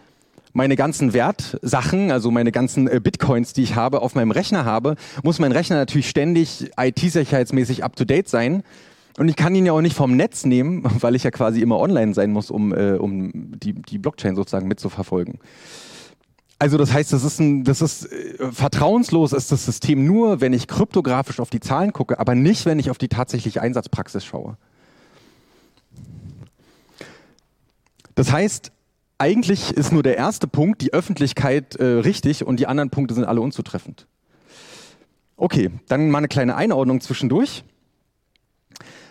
meine 0.52 0.76
ganzen 0.76 1.14
Wertsachen, 1.14 2.12
also 2.12 2.30
meine 2.30 2.52
ganzen 2.52 2.88
äh, 2.88 3.00
Bitcoins, 3.02 3.54
die 3.54 3.62
ich 3.62 3.74
habe, 3.74 4.02
auf 4.02 4.14
meinem 4.14 4.32
Rechner 4.32 4.66
habe, 4.66 4.96
muss 5.22 5.38
mein 5.38 5.50
Rechner 5.50 5.76
natürlich 5.76 6.10
ständig 6.10 6.70
IT-sicherheitsmäßig 6.78 7.84
up-to-date 7.84 8.28
sein. 8.28 8.64
Und 9.16 9.30
ich 9.30 9.36
kann 9.36 9.54
ihn 9.54 9.64
ja 9.64 9.72
auch 9.72 9.80
nicht 9.80 9.96
vom 9.96 10.14
Netz 10.14 10.44
nehmen, 10.44 10.84
weil 11.00 11.14
ich 11.14 11.22
ja 11.22 11.30
quasi 11.30 11.62
immer 11.62 11.80
online 11.80 12.12
sein 12.12 12.32
muss, 12.32 12.50
um, 12.50 12.74
äh, 12.74 12.98
um 12.98 13.32
die, 13.32 13.72
die 13.72 13.96
Blockchain 13.96 14.36
sozusagen 14.36 14.68
mitzuverfolgen. 14.68 15.38
Also 16.64 16.78
das 16.78 16.94
heißt, 16.94 17.12
das 17.12 17.24
ist 17.24 17.40
ein, 17.40 17.62
das 17.62 17.82
ist 17.82 18.10
äh, 18.10 18.50
vertrauenslos 18.50 19.34
ist 19.34 19.52
das 19.52 19.66
System 19.66 20.06
nur, 20.06 20.40
wenn 20.40 20.54
ich 20.54 20.66
kryptografisch 20.66 21.38
auf 21.38 21.50
die 21.50 21.60
Zahlen 21.60 21.92
gucke, 21.92 22.18
aber 22.18 22.34
nicht, 22.34 22.64
wenn 22.64 22.78
ich 22.78 22.88
auf 22.88 22.96
die 22.96 23.08
tatsächliche 23.08 23.60
Einsatzpraxis 23.60 24.24
schaue. 24.24 24.56
Das 28.14 28.32
heißt, 28.32 28.72
eigentlich 29.18 29.72
ist 29.72 29.92
nur 29.92 30.02
der 30.02 30.16
erste 30.16 30.46
Punkt, 30.46 30.80
die 30.80 30.94
Öffentlichkeit, 30.94 31.76
äh, 31.76 31.84
richtig 31.84 32.46
und 32.46 32.58
die 32.58 32.66
anderen 32.66 32.88
Punkte 32.88 33.12
sind 33.12 33.24
alle 33.26 33.42
unzutreffend. 33.42 34.06
Okay, 35.36 35.70
dann 35.88 36.08
mal 36.08 36.16
eine 36.16 36.28
kleine 36.28 36.56
Einordnung 36.56 37.02
zwischendurch. 37.02 37.62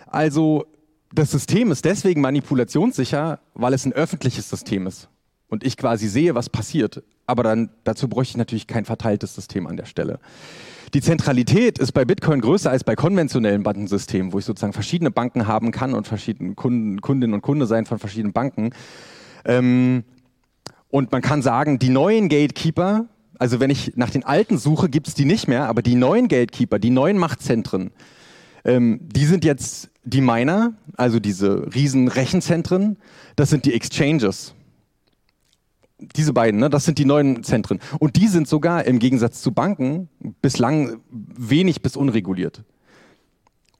Also 0.08 0.66
das 1.12 1.30
System 1.30 1.70
ist 1.70 1.84
deswegen 1.84 2.20
manipulationssicher, 2.20 3.38
weil 3.54 3.74
es 3.74 3.86
ein 3.86 3.92
öffentliches 3.92 4.50
System 4.50 4.88
ist 4.88 5.08
und 5.46 5.62
ich 5.62 5.76
quasi 5.76 6.08
sehe, 6.08 6.34
was 6.34 6.50
passiert. 6.50 7.04
Aber 7.26 7.42
dann 7.42 7.70
dazu 7.84 8.08
bräuchte 8.08 8.32
ich 8.32 8.36
natürlich 8.36 8.66
kein 8.66 8.84
verteiltes 8.84 9.34
System 9.34 9.66
an 9.66 9.76
der 9.76 9.86
Stelle. 9.86 10.18
Die 10.92 11.00
Zentralität 11.00 11.78
ist 11.78 11.92
bei 11.92 12.04
Bitcoin 12.04 12.40
größer 12.40 12.70
als 12.70 12.84
bei 12.84 12.94
konventionellen 12.94 13.62
Bankensystemen, 13.62 14.32
wo 14.32 14.38
ich 14.38 14.44
sozusagen 14.44 14.72
verschiedene 14.72 15.10
Banken 15.10 15.46
haben 15.46 15.72
kann 15.72 15.94
und 15.94 16.06
verschiedene 16.06 16.54
Kunden, 16.54 17.00
Kundinnen 17.00 17.34
und 17.34 17.42
Kunde 17.42 17.66
sein 17.66 17.86
von 17.86 17.98
verschiedenen 17.98 18.32
Banken. 18.32 18.70
Ähm, 19.44 20.04
und 20.90 21.10
man 21.10 21.22
kann 21.22 21.42
sagen, 21.42 21.80
die 21.80 21.88
neuen 21.88 22.28
Gatekeeper, 22.28 23.06
also 23.38 23.58
wenn 23.58 23.70
ich 23.70 23.96
nach 23.96 24.10
den 24.10 24.24
alten 24.24 24.58
suche, 24.58 24.88
gibt 24.88 25.08
es 25.08 25.14
die 25.14 25.24
nicht 25.24 25.48
mehr, 25.48 25.66
aber 25.66 25.82
die 25.82 25.96
neuen 25.96 26.28
Gatekeeper, 26.28 26.78
die 26.78 26.90
neuen 26.90 27.18
Machtzentren, 27.18 27.90
ähm, 28.64 29.00
die 29.02 29.24
sind 29.24 29.44
jetzt 29.44 29.90
die 30.04 30.20
Miner, 30.20 30.74
also 30.96 31.18
diese 31.18 31.74
riesen 31.74 32.06
Rechenzentren, 32.06 32.98
das 33.34 33.50
sind 33.50 33.64
die 33.64 33.74
Exchanges 33.74 34.54
diese 35.98 36.32
beiden, 36.32 36.60
ne, 36.60 36.70
das 36.70 36.84
sind 36.84 36.98
die 36.98 37.04
neuen 37.04 37.42
Zentren. 37.44 37.80
Und 37.98 38.16
die 38.16 38.28
sind 38.28 38.48
sogar 38.48 38.84
im 38.84 38.98
Gegensatz 38.98 39.40
zu 39.42 39.52
Banken 39.52 40.08
bislang 40.42 41.00
wenig 41.10 41.82
bis 41.82 41.96
unreguliert. 41.96 42.64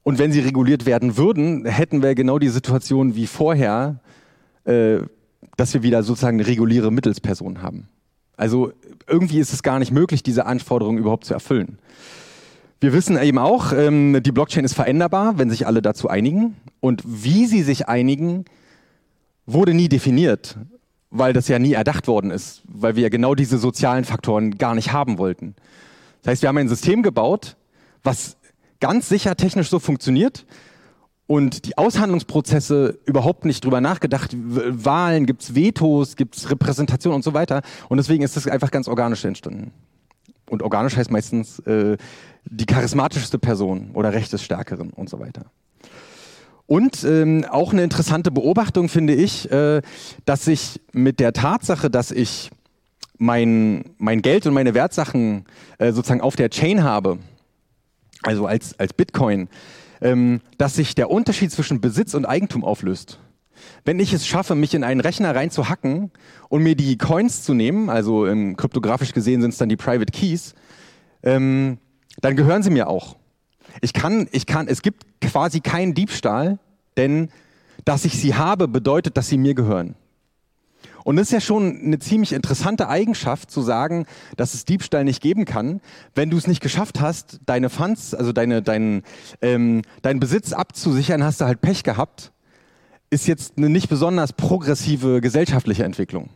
Und 0.02 0.18
wenn 0.18 0.32
sie 0.32 0.40
reguliert 0.40 0.86
werden 0.86 1.16
würden, 1.16 1.64
hätten 1.64 2.02
wir 2.02 2.14
genau 2.14 2.38
die 2.38 2.48
Situation 2.48 3.16
wie 3.16 3.26
vorher, 3.26 4.00
äh, 4.64 4.98
dass 5.56 5.74
wir 5.74 5.82
wieder 5.82 6.02
sozusagen 6.02 6.38
eine 6.38 6.46
reguläre 6.46 6.92
Mittelsperson 6.92 7.62
haben. 7.62 7.88
Also 8.36 8.72
irgendwie 9.06 9.38
ist 9.38 9.52
es 9.52 9.62
gar 9.62 9.78
nicht 9.78 9.92
möglich, 9.92 10.22
diese 10.22 10.46
Anforderungen 10.46 10.98
überhaupt 10.98 11.24
zu 11.24 11.34
erfüllen. 11.34 11.78
Wir 12.80 12.92
wissen 12.92 13.16
eben 13.16 13.38
auch, 13.38 13.72
ähm, 13.72 14.20
die 14.22 14.32
Blockchain 14.32 14.64
ist 14.64 14.74
veränderbar, 14.74 15.38
wenn 15.38 15.48
sich 15.48 15.66
alle 15.66 15.80
dazu 15.80 16.08
einigen. 16.08 16.56
Und 16.80 17.02
wie 17.06 17.46
sie 17.46 17.62
sich 17.62 17.88
einigen, 17.88 18.44
wurde 19.46 19.72
nie 19.72 19.88
definiert 19.88 20.58
weil 21.14 21.32
das 21.32 21.46
ja 21.46 21.60
nie 21.60 21.72
erdacht 21.74 22.08
worden 22.08 22.32
ist, 22.32 22.62
weil 22.66 22.96
wir 22.96 23.04
ja 23.04 23.08
genau 23.08 23.36
diese 23.36 23.56
sozialen 23.56 24.04
Faktoren 24.04 24.58
gar 24.58 24.74
nicht 24.74 24.92
haben 24.92 25.16
wollten. 25.16 25.54
Das 26.22 26.32
heißt, 26.32 26.42
wir 26.42 26.48
haben 26.48 26.58
ein 26.58 26.68
System 26.68 27.04
gebaut, 27.04 27.56
was 28.02 28.36
ganz 28.80 29.08
sicher 29.08 29.36
technisch 29.36 29.70
so 29.70 29.78
funktioniert 29.78 30.44
und 31.28 31.66
die 31.66 31.78
Aushandlungsprozesse 31.78 32.98
überhaupt 33.06 33.44
nicht 33.44 33.64
drüber 33.64 33.80
nachgedacht. 33.80 34.34
Wahlen, 34.36 35.24
gibt's 35.24 35.54
Vetos, 35.54 36.16
gibt's 36.16 36.50
Repräsentation 36.50 37.14
und 37.14 37.22
so 37.22 37.32
weiter. 37.32 37.62
Und 37.88 37.98
deswegen 37.98 38.24
ist 38.24 38.36
das 38.36 38.48
einfach 38.48 38.72
ganz 38.72 38.88
organisch 38.88 39.24
entstanden. 39.24 39.70
Und 40.50 40.64
organisch 40.64 40.96
heißt 40.96 41.12
meistens 41.12 41.60
äh, 41.60 41.96
die 42.44 42.66
charismatischste 42.66 43.38
Person 43.38 43.92
oder 43.94 44.12
Recht 44.12 44.32
des 44.32 44.42
Stärkeren 44.42 44.90
und 44.90 45.08
so 45.08 45.20
weiter. 45.20 45.46
Und 46.66 47.04
ähm, 47.04 47.44
auch 47.50 47.72
eine 47.72 47.84
interessante 47.84 48.30
Beobachtung 48.30 48.88
finde 48.88 49.14
ich, 49.14 49.50
äh, 49.50 49.82
dass 50.24 50.46
sich 50.46 50.80
mit 50.92 51.20
der 51.20 51.32
Tatsache, 51.32 51.90
dass 51.90 52.10
ich 52.10 52.50
mein, 53.18 53.84
mein 53.98 54.22
Geld 54.22 54.46
und 54.46 54.54
meine 54.54 54.74
Wertsachen 54.74 55.44
äh, 55.78 55.92
sozusagen 55.92 56.20
auf 56.20 56.36
der 56.36 56.50
Chain 56.50 56.82
habe, 56.82 57.18
also 58.22 58.46
als, 58.46 58.78
als 58.78 58.94
Bitcoin, 58.94 59.48
ähm, 60.00 60.40
dass 60.56 60.74
sich 60.74 60.94
der 60.94 61.10
Unterschied 61.10 61.52
zwischen 61.52 61.80
Besitz 61.80 62.14
und 62.14 62.24
Eigentum 62.24 62.64
auflöst. 62.64 63.18
Wenn 63.84 64.00
ich 64.00 64.12
es 64.12 64.26
schaffe, 64.26 64.54
mich 64.54 64.74
in 64.74 64.84
einen 64.84 65.00
Rechner 65.00 65.34
reinzuhacken 65.34 66.10
und 66.48 66.62
mir 66.62 66.74
die 66.74 66.98
Coins 66.98 67.44
zu 67.44 67.54
nehmen, 67.54 67.88
also 67.90 68.26
ähm, 68.26 68.56
kryptografisch 68.56 69.12
gesehen 69.12 69.40
sind 69.42 69.50
es 69.50 69.58
dann 69.58 69.68
die 69.68 69.76
Private 69.76 70.12
Keys, 70.12 70.54
ähm, 71.22 71.78
dann 72.20 72.36
gehören 72.36 72.62
sie 72.62 72.70
mir 72.70 72.88
auch. 72.88 73.16
Ich 73.80 73.92
kann, 73.92 74.28
ich 74.32 74.46
kann, 74.46 74.68
es 74.68 74.82
gibt 74.82 75.04
quasi 75.20 75.60
keinen 75.60 75.94
Diebstahl, 75.94 76.58
denn 76.96 77.28
dass 77.84 78.04
ich 78.04 78.18
sie 78.18 78.34
habe, 78.34 78.68
bedeutet, 78.68 79.16
dass 79.16 79.28
sie 79.28 79.38
mir 79.38 79.54
gehören. 79.54 79.94
Und 81.04 81.16
das 81.16 81.26
ist 81.26 81.32
ja 81.32 81.40
schon 81.40 81.80
eine 81.82 81.98
ziemlich 81.98 82.32
interessante 82.32 82.88
Eigenschaft 82.88 83.50
zu 83.50 83.60
sagen, 83.60 84.06
dass 84.38 84.54
es 84.54 84.64
Diebstahl 84.64 85.04
nicht 85.04 85.22
geben 85.22 85.44
kann, 85.44 85.82
wenn 86.14 86.30
du 86.30 86.38
es 86.38 86.46
nicht 86.46 86.62
geschafft 86.62 87.00
hast, 87.00 87.40
deine 87.44 87.68
Funds, 87.68 88.14
also 88.14 88.32
deine, 88.32 88.62
deinen, 88.62 89.02
ähm, 89.42 89.82
deinen 90.00 90.18
Besitz 90.18 90.54
abzusichern, 90.54 91.22
hast 91.22 91.42
du 91.42 91.44
halt 91.44 91.60
Pech 91.60 91.84
gehabt. 91.84 92.32
Ist 93.10 93.26
jetzt 93.26 93.58
eine 93.58 93.68
nicht 93.68 93.90
besonders 93.90 94.32
progressive 94.32 95.20
gesellschaftliche 95.20 95.84
Entwicklung. 95.84 96.30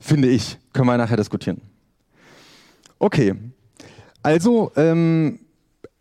Finde 0.00 0.28
ich. 0.28 0.58
Können 0.72 0.88
wir 0.88 0.98
nachher 0.98 1.16
diskutieren. 1.16 1.62
Okay. 2.98 3.34
Also, 4.22 4.72
ähm, 4.74 5.38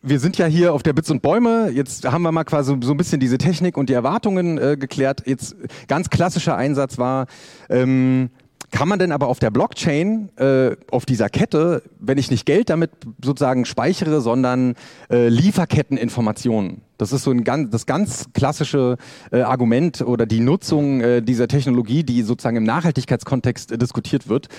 wir 0.05 0.19
sind 0.19 0.37
ja 0.37 0.45
hier 0.45 0.73
auf 0.73 0.83
der 0.83 0.93
Bits 0.93 1.09
und 1.09 1.21
Bäume. 1.21 1.71
Jetzt 1.71 2.05
haben 2.05 2.21
wir 2.21 2.31
mal 2.31 2.43
quasi 2.43 2.75
so 2.81 2.91
ein 2.91 2.97
bisschen 2.97 3.19
diese 3.19 3.37
Technik 3.37 3.75
und 3.75 3.89
die 3.89 3.93
Erwartungen 3.93 4.57
äh, 4.57 4.77
geklärt. 4.79 5.23
Jetzt 5.25 5.55
ganz 5.87 6.09
klassischer 6.09 6.55
Einsatz 6.55 6.97
war, 6.97 7.25
ähm, 7.69 8.29
kann 8.71 8.87
man 8.87 8.99
denn 8.99 9.11
aber 9.11 9.27
auf 9.27 9.39
der 9.39 9.49
Blockchain, 9.49 10.29
äh, 10.37 10.75
auf 10.91 11.05
dieser 11.05 11.29
Kette, 11.29 11.81
wenn 11.99 12.17
ich 12.17 12.29
nicht 12.29 12.45
Geld 12.45 12.69
damit 12.69 12.91
sozusagen 13.23 13.65
speichere, 13.65 14.21
sondern 14.21 14.75
äh, 15.09 15.27
Lieferketteninformationen. 15.27 16.81
Das 16.97 17.11
ist 17.11 17.23
so 17.23 17.31
ein 17.31 17.43
ganz, 17.43 17.71
das 17.71 17.85
ganz 17.85 18.25
klassische 18.33 18.97
äh, 19.31 19.41
Argument 19.41 20.01
oder 20.01 20.25
die 20.25 20.39
Nutzung 20.39 21.01
äh, 21.01 21.21
dieser 21.21 21.47
Technologie, 21.47 22.03
die 22.03 22.21
sozusagen 22.21 22.57
im 22.57 22.63
Nachhaltigkeitskontext 22.63 23.71
äh, 23.71 23.77
diskutiert 23.77 24.29
wird. 24.29 24.49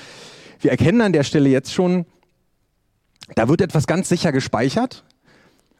Wir 0.61 0.71
erkennen 0.73 1.03
an 1.03 1.13
der 1.13 1.23
Stelle 1.23 1.49
jetzt 1.49 1.73
schon, 1.73 2.07
da 3.35 3.49
wird 3.49 3.61
etwas 3.61 3.87
ganz 3.87 4.09
sicher 4.09 4.33
gespeichert 4.33 5.05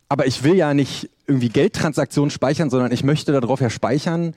aber 0.09 0.27
ich 0.27 0.43
will 0.43 0.55
ja 0.55 0.75
nicht 0.75 1.11
irgendwie 1.27 1.49
Geldtransaktionen 1.49 2.31
speichern, 2.31 2.71
sondern 2.71 2.93
ich 2.93 3.03
möchte 3.03 3.33
darauf 3.33 3.61
ja 3.61 3.71
speichern, 3.71 4.35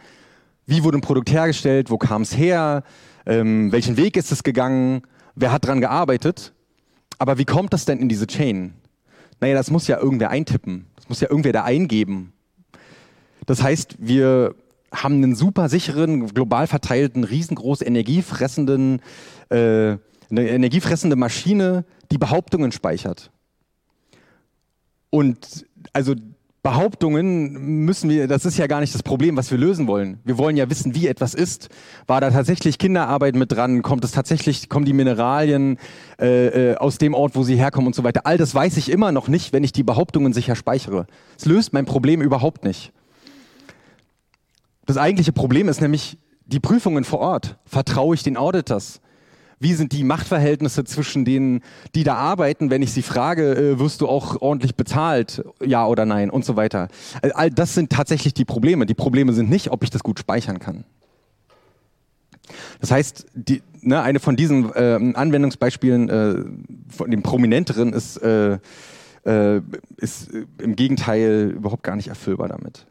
wie 0.65 0.83
wurde 0.83 0.97
ein 0.97 1.01
Produkt 1.01 1.31
hergestellt, 1.31 1.89
wo 1.89 1.97
kam 1.97 2.23
es 2.23 2.35
her, 2.35 2.83
ähm, 3.25 3.71
welchen 3.71 3.97
Weg 3.97 4.17
ist 4.17 4.31
es 4.31 4.43
gegangen, 4.43 5.03
wer 5.35 5.51
hat 5.51 5.65
dran 5.65 5.81
gearbeitet. 5.81 6.53
Aber 7.17 7.37
wie 7.37 7.45
kommt 7.45 7.73
das 7.73 7.85
denn 7.85 7.99
in 7.99 8.09
diese 8.09 8.27
Chain? 8.27 8.73
Naja, 9.39 9.55
das 9.55 9.71
muss 9.71 9.87
ja 9.87 9.99
irgendwer 9.99 10.29
eintippen. 10.29 10.87
Das 10.95 11.09
muss 11.09 11.21
ja 11.21 11.29
irgendwer 11.29 11.53
da 11.53 11.63
eingeben. 11.63 12.33
Das 13.45 13.63
heißt, 13.63 13.95
wir 13.99 14.55
haben 14.93 15.15
einen 15.15 15.35
super 15.35 15.69
sicheren, 15.69 16.27
global 16.33 16.67
verteilten, 16.67 17.23
riesengroß 17.23 17.81
energiefressenden, 17.81 19.01
äh, 19.49 19.97
eine 20.29 20.49
energiefressende 20.49 21.15
Maschine, 21.15 21.85
die 22.11 22.17
Behauptungen 22.17 22.71
speichert. 22.71 23.31
Und 25.09 25.65
also 25.93 26.15
Behauptungen 26.61 27.85
müssen 27.85 28.09
wir, 28.09 28.27
das 28.27 28.43
ist 28.43 28.57
ja 28.57 28.67
gar 28.67 28.81
nicht 28.81 28.93
das 28.93 29.01
Problem, 29.01 29.37
was 29.37 29.49
wir 29.49 29.57
lösen 29.57 29.87
wollen. 29.87 30.19
Wir 30.25 30.37
wollen 30.37 30.57
ja 30.57 30.69
wissen, 30.69 30.93
wie 30.93 31.07
etwas 31.07 31.33
ist. 31.33 31.69
War 32.05 32.19
da 32.19 32.31
tatsächlich 32.31 32.77
Kinderarbeit 32.77 33.35
mit 33.35 33.51
dran? 33.51 33.81
Kommt 33.81 34.03
es 34.03 34.11
tatsächlich, 34.11 34.67
kommen 34.67 34.85
die 34.85 34.91
Mineralien 34.91 35.77
äh, 36.19 36.71
äh, 36.71 36.75
aus 36.75 36.97
dem 36.97 37.13
Ort, 37.13 37.35
wo 37.35 37.43
sie 37.43 37.55
herkommen 37.55 37.87
und 37.87 37.95
so 37.95 38.03
weiter? 38.03 38.25
All 38.25 38.37
das 38.37 38.53
weiß 38.53 38.75
ich 38.75 38.91
immer 38.91 39.13
noch 39.13 39.29
nicht, 39.29 39.53
wenn 39.53 39.63
ich 39.63 39.71
die 39.71 39.83
Behauptungen 39.83 40.33
sicher 40.33 40.55
speichere. 40.55 41.07
Es 41.37 41.45
löst 41.45 41.71
mein 41.71 41.85
Problem 41.85 42.21
überhaupt 42.21 42.65
nicht. 42.65 42.91
Das 44.85 44.97
eigentliche 44.97 45.31
Problem 45.31 45.69
ist 45.69 45.79
nämlich 45.79 46.17
die 46.45 46.59
Prüfungen 46.59 47.05
vor 47.05 47.19
Ort. 47.19 47.57
Vertraue 47.63 48.15
ich 48.15 48.23
den 48.23 48.35
Auditors? 48.35 48.99
Wie 49.59 49.73
sind 49.73 49.91
die 49.91 50.03
Machtverhältnisse 50.03 50.85
zwischen 50.85 51.25
denen, 51.25 51.61
die 51.93 52.03
da 52.03 52.15
arbeiten, 52.15 52.69
wenn 52.69 52.81
ich 52.81 52.93
sie 52.93 53.01
frage, 53.01 53.55
äh, 53.55 53.79
wirst 53.79 54.01
du 54.01 54.07
auch 54.07 54.41
ordentlich 54.41 54.75
bezahlt, 54.75 55.43
ja 55.63 55.85
oder 55.85 56.05
nein 56.05 56.29
und 56.29 56.45
so 56.45 56.55
weiter. 56.55 56.87
All 57.33 57.51
das 57.51 57.73
sind 57.73 57.91
tatsächlich 57.91 58.33
die 58.33 58.45
Probleme. 58.45 58.85
Die 58.85 58.93
Probleme 58.93 59.33
sind 59.33 59.49
nicht, 59.49 59.71
ob 59.71 59.83
ich 59.83 59.89
das 59.89 60.01
gut 60.01 60.19
speichern 60.19 60.59
kann. 60.59 60.85
Das 62.79 62.91
heißt, 62.91 63.27
die, 63.33 63.61
ne, 63.81 64.01
eine 64.01 64.19
von 64.19 64.35
diesen 64.35 64.73
äh, 64.73 65.13
Anwendungsbeispielen, 65.13 66.09
äh, 66.09 66.35
von 66.89 67.11
dem 67.11 67.21
prominenteren, 67.21 67.93
ist, 67.93 68.17
äh, 68.17 68.57
äh 69.25 69.61
ist 69.97 70.33
äh, 70.33 70.45
im 70.59 70.75
Gegenteil 70.75 71.53
überhaupt 71.55 71.83
gar 71.83 71.95
nicht 71.95 72.07
erfüllbar 72.07 72.47
damit. 72.47 72.87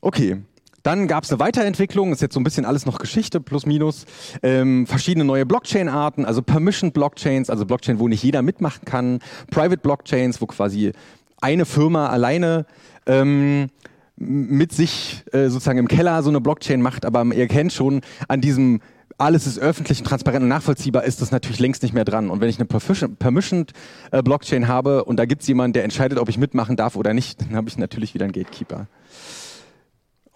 Okay, 0.00 0.38
dann 0.86 1.08
gab 1.08 1.24
es 1.24 1.32
eine 1.32 1.40
Weiterentwicklung, 1.40 2.12
ist 2.12 2.22
jetzt 2.22 2.34
so 2.34 2.40
ein 2.40 2.44
bisschen 2.44 2.64
alles 2.64 2.86
noch 2.86 2.98
Geschichte, 2.98 3.40
plus 3.40 3.66
minus. 3.66 4.04
Ähm, 4.42 4.86
verschiedene 4.86 5.24
neue 5.24 5.44
Blockchain-Arten, 5.44 6.24
also 6.24 6.42
Permission 6.42 6.92
Blockchains, 6.92 7.50
also 7.50 7.66
Blockchain, 7.66 7.98
wo 7.98 8.06
nicht 8.06 8.22
jeder 8.22 8.42
mitmachen 8.42 8.84
kann. 8.84 9.18
Private 9.50 9.78
Blockchains, 9.78 10.40
wo 10.40 10.46
quasi 10.46 10.92
eine 11.40 11.64
Firma 11.64 12.06
alleine 12.08 12.66
ähm, 13.06 13.68
mit 14.16 14.72
sich 14.72 15.24
äh, 15.32 15.48
sozusagen 15.48 15.78
im 15.78 15.88
Keller 15.88 16.22
so 16.22 16.30
eine 16.30 16.40
Blockchain 16.40 16.80
macht, 16.80 17.04
aber 17.04 17.24
ihr 17.34 17.48
kennt 17.48 17.72
schon 17.72 18.00
an 18.28 18.40
diesem 18.40 18.80
alles 19.18 19.46
ist 19.46 19.58
öffentlich, 19.58 20.02
transparent 20.02 20.42
und 20.42 20.48
nachvollziehbar, 20.48 21.04
ist 21.04 21.22
das 21.22 21.30
natürlich 21.30 21.58
längst 21.58 21.82
nicht 21.82 21.94
mehr 21.94 22.04
dran. 22.04 22.28
Und 22.28 22.42
wenn 22.42 22.50
ich 22.50 22.58
eine 22.58 22.66
Permissioned 22.66 23.72
äh, 24.10 24.22
Blockchain 24.22 24.68
habe 24.68 25.04
und 25.04 25.16
da 25.16 25.24
gibt 25.24 25.40
es 25.40 25.48
jemanden, 25.48 25.72
der 25.72 25.84
entscheidet, 25.84 26.18
ob 26.18 26.28
ich 26.28 26.36
mitmachen 26.36 26.76
darf 26.76 26.96
oder 26.96 27.14
nicht, 27.14 27.40
dann 27.40 27.56
habe 27.56 27.68
ich 27.68 27.78
natürlich 27.78 28.12
wieder 28.12 28.24
einen 28.24 28.32
Gatekeeper. 28.32 28.88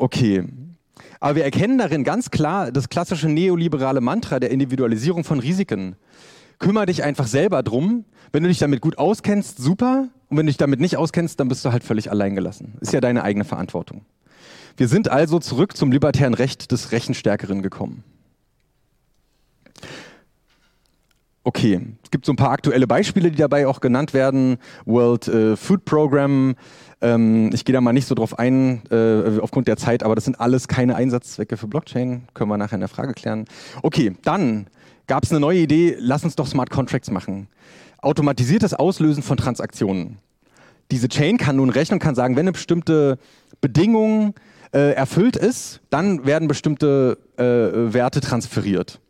Okay. 0.00 0.44
Aber 1.20 1.36
wir 1.36 1.44
erkennen 1.44 1.76
darin 1.76 2.04
ganz 2.04 2.30
klar 2.30 2.72
das 2.72 2.88
klassische 2.88 3.28
neoliberale 3.28 4.00
Mantra 4.00 4.40
der 4.40 4.50
Individualisierung 4.50 5.24
von 5.24 5.40
Risiken. 5.40 5.94
Kümmer 6.58 6.86
dich 6.86 7.04
einfach 7.04 7.26
selber 7.26 7.62
drum. 7.62 8.06
Wenn 8.32 8.42
du 8.42 8.48
dich 8.48 8.58
damit 8.58 8.80
gut 8.80 8.96
auskennst, 8.96 9.58
super. 9.58 10.08
Und 10.30 10.38
wenn 10.38 10.46
du 10.46 10.50
dich 10.50 10.56
damit 10.56 10.80
nicht 10.80 10.96
auskennst, 10.96 11.38
dann 11.38 11.48
bist 11.48 11.66
du 11.66 11.72
halt 11.72 11.84
völlig 11.84 12.10
alleingelassen. 12.10 12.78
Ist 12.80 12.94
ja 12.94 13.02
deine 13.02 13.24
eigene 13.24 13.44
Verantwortung. 13.44 14.06
Wir 14.78 14.88
sind 14.88 15.10
also 15.10 15.38
zurück 15.38 15.76
zum 15.76 15.92
libertären 15.92 16.32
Recht 16.32 16.72
des 16.72 16.92
Rechenstärkeren 16.92 17.60
gekommen. 17.60 18.02
Okay, 21.42 21.80
es 22.02 22.10
gibt 22.10 22.26
so 22.26 22.32
ein 22.32 22.36
paar 22.36 22.50
aktuelle 22.50 22.86
Beispiele, 22.86 23.30
die 23.30 23.38
dabei 23.38 23.66
auch 23.66 23.80
genannt 23.80 24.12
werden. 24.12 24.58
World 24.84 25.26
äh, 25.28 25.56
Food 25.56 25.86
Program, 25.86 26.54
ähm, 27.00 27.50
ich 27.54 27.64
gehe 27.64 27.72
da 27.72 27.80
mal 27.80 27.94
nicht 27.94 28.06
so 28.06 28.14
drauf 28.14 28.38
ein, 28.38 28.82
äh, 28.90 29.38
aufgrund 29.40 29.66
der 29.66 29.78
Zeit, 29.78 30.02
aber 30.02 30.14
das 30.14 30.24
sind 30.24 30.38
alles 30.38 30.68
keine 30.68 30.96
Einsatzzwecke 30.96 31.56
für 31.56 31.66
Blockchain. 31.66 32.28
Können 32.34 32.50
wir 32.50 32.58
nachher 32.58 32.74
in 32.74 32.80
der 32.80 32.90
Frage 32.90 33.14
klären. 33.14 33.46
Okay, 33.82 34.12
dann 34.22 34.66
gab 35.06 35.24
es 35.24 35.30
eine 35.30 35.40
neue 35.40 35.60
Idee, 35.60 35.96
lass 35.98 36.24
uns 36.24 36.36
doch 36.36 36.46
Smart 36.46 36.68
Contracts 36.68 37.10
machen. 37.10 37.48
Automatisiertes 38.02 38.74
Auslösen 38.74 39.22
von 39.22 39.38
Transaktionen. 39.38 40.18
Diese 40.90 41.08
Chain 41.08 41.38
kann 41.38 41.56
nun 41.56 41.70
rechnen, 41.70 42.00
kann 42.00 42.14
sagen, 42.14 42.36
wenn 42.36 42.42
eine 42.42 42.52
bestimmte 42.52 43.18
Bedingung 43.62 44.34
äh, 44.72 44.92
erfüllt 44.92 45.36
ist, 45.36 45.80
dann 45.88 46.26
werden 46.26 46.48
bestimmte 46.48 47.18
äh, 47.36 47.92
Werte 47.94 48.20
transferiert. 48.20 49.00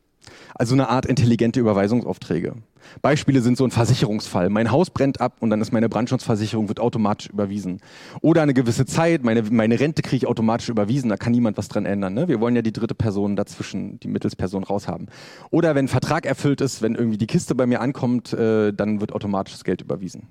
Also 0.61 0.75
eine 0.75 0.91
Art 0.91 1.07
intelligente 1.07 1.59
Überweisungsaufträge. 1.59 2.53
Beispiele 3.01 3.41
sind 3.41 3.57
so 3.57 3.65
ein 3.65 3.71
Versicherungsfall. 3.71 4.51
Mein 4.51 4.71
Haus 4.71 4.91
brennt 4.91 5.19
ab 5.19 5.39
und 5.41 5.49
dann 5.49 5.63
ist 5.63 5.73
meine 5.73 5.89
Brandschutzversicherung 5.89 6.69
wird 6.69 6.81
automatisch 6.81 7.31
überwiesen. 7.31 7.81
Oder 8.21 8.43
eine 8.43 8.53
gewisse 8.53 8.85
Zeit, 8.85 9.25
meine, 9.25 9.43
meine 9.45 9.81
Rente 9.81 10.03
kriege 10.03 10.17
ich 10.17 10.27
automatisch 10.27 10.69
überwiesen, 10.69 11.09
da 11.09 11.17
kann 11.17 11.33
niemand 11.33 11.57
was 11.57 11.69
dran 11.69 11.87
ändern. 11.87 12.13
Ne? 12.13 12.29
Wir 12.29 12.43
wollen 12.43 12.55
ja 12.55 12.61
die 12.61 12.75
dritte 12.75 12.95
Person 12.95 13.37
dazwischen, 13.37 13.99
die 14.01 14.09
Mittelsperson 14.09 14.63
raushaben. 14.63 15.09
Oder 15.49 15.75
wenn 15.75 15.87
ein 15.87 15.89
Vertrag 15.89 16.27
erfüllt 16.27 16.61
ist, 16.61 16.83
wenn 16.83 16.95
irgendwie 16.95 17.17
die 17.17 17.27
Kiste 17.27 17.55
bei 17.55 17.65
mir 17.65 17.81
ankommt, 17.81 18.35
äh, 18.35 18.75
dann 18.75 19.01
wird 19.01 19.13
automatisch 19.13 19.55
das 19.55 19.65
Geld 19.65 19.81
überwiesen. 19.81 20.27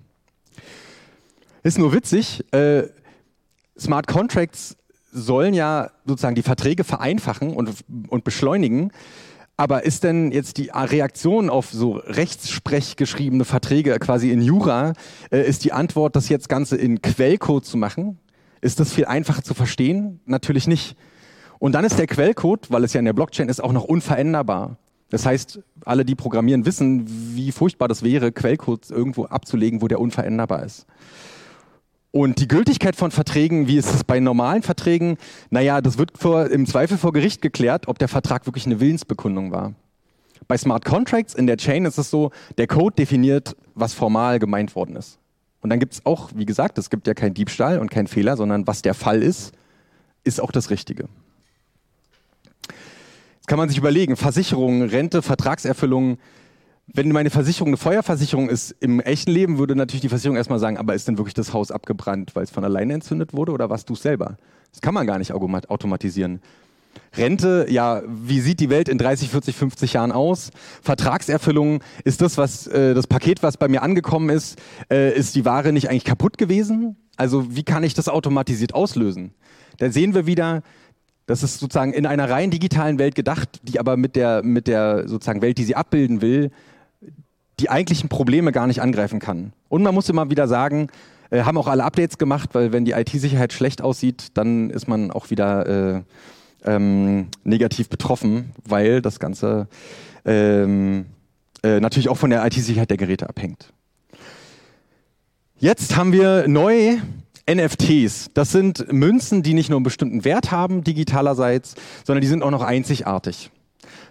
Ist 1.63 1.79
nur 1.79 1.91
witzig, 1.91 2.45
äh, 2.53 2.83
Smart 3.79 4.05
Contracts 4.05 4.77
sollen 5.11 5.55
ja 5.55 5.89
sozusagen 6.05 6.35
die 6.35 6.43
Verträge 6.43 6.83
vereinfachen 6.83 7.51
und, 7.53 7.83
und 8.09 8.23
beschleunigen. 8.23 8.91
Aber 9.59 9.83
ist 9.83 10.05
denn 10.05 10.31
jetzt 10.31 10.55
die 10.55 10.71
Reaktion 10.73 11.49
auf 11.49 11.69
so 11.69 11.95
rechtssprech 12.05 12.95
geschriebene 12.95 13.43
Verträge 13.43 13.99
quasi 13.99 14.31
in 14.31 14.41
Jura, 14.41 14.93
äh, 15.31 15.45
ist 15.45 15.65
die 15.65 15.73
Antwort, 15.73 16.15
das 16.15 16.29
jetzt 16.29 16.47
Ganze 16.47 16.77
in 16.77 17.01
Quellcode 17.01 17.65
zu 17.65 17.75
machen? 17.75 18.19
Ist 18.61 18.79
das 18.79 18.93
viel 18.93 19.03
einfacher 19.03 19.43
zu 19.43 19.53
verstehen? 19.53 20.21
Natürlich 20.25 20.65
nicht. 20.65 20.95
Und 21.57 21.73
dann 21.73 21.83
ist 21.83 21.99
der 21.99 22.07
Quellcode, 22.07 22.71
weil 22.71 22.85
es 22.85 22.93
ja 22.93 22.99
in 22.99 23.05
der 23.05 23.11
Blockchain 23.11 23.49
ist, 23.49 23.61
auch 23.61 23.73
noch 23.73 23.83
unveränderbar. 23.83 24.77
Das 25.09 25.25
heißt, 25.25 25.59
alle, 25.83 26.05
die 26.05 26.15
programmieren, 26.15 26.65
wissen, 26.65 27.03
wie 27.35 27.51
furchtbar 27.51 27.89
das 27.89 28.01
wäre, 28.01 28.31
Quellcode 28.31 28.89
irgendwo 28.89 29.25
abzulegen, 29.25 29.81
wo 29.81 29.89
der 29.89 29.99
unveränderbar 29.99 30.63
ist. 30.63 30.85
Und 32.11 32.39
die 32.39 32.47
Gültigkeit 32.47 32.95
von 32.95 33.11
Verträgen, 33.11 33.67
wie 33.67 33.77
ist 33.77 33.93
es 33.93 34.03
bei 34.03 34.19
normalen 34.19 34.63
Verträgen? 34.63 35.17
Naja, 35.51 35.79
das 35.79 35.97
wird 35.99 36.17
vor, 36.17 36.49
im 36.49 36.65
Zweifel 36.65 36.97
vor 36.97 37.13
Gericht 37.13 37.41
geklärt, 37.41 37.87
ob 37.87 37.99
der 37.99 38.07
Vertrag 38.07 38.47
wirklich 38.47 38.65
eine 38.65 38.79
Willensbekundung 38.79 39.51
war. 39.51 39.73
Bei 40.47 40.57
Smart 40.57 40.85
Contracts 40.85 41.35
in 41.35 41.45
der 41.45 41.57
Chain 41.57 41.85
ist 41.85 41.99
es 41.99 42.09
so, 42.09 42.31
der 42.57 42.65
Code 42.65 42.95
definiert, 42.95 43.55
was 43.75 43.93
formal 43.93 44.39
gemeint 44.39 44.75
worden 44.75 44.95
ist. 44.95 45.19
Und 45.61 45.69
dann 45.69 45.79
gibt 45.79 45.93
es 45.93 46.05
auch, 46.05 46.31
wie 46.33 46.45
gesagt, 46.45 46.79
es 46.79 46.89
gibt 46.89 47.05
ja 47.05 47.13
keinen 47.13 47.35
Diebstahl 47.35 47.77
und 47.77 47.91
keinen 47.91 48.07
Fehler, 48.07 48.37
sondern 48.37 48.65
was 48.65 48.81
der 48.81 48.95
Fall 48.95 49.21
ist, 49.21 49.51
ist 50.23 50.41
auch 50.41 50.51
das 50.51 50.71
Richtige. 50.71 51.07
Jetzt 53.35 53.47
kann 53.47 53.59
man 53.59 53.69
sich 53.69 53.77
überlegen, 53.77 54.15
Versicherungen, 54.15 54.89
Rente, 54.89 55.21
Vertragserfüllung, 55.21 56.17
wenn 56.93 57.09
meine 57.09 57.29
Versicherung 57.29 57.69
eine 57.69 57.77
Feuerversicherung 57.77 58.49
ist, 58.49 58.75
im 58.79 58.99
echten 58.99 59.31
Leben 59.31 59.57
würde 59.57 59.75
natürlich 59.75 60.01
die 60.01 60.09
Versicherung 60.09 60.37
erstmal 60.37 60.59
sagen, 60.59 60.77
aber 60.77 60.95
ist 60.95 61.07
denn 61.07 61.17
wirklich 61.17 61.33
das 61.33 61.53
Haus 61.53 61.71
abgebrannt, 61.71 62.35
weil 62.35 62.43
es 62.43 62.51
von 62.51 62.63
alleine 62.63 62.93
entzündet 62.93 63.33
wurde 63.33 63.51
oder 63.51 63.69
warst 63.69 63.89
du 63.89 63.93
es 63.93 64.01
selber? 64.01 64.37
Das 64.71 64.81
kann 64.81 64.93
man 64.93 65.07
gar 65.07 65.17
nicht 65.17 65.31
automatisieren. 65.33 66.41
Rente, 67.15 67.67
ja, 67.69 68.01
wie 68.07 68.39
sieht 68.39 68.59
die 68.59 68.69
Welt 68.69 68.89
in 68.89 68.97
30, 68.97 69.29
40, 69.29 69.55
50 69.55 69.93
Jahren 69.93 70.11
aus? 70.11 70.51
Vertragserfüllung, 70.81 71.81
ist 72.03 72.21
das, 72.21 72.37
was 72.37 72.67
äh, 72.67 72.93
das 72.93 73.07
Paket, 73.07 73.41
was 73.41 73.57
bei 73.57 73.67
mir 73.67 73.81
angekommen 73.81 74.29
ist, 74.29 74.59
äh, 74.91 75.15
ist 75.15 75.35
die 75.35 75.45
Ware 75.45 75.71
nicht 75.71 75.89
eigentlich 75.89 76.05
kaputt 76.05 76.37
gewesen? 76.37 76.97
Also 77.17 77.55
wie 77.55 77.63
kann 77.63 77.83
ich 77.83 77.93
das 77.93 78.09
automatisiert 78.09 78.73
auslösen? 78.73 79.33
Da 79.77 79.91
sehen 79.91 80.13
wir 80.13 80.25
wieder, 80.25 80.61
das 81.25 81.43
ist 81.43 81.59
sozusagen 81.59 81.93
in 81.93 82.05
einer 82.05 82.29
rein 82.29 82.51
digitalen 82.51 82.99
Welt 82.99 83.15
gedacht, 83.15 83.59
die 83.63 83.79
aber 83.79 83.97
mit 83.97 84.15
der, 84.15 84.43
mit 84.43 84.67
der 84.67 85.07
sozusagen 85.07 85.41
Welt, 85.41 85.57
die 85.57 85.63
sie 85.63 85.75
abbilden 85.75 86.21
will, 86.21 86.51
die 87.59 87.69
eigentlichen 87.69 88.09
Probleme 88.09 88.51
gar 88.51 88.67
nicht 88.67 88.81
angreifen 88.81 89.19
kann. 89.19 89.53
Und 89.67 89.83
man 89.83 89.93
muss 89.93 90.09
immer 90.09 90.29
wieder 90.29 90.47
sagen, 90.47 90.87
äh, 91.29 91.43
haben 91.43 91.57
auch 91.57 91.67
alle 91.67 91.83
Updates 91.83 92.17
gemacht, 92.17 92.49
weil 92.53 92.71
wenn 92.71 92.85
die 92.85 92.91
IT-Sicherheit 92.91 93.53
schlecht 93.53 93.81
aussieht, 93.81 94.27
dann 94.33 94.69
ist 94.69 94.87
man 94.87 95.11
auch 95.11 95.29
wieder 95.29 95.95
äh, 95.95 96.01
ähm, 96.65 97.27
negativ 97.43 97.89
betroffen, 97.89 98.51
weil 98.65 99.01
das 99.01 99.19
Ganze 99.19 99.67
ähm, 100.25 101.05
äh, 101.63 101.79
natürlich 101.79 102.09
auch 102.09 102.17
von 102.17 102.29
der 102.29 102.45
IT-Sicherheit 102.45 102.89
der 102.89 102.97
Geräte 102.97 103.29
abhängt. 103.29 103.71
Jetzt 105.57 105.95
haben 105.97 106.13
wir 106.13 106.47
neu 106.47 106.97
NFTs. 107.49 108.29
Das 108.33 108.51
sind 108.51 108.91
Münzen, 108.93 109.43
die 109.43 109.53
nicht 109.53 109.69
nur 109.69 109.77
einen 109.77 109.83
bestimmten 109.83 110.23
Wert 110.23 110.51
haben, 110.51 110.83
digitalerseits, 110.83 111.75
sondern 112.05 112.21
die 112.21 112.27
sind 112.27 112.43
auch 112.43 112.51
noch 112.51 112.61
einzigartig. 112.61 113.51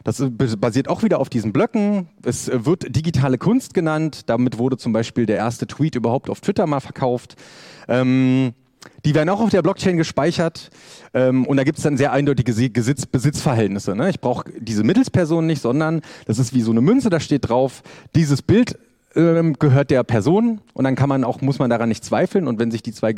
Das 0.04 0.22
basiert 0.58 0.88
auch 0.88 1.02
wieder 1.02 1.18
auf 1.18 1.28
diesen 1.28 1.52
Blöcken. 1.52 2.08
Es 2.24 2.50
wird 2.52 2.94
digitale 2.94 3.38
Kunst 3.38 3.74
genannt. 3.74 4.22
Damit 4.26 4.58
wurde 4.58 4.76
zum 4.76 4.92
Beispiel 4.92 5.26
der 5.26 5.36
erste 5.36 5.66
Tweet 5.66 5.94
überhaupt 5.94 6.30
auf 6.30 6.40
Twitter 6.40 6.66
mal 6.66 6.80
verkauft. 6.80 7.36
Ähm, 7.88 8.52
die 9.04 9.14
werden 9.14 9.28
auch 9.28 9.40
auf 9.40 9.50
der 9.50 9.62
Blockchain 9.62 9.96
gespeichert 9.96 10.70
ähm, 11.14 11.46
und 11.46 11.56
da 11.56 11.64
gibt 11.64 11.78
es 11.78 11.84
dann 11.84 11.96
sehr 11.96 12.12
eindeutige 12.12 12.52
Besitz 12.70 13.06
Besitzverhältnisse. 13.06 13.94
Ne? 13.94 14.10
Ich 14.10 14.20
brauche 14.20 14.44
diese 14.58 14.84
Mittelsperson 14.84 15.46
nicht, 15.46 15.62
sondern 15.62 16.02
das 16.26 16.38
ist 16.38 16.54
wie 16.54 16.62
so 16.62 16.70
eine 16.70 16.80
Münze, 16.80 17.10
da 17.10 17.20
steht 17.20 17.48
drauf, 17.48 17.82
dieses 18.14 18.42
Bild 18.42 18.78
ähm, 19.14 19.54
gehört 19.58 19.90
der 19.90 20.04
Person 20.04 20.60
und 20.74 20.84
dann 20.84 20.94
kann 20.94 21.08
man 21.08 21.24
auch, 21.24 21.40
muss 21.40 21.58
man 21.58 21.70
daran 21.70 21.88
nicht 21.88 22.04
zweifeln 22.04 22.46
und 22.46 22.58
wenn 22.58 22.70
sich 22.70 22.82
die 22.82 22.92
zwei 22.92 23.12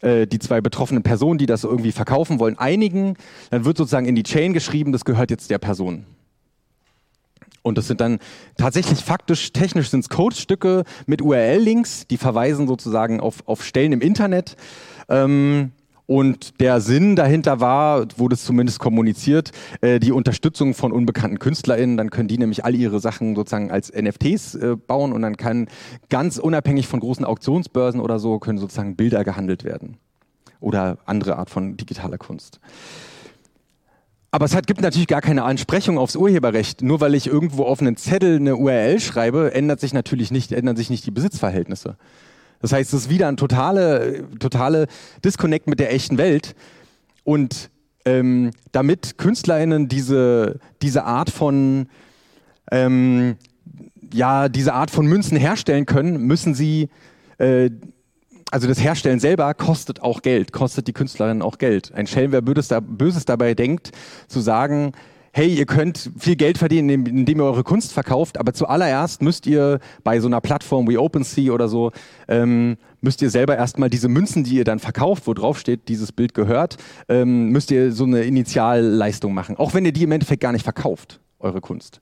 äh, 0.00 0.26
die 0.26 0.38
zwei 0.38 0.60
betroffenen 0.60 1.02
Personen, 1.02 1.38
die 1.38 1.46
das 1.46 1.64
irgendwie 1.64 1.92
verkaufen 1.92 2.38
wollen, 2.38 2.58
einigen, 2.58 3.16
dann 3.50 3.64
wird 3.64 3.76
sozusagen 3.76 4.06
in 4.06 4.14
die 4.14 4.22
Chain 4.22 4.52
geschrieben, 4.52 4.92
das 4.92 5.04
gehört 5.04 5.30
jetzt 5.30 5.50
der 5.50 5.58
Person. 5.58 6.06
Und 7.62 7.76
das 7.76 7.86
sind 7.86 8.00
dann 8.00 8.18
tatsächlich 8.56 9.00
faktisch, 9.00 9.52
technisch 9.52 9.90
sind 9.90 10.00
es 10.00 10.08
Codestücke 10.08 10.84
mit 11.06 11.20
URL-Links, 11.20 12.06
die 12.06 12.16
verweisen 12.16 12.66
sozusagen 12.66 13.20
auf, 13.20 13.46
auf 13.46 13.64
Stellen 13.64 13.92
im 13.92 14.00
Internet. 14.00 14.56
Ähm, 15.08 15.72
und 16.08 16.58
der 16.60 16.80
Sinn 16.80 17.16
dahinter 17.16 17.60
war, 17.60 18.06
wurde 18.16 18.34
es 18.34 18.42
zumindest 18.42 18.78
kommuniziert, 18.78 19.52
äh, 19.82 20.00
die 20.00 20.10
Unterstützung 20.10 20.72
von 20.72 20.90
unbekannten 20.90 21.38
KünstlerInnen. 21.38 21.98
Dann 21.98 22.08
können 22.08 22.28
die 22.28 22.38
nämlich 22.38 22.64
all 22.64 22.74
ihre 22.74 22.98
Sachen 22.98 23.36
sozusagen 23.36 23.70
als 23.70 23.92
NFTs 23.92 24.54
äh, 24.54 24.76
bauen 24.76 25.12
und 25.12 25.20
dann 25.20 25.36
kann 25.36 25.68
ganz 26.08 26.38
unabhängig 26.38 26.88
von 26.88 27.00
großen 27.00 27.26
Auktionsbörsen 27.26 28.00
oder 28.00 28.18
so, 28.18 28.38
können 28.38 28.58
sozusagen 28.58 28.96
Bilder 28.96 29.22
gehandelt 29.22 29.64
werden. 29.64 29.98
Oder 30.60 30.96
andere 31.04 31.36
Art 31.36 31.50
von 31.50 31.76
digitaler 31.76 32.16
Kunst. 32.16 32.58
Aber 34.30 34.46
es 34.46 34.54
hat, 34.54 34.66
gibt 34.66 34.80
natürlich 34.80 35.08
gar 35.08 35.20
keine 35.20 35.44
Ansprechung 35.44 35.98
aufs 35.98 36.16
Urheberrecht. 36.16 36.80
Nur 36.80 37.02
weil 37.02 37.14
ich 37.16 37.26
irgendwo 37.26 37.64
auf 37.64 37.82
einen 37.82 37.98
Zettel 37.98 38.36
eine 38.36 38.56
URL 38.56 38.98
schreibe, 38.98 39.52
ändert 39.52 39.80
sich 39.80 39.92
natürlich 39.92 40.30
nicht, 40.30 40.52
ändern 40.52 40.76
sich 40.76 40.88
nicht 40.88 41.04
die 41.04 41.10
Besitzverhältnisse. 41.10 41.98
Das 42.60 42.72
heißt, 42.72 42.92
es 42.92 43.02
ist 43.02 43.10
wieder 43.10 43.28
ein 43.28 43.36
totale, 43.36 44.24
totale 44.38 44.86
Disconnect 45.24 45.66
mit 45.68 45.80
der 45.80 45.92
echten 45.92 46.18
Welt. 46.18 46.54
Und 47.24 47.70
ähm, 48.04 48.50
damit 48.72 49.18
KünstlerInnen 49.18 49.88
diese, 49.88 50.58
diese 50.82 51.04
Art 51.04 51.30
von 51.30 51.88
ähm, 52.70 53.36
ja, 54.12 54.48
diese 54.48 54.74
Art 54.74 54.90
von 54.90 55.06
Münzen 55.06 55.36
herstellen 55.36 55.86
können, 55.86 56.22
müssen 56.22 56.54
sie 56.54 56.88
äh, 57.38 57.70
also 58.50 58.66
das 58.66 58.82
Herstellen 58.82 59.20
selber 59.20 59.52
kostet 59.54 60.00
auch 60.00 60.22
Geld, 60.22 60.52
kostet 60.52 60.88
die 60.88 60.94
Künstlerin 60.94 61.42
auch 61.42 61.58
Geld. 61.58 61.92
Ein 61.92 62.06
Schelm, 62.06 62.32
wer 62.32 62.40
Böses, 62.40 62.74
Böses 62.82 63.26
dabei 63.26 63.54
denkt, 63.54 63.90
zu 64.26 64.40
sagen, 64.40 64.92
hey, 65.32 65.54
ihr 65.54 65.66
könnt 65.66 66.10
viel 66.18 66.36
Geld 66.36 66.58
verdienen, 66.58 67.06
indem 67.06 67.40
ihr 67.40 67.44
eure 67.44 67.64
Kunst 67.64 67.92
verkauft, 67.92 68.38
aber 68.38 68.52
zuallererst 68.52 69.22
müsst 69.22 69.46
ihr 69.46 69.78
bei 70.04 70.20
so 70.20 70.26
einer 70.26 70.40
Plattform 70.40 70.88
wie 70.88 70.98
OpenSea 70.98 71.52
oder 71.52 71.68
so, 71.68 71.92
ähm, 72.28 72.76
müsst 73.00 73.22
ihr 73.22 73.30
selber 73.30 73.56
erstmal 73.56 73.90
diese 73.90 74.08
Münzen, 74.08 74.44
die 74.44 74.56
ihr 74.56 74.64
dann 74.64 74.78
verkauft, 74.78 75.26
wo 75.26 75.34
drauf 75.34 75.58
steht, 75.58 75.88
dieses 75.88 76.12
Bild 76.12 76.34
gehört, 76.34 76.76
ähm, 77.08 77.48
müsst 77.50 77.70
ihr 77.70 77.92
so 77.92 78.04
eine 78.04 78.22
Initialleistung 78.22 79.34
machen. 79.34 79.56
Auch 79.56 79.74
wenn 79.74 79.84
ihr 79.84 79.92
die 79.92 80.04
im 80.04 80.12
Endeffekt 80.12 80.42
gar 80.42 80.52
nicht 80.52 80.64
verkauft, 80.64 81.20
eure 81.38 81.60
Kunst 81.60 82.00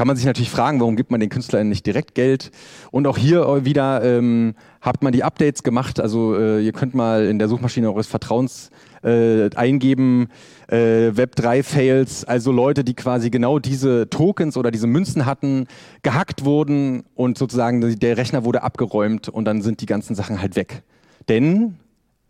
kann 0.00 0.06
man 0.06 0.16
sich 0.16 0.24
natürlich 0.24 0.50
fragen, 0.50 0.80
warum 0.80 0.96
gibt 0.96 1.10
man 1.10 1.20
den 1.20 1.28
Künstlern 1.28 1.68
nicht 1.68 1.84
direkt 1.84 2.14
Geld? 2.14 2.52
Und 2.90 3.06
auch 3.06 3.18
hier 3.18 3.66
wieder 3.66 4.02
ähm, 4.02 4.54
habt 4.80 5.02
man 5.02 5.12
die 5.12 5.24
Updates 5.24 5.62
gemacht. 5.62 6.00
Also 6.00 6.34
äh, 6.36 6.64
ihr 6.64 6.72
könnt 6.72 6.94
mal 6.94 7.26
in 7.26 7.38
der 7.38 7.48
Suchmaschine 7.48 7.90
eures 7.90 8.06
Vertrauens 8.06 8.70
äh, 9.02 9.50
eingeben, 9.54 10.28
äh, 10.68 11.10
Web3-Fails, 11.10 12.24
also 12.24 12.52
Leute, 12.52 12.84
die 12.84 12.94
quasi 12.94 13.30
genau 13.30 13.58
diese 13.58 14.08
Tokens 14.10 14.56
oder 14.56 14.70
diese 14.70 14.86
Münzen 14.86 15.26
hatten, 15.26 15.66
gehackt 16.02 16.44
wurden 16.44 17.04
und 17.14 17.38
sozusagen 17.38 17.98
der 17.98 18.16
Rechner 18.16 18.44
wurde 18.44 18.62
abgeräumt 18.62 19.28
und 19.28 19.44
dann 19.44 19.62
sind 19.62 19.80
die 19.80 19.86
ganzen 19.86 20.14
Sachen 20.14 20.40
halt 20.40 20.56
weg. 20.56 20.82
Denn 21.28 21.76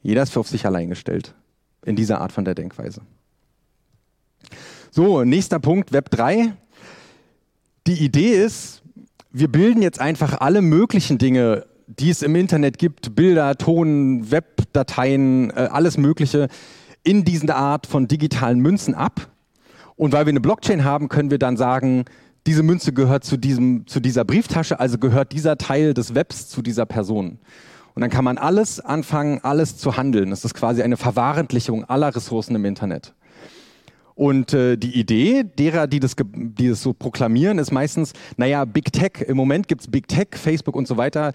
jeder 0.02 0.22
ist 0.22 0.33
für 0.33 0.40
auf 0.40 0.48
sich 0.48 0.66
allein 0.66 0.88
gestellt 0.88 1.35
in 1.85 1.96
dieser 1.96 2.20
Art 2.20 2.33
von 2.33 2.44
der 2.44 2.54
Denkweise. 2.54 3.02
So, 4.90 5.24
nächster 5.24 5.61
Punkt, 5.61 5.92
Web 5.92 6.11
3 6.11 6.54
die 7.87 8.04
Idee 8.04 8.35
ist, 8.35 8.83
wir 9.33 9.48
bilden 9.48 9.83
jetzt 9.83 10.00
einfach 10.00 10.40
alle 10.40 10.62
möglichen 10.62 11.18
Dinge, 11.18 11.66
die 11.98 12.11
es 12.11 12.22
im 12.22 12.35
Internet 12.37 12.79
gibt, 12.79 13.14
Bilder, 13.14 13.57
Ton, 13.57 14.31
Webdateien, 14.31 15.50
äh, 15.50 15.68
alles 15.70 15.98
Mögliche, 15.98 16.48
in 17.03 17.24
diese 17.24 17.55
Art 17.55 17.87
von 17.87 18.09
digitalen 18.09 18.61
Münzen 18.61 18.94
ab. 18.94 19.29
Und 19.96 20.12
weil 20.12 20.26
wir 20.26 20.31
eine 20.31 20.40
Blockchain 20.40 20.85
haben, 20.85 21.09
können 21.09 21.31
wir 21.31 21.38
dann 21.38 21.57
sagen, 21.57 22.05
diese 22.46 22.62
Münze 22.62 22.92
gehört 22.92 23.24
zu, 23.24 23.37
diesem, 23.37 23.87
zu 23.87 24.00
dieser 24.00 24.24
Brieftasche, 24.24 24.81
also 24.81 24.98
gehört 24.98 25.33
dieser 25.33 25.59
Teil 25.59 25.94
des 25.94 26.14
Webs 26.14 26.48
zu 26.48 26.62
dieser 26.62 26.87
Person. 26.87 27.38
Und 27.94 28.03
dann 28.03 28.11
kann 28.11 28.24
man 28.24 28.38
alles 28.38 28.81
anfangen, 28.81 29.40
alles 29.42 29.76
zu 29.76 29.96
handeln. 29.96 30.31
Das 30.31 30.44
ist 30.44 30.55
quasi 30.55 30.83
eine 30.83 30.96
Verwahrentlichung 30.96 31.85
aller 31.85 32.14
Ressourcen 32.14 32.55
im 32.55 32.64
Internet. 32.64 33.14
Und 34.20 34.52
äh, 34.52 34.76
die 34.76 35.00
Idee 35.00 35.44
derer, 35.44 35.87
die 35.87 35.98
das, 35.98 36.14
die 36.35 36.68
das 36.68 36.83
so 36.83 36.92
proklamieren, 36.92 37.59
ist 37.59 37.70
meistens, 37.70 38.12
naja, 38.37 38.66
Big 38.66 38.92
Tech, 38.92 39.26
im 39.26 39.35
Moment 39.35 39.66
gibt's 39.66 39.88
Big 39.90 40.09
Tech, 40.09 40.28
Facebook 40.33 40.76
und 40.76 40.87
so 40.87 40.98
weiter, 40.98 41.33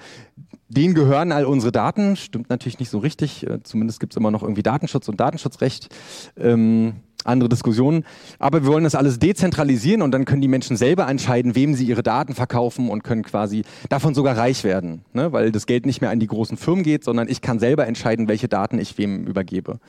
denen 0.70 0.94
gehören 0.94 1.32
all 1.32 1.46
unsere 1.46 1.72
Daten. 1.72 2.16
Stimmt 2.16 2.52
natürlich 2.52 2.78
nicht 2.78 2.92
so 2.92 3.00
richtig, 3.00 3.48
äh, 3.48 3.64
zumindest 3.64 4.00
gibt's 4.00 4.16
immer 4.18 4.30
noch 4.30 4.44
irgendwie 4.44 4.62
Datenschutz 4.62 5.10
und 5.10 5.20
Datenschutzrecht. 5.20 5.90
Ähm, 6.38 6.98
andere 7.24 7.50
Diskussionen. 7.50 8.06
Aber 8.38 8.62
wir 8.62 8.72
wollen 8.72 8.84
das 8.84 8.94
alles 8.94 9.18
dezentralisieren 9.18 10.04
und 10.04 10.12
dann 10.12 10.26
können 10.26 10.44
die 10.44 10.48
Menschen 10.48 10.78
selber 10.78 11.08
entscheiden, 11.08 11.56
wem 11.56 11.74
sie 11.74 11.88
ihre 11.88 12.04
Daten 12.04 12.36
verkaufen 12.36 12.90
und 12.90 13.04
können 13.04 13.24
quasi 13.24 13.64
davon 13.90 14.14
sogar 14.14 14.38
reich 14.38 14.64
werden, 14.64 15.04
ne? 15.12 15.32
weil 15.32 15.52
das 15.52 15.66
Geld 15.66 15.88
nicht 15.88 16.02
mehr 16.02 16.12
an 16.12 16.20
die 16.20 16.28
großen 16.28 16.56
Firmen 16.56 16.84
geht, 16.84 17.04
sondern 17.04 17.28
ich 17.30 17.42
kann 17.42 17.58
selber 17.58 17.88
entscheiden, 17.88 18.28
welche 18.28 18.48
Daten 18.48 18.78
ich 18.78 18.96
wem 19.00 19.26
übergebe. 19.26 19.80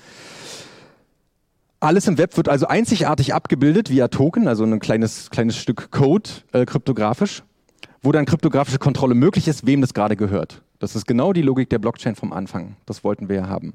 Alles 1.86 2.08
im 2.08 2.18
Web 2.18 2.36
wird 2.36 2.48
also 2.48 2.66
einzigartig 2.66 3.32
abgebildet 3.32 3.90
via 3.90 4.08
Token, 4.08 4.48
also 4.48 4.64
ein 4.64 4.80
kleines, 4.80 5.30
kleines 5.30 5.56
Stück 5.56 5.92
Code, 5.92 6.28
äh, 6.50 6.64
kryptografisch, 6.64 7.44
wo 8.02 8.10
dann 8.10 8.26
kryptografische 8.26 8.80
Kontrolle 8.80 9.14
möglich 9.14 9.46
ist, 9.46 9.68
wem 9.68 9.82
das 9.82 9.94
gerade 9.94 10.16
gehört. 10.16 10.62
Das 10.80 10.96
ist 10.96 11.06
genau 11.06 11.32
die 11.32 11.42
Logik 11.42 11.70
der 11.70 11.78
Blockchain 11.78 12.16
vom 12.16 12.32
Anfang. 12.32 12.74
Das 12.86 13.04
wollten 13.04 13.28
wir 13.28 13.36
ja 13.36 13.48
haben. 13.48 13.74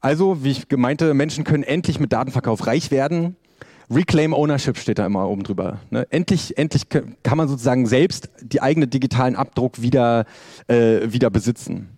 Also, 0.00 0.42
wie 0.42 0.52
ich 0.52 0.68
gemeinte, 0.68 1.12
Menschen 1.12 1.44
können 1.44 1.64
endlich 1.64 2.00
mit 2.00 2.14
Datenverkauf 2.14 2.66
reich 2.66 2.90
werden. 2.90 3.36
Reclaim 3.90 4.32
Ownership 4.32 4.78
steht 4.78 4.98
da 4.98 5.04
immer 5.04 5.28
oben 5.28 5.42
drüber. 5.42 5.80
Ne? 5.90 6.06
Endlich, 6.08 6.56
endlich 6.56 6.88
kann 6.88 7.36
man 7.36 7.46
sozusagen 7.46 7.84
selbst 7.84 8.30
die 8.40 8.62
eigene 8.62 8.86
digitalen 8.86 9.36
Abdruck 9.36 9.82
wieder, 9.82 10.24
äh, 10.66 11.12
wieder 11.12 11.28
besitzen. 11.28 11.90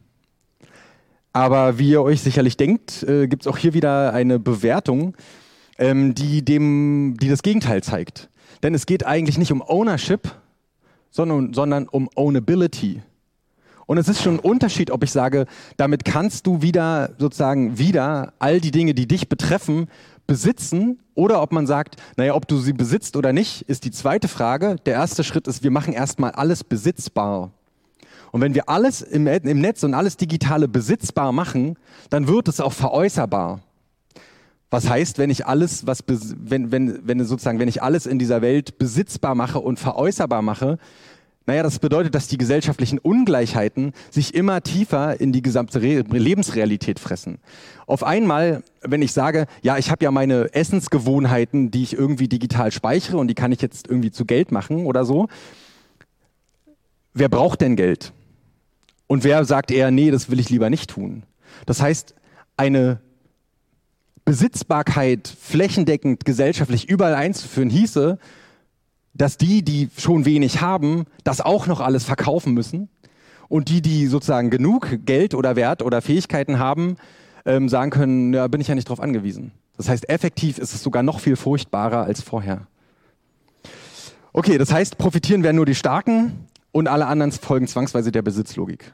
Aber 1.32 1.78
wie 1.78 1.90
ihr 1.90 2.02
euch 2.02 2.22
sicherlich 2.22 2.56
denkt, 2.56 3.02
äh, 3.02 3.28
gibt 3.28 3.42
es 3.42 3.46
auch 3.46 3.58
hier 3.58 3.74
wieder 3.74 4.12
eine 4.12 4.38
Bewertung, 4.38 5.16
ähm, 5.78 6.14
die, 6.14 6.44
dem, 6.44 7.16
die 7.20 7.28
das 7.28 7.42
Gegenteil 7.42 7.82
zeigt. 7.82 8.28
Denn 8.62 8.74
es 8.74 8.86
geht 8.86 9.06
eigentlich 9.06 9.38
nicht 9.38 9.52
um 9.52 9.62
Ownership, 9.62 10.34
sondern, 11.10 11.54
sondern 11.54 11.88
um 11.88 12.08
Ownability. 12.16 13.02
Und 13.86 13.96
es 13.96 14.08
ist 14.08 14.22
schon 14.22 14.34
ein 14.34 14.40
Unterschied, 14.40 14.90
ob 14.90 15.02
ich 15.02 15.12
sage, 15.12 15.46
damit 15.78 16.04
kannst 16.04 16.46
du 16.46 16.60
wieder 16.60 17.14
sozusagen 17.18 17.78
wieder 17.78 18.34
all 18.38 18.60
die 18.60 18.70
Dinge, 18.70 18.92
die 18.92 19.06
dich 19.06 19.30
betreffen, 19.30 19.88
besitzen 20.26 21.00
oder 21.14 21.40
ob 21.40 21.52
man 21.52 21.66
sagt, 21.66 21.96
naja, 22.16 22.34
ob 22.34 22.46
du 22.46 22.58
sie 22.58 22.74
besitzt 22.74 23.16
oder 23.16 23.32
nicht, 23.32 23.62
ist 23.62 23.84
die 23.84 23.90
zweite 23.90 24.28
Frage. 24.28 24.76
Der 24.84 24.94
erste 24.94 25.24
Schritt 25.24 25.48
ist, 25.48 25.62
wir 25.62 25.70
machen 25.70 25.94
erstmal 25.94 26.32
alles 26.32 26.64
besitzbar. 26.64 27.50
Und 28.32 28.40
wenn 28.40 28.54
wir 28.54 28.68
alles 28.68 29.02
im, 29.02 29.26
im 29.26 29.60
Netz 29.60 29.82
und 29.84 29.94
alles 29.94 30.16
Digitale 30.16 30.68
besitzbar 30.68 31.32
machen, 31.32 31.76
dann 32.10 32.28
wird 32.28 32.48
es 32.48 32.60
auch 32.60 32.72
veräußerbar. 32.72 33.60
Was 34.70 34.88
heißt, 34.88 35.18
wenn 35.18 35.30
ich 35.30 35.46
alles, 35.46 35.86
was 35.86 36.04
wenn, 36.06 36.70
wenn, 36.70 37.06
wenn 37.06 37.24
sozusagen, 37.24 37.58
wenn 37.58 37.68
ich 37.68 37.82
alles 37.82 38.06
in 38.06 38.18
dieser 38.18 38.42
Welt 38.42 38.78
besitzbar 38.78 39.34
mache 39.34 39.60
und 39.60 39.78
veräußerbar 39.78 40.42
mache, 40.42 40.78
naja, 41.48 41.62
das 41.62 41.78
bedeutet, 41.78 42.14
dass 42.14 42.28
die 42.28 42.36
gesellschaftlichen 42.36 42.98
Ungleichheiten 42.98 43.94
sich 44.10 44.34
immer 44.34 44.60
tiefer 44.60 45.18
in 45.18 45.32
die 45.32 45.40
gesamte 45.40 45.80
Re 45.80 46.00
Lebensrealität 46.00 47.00
fressen. 47.00 47.38
Auf 47.86 48.04
einmal, 48.04 48.62
wenn 48.82 49.00
ich 49.00 49.12
sage, 49.12 49.46
ja, 49.62 49.78
ich 49.78 49.90
habe 49.90 50.04
ja 50.04 50.10
meine 50.10 50.52
Essensgewohnheiten, 50.52 51.70
die 51.70 51.84
ich 51.84 51.94
irgendwie 51.94 52.28
digital 52.28 52.70
speichere 52.70 53.16
und 53.16 53.28
die 53.28 53.34
kann 53.34 53.50
ich 53.50 53.62
jetzt 53.62 53.88
irgendwie 53.88 54.10
zu 54.10 54.26
Geld 54.26 54.52
machen 54.52 54.84
oder 54.84 55.06
so. 55.06 55.28
Wer 57.14 57.30
braucht 57.30 57.62
denn 57.62 57.76
Geld? 57.76 58.12
Und 59.08 59.24
wer 59.24 59.44
sagt 59.44 59.72
eher, 59.72 59.90
nee, 59.90 60.12
das 60.12 60.30
will 60.30 60.38
ich 60.38 60.50
lieber 60.50 60.70
nicht 60.70 60.90
tun? 60.90 61.24
Das 61.66 61.82
heißt, 61.82 62.14
eine 62.56 63.00
Besitzbarkeit 64.24 65.26
flächendeckend 65.26 66.24
gesellschaftlich 66.24 66.88
überall 66.88 67.14
einzuführen, 67.14 67.70
hieße, 67.70 68.18
dass 69.14 69.38
die, 69.38 69.64
die 69.64 69.88
schon 69.96 70.26
wenig 70.26 70.60
haben, 70.60 71.06
das 71.24 71.40
auch 71.40 71.66
noch 71.66 71.80
alles 71.80 72.04
verkaufen 72.04 72.52
müssen. 72.52 72.88
Und 73.48 73.70
die, 73.70 73.80
die 73.80 74.06
sozusagen 74.06 74.50
genug 74.50 75.06
Geld 75.06 75.34
oder 75.34 75.56
Wert 75.56 75.82
oder 75.82 76.02
Fähigkeiten 76.02 76.58
haben, 76.58 76.96
ähm, 77.46 77.70
sagen 77.70 77.90
können, 77.90 78.34
ja, 78.34 78.46
bin 78.48 78.60
ich 78.60 78.68
ja 78.68 78.74
nicht 78.74 78.90
drauf 78.90 79.00
angewiesen. 79.00 79.52
Das 79.78 79.88
heißt, 79.88 80.10
effektiv 80.10 80.58
ist 80.58 80.74
es 80.74 80.82
sogar 80.82 81.02
noch 81.02 81.20
viel 81.20 81.36
furchtbarer 81.36 82.02
als 82.04 82.20
vorher. 82.20 82.66
Okay, 84.34 84.58
das 84.58 84.70
heißt, 84.70 84.98
profitieren 84.98 85.42
werden 85.42 85.56
nur 85.56 85.64
die 85.66 85.74
Starken 85.74 86.47
und 86.78 86.86
alle 86.86 87.06
anderen 87.06 87.32
folgen 87.32 87.66
zwangsweise 87.66 88.12
der 88.12 88.22
Besitzlogik. 88.22 88.92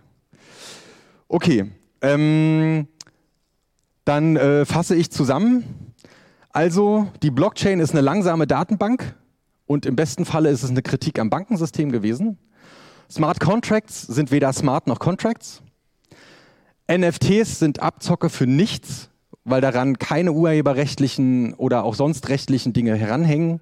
Okay, 1.28 1.70
ähm, 2.00 2.88
dann 4.06 4.36
äh, 4.36 4.64
fasse 4.64 4.94
ich 4.94 5.10
zusammen. 5.10 5.92
Also, 6.50 7.08
die 7.22 7.30
Blockchain 7.30 7.80
ist 7.80 7.90
eine 7.90 8.00
langsame 8.00 8.46
Datenbank 8.46 9.14
und 9.66 9.84
im 9.84 9.96
besten 9.96 10.24
Falle 10.24 10.48
ist 10.48 10.62
es 10.62 10.70
eine 10.70 10.80
Kritik 10.80 11.18
am 11.18 11.28
Bankensystem 11.28 11.92
gewesen. 11.92 12.38
Smart 13.10 13.38
Contracts 13.38 14.02
sind 14.02 14.30
weder 14.30 14.52
smart 14.54 14.86
noch 14.86 14.98
Contracts. 14.98 15.60
NFTs 16.90 17.58
sind 17.58 17.80
Abzocke 17.80 18.30
für 18.30 18.46
nichts, 18.46 19.10
weil 19.44 19.60
daran 19.60 19.98
keine 19.98 20.32
urheberrechtlichen 20.32 21.52
oder 21.52 21.84
auch 21.84 21.94
sonst 21.94 22.30
rechtlichen 22.30 22.72
Dinge 22.72 22.94
heranhängen. 22.94 23.60